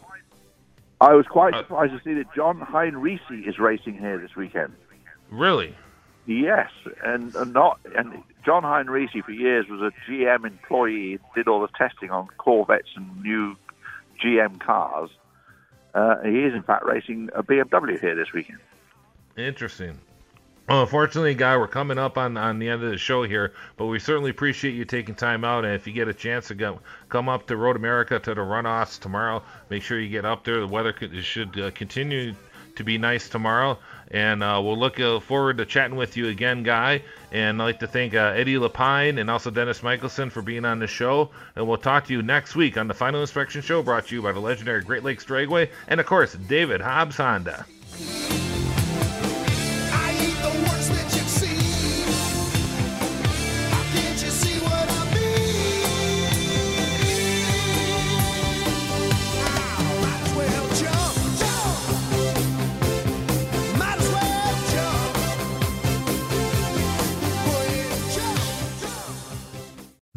I 1.00 1.14
was 1.14 1.26
quite 1.26 1.54
Uh, 1.54 1.58
surprised 1.62 1.92
to 1.92 2.00
see 2.04 2.14
that 2.14 2.32
John 2.34 2.60
Heinricy 2.60 3.46
is 3.48 3.58
racing 3.58 3.98
here 3.98 4.18
this 4.18 4.34
weekend. 4.36 4.72
really? 5.30 5.74
Yes, 6.24 6.70
and, 7.04 7.34
and 7.34 7.52
not 7.52 7.80
and 7.96 8.22
John 8.46 8.62
Heinricy 8.62 9.24
for 9.24 9.32
years 9.32 9.66
was 9.68 9.80
a 9.80 9.90
GM 10.08 10.46
employee, 10.46 11.18
did 11.34 11.48
all 11.48 11.60
the 11.60 11.68
testing 11.76 12.10
on 12.12 12.28
Corvettes 12.38 12.90
and 12.94 13.22
new 13.22 13.56
GM 14.22 14.60
cars. 14.60 15.10
Uh, 15.94 16.20
he 16.22 16.44
is 16.44 16.54
in 16.54 16.62
fact 16.62 16.84
racing 16.84 17.28
a 17.34 17.42
BMW 17.42 18.00
here 18.00 18.14
this 18.14 18.32
weekend. 18.32 18.60
Interesting. 19.36 19.98
Well, 20.68 20.82
unfortunately, 20.82 21.34
Guy, 21.34 21.56
we're 21.56 21.66
coming 21.66 21.98
up 21.98 22.16
on, 22.16 22.36
on 22.36 22.58
the 22.58 22.68
end 22.68 22.82
of 22.84 22.90
the 22.90 22.96
show 22.96 23.24
here, 23.24 23.52
but 23.76 23.86
we 23.86 23.98
certainly 23.98 24.30
appreciate 24.30 24.74
you 24.74 24.84
taking 24.84 25.14
time 25.14 25.44
out. 25.44 25.64
And 25.64 25.74
if 25.74 25.86
you 25.86 25.92
get 25.92 26.08
a 26.08 26.14
chance 26.14 26.48
to 26.48 26.54
go, 26.54 26.80
come 27.08 27.28
up 27.28 27.46
to 27.48 27.56
Road 27.56 27.76
America 27.76 28.18
to 28.18 28.34
the 28.34 28.40
runoffs 28.40 28.98
tomorrow, 28.98 29.42
make 29.70 29.82
sure 29.82 29.98
you 29.98 30.08
get 30.08 30.24
up 30.24 30.44
there. 30.44 30.60
The 30.60 30.66
weather 30.66 30.94
should 31.20 31.58
uh, 31.58 31.70
continue 31.72 32.34
to 32.76 32.84
be 32.84 32.96
nice 32.96 33.28
tomorrow. 33.28 33.78
And 34.12 34.42
uh, 34.42 34.60
we'll 34.62 34.78
look 34.78 35.00
uh, 35.00 35.20
forward 35.20 35.58
to 35.58 35.66
chatting 35.66 35.96
with 35.96 36.16
you 36.16 36.28
again, 36.28 36.62
Guy. 36.62 37.02
And 37.32 37.60
I'd 37.60 37.64
like 37.64 37.80
to 37.80 37.86
thank 37.86 38.14
uh, 38.14 38.34
Eddie 38.36 38.58
LePine 38.58 39.18
and 39.18 39.30
also 39.30 39.50
Dennis 39.50 39.82
Michelson 39.82 40.30
for 40.30 40.42
being 40.42 40.64
on 40.64 40.78
the 40.78 40.86
show. 40.86 41.30
And 41.56 41.66
we'll 41.66 41.78
talk 41.78 42.06
to 42.06 42.12
you 42.12 42.22
next 42.22 42.54
week 42.54 42.76
on 42.76 42.88
the 42.88 42.94
Final 42.94 43.20
Inspection 43.20 43.62
Show 43.62 43.82
brought 43.82 44.06
to 44.08 44.14
you 44.14 44.22
by 44.22 44.32
the 44.32 44.40
legendary 44.40 44.82
Great 44.82 45.02
Lakes 45.02 45.24
Dragway 45.24 45.70
and, 45.88 45.98
of 45.98 46.06
course, 46.06 46.34
David 46.34 46.80
Hobbs 46.80 47.16
Honda. 47.16 47.66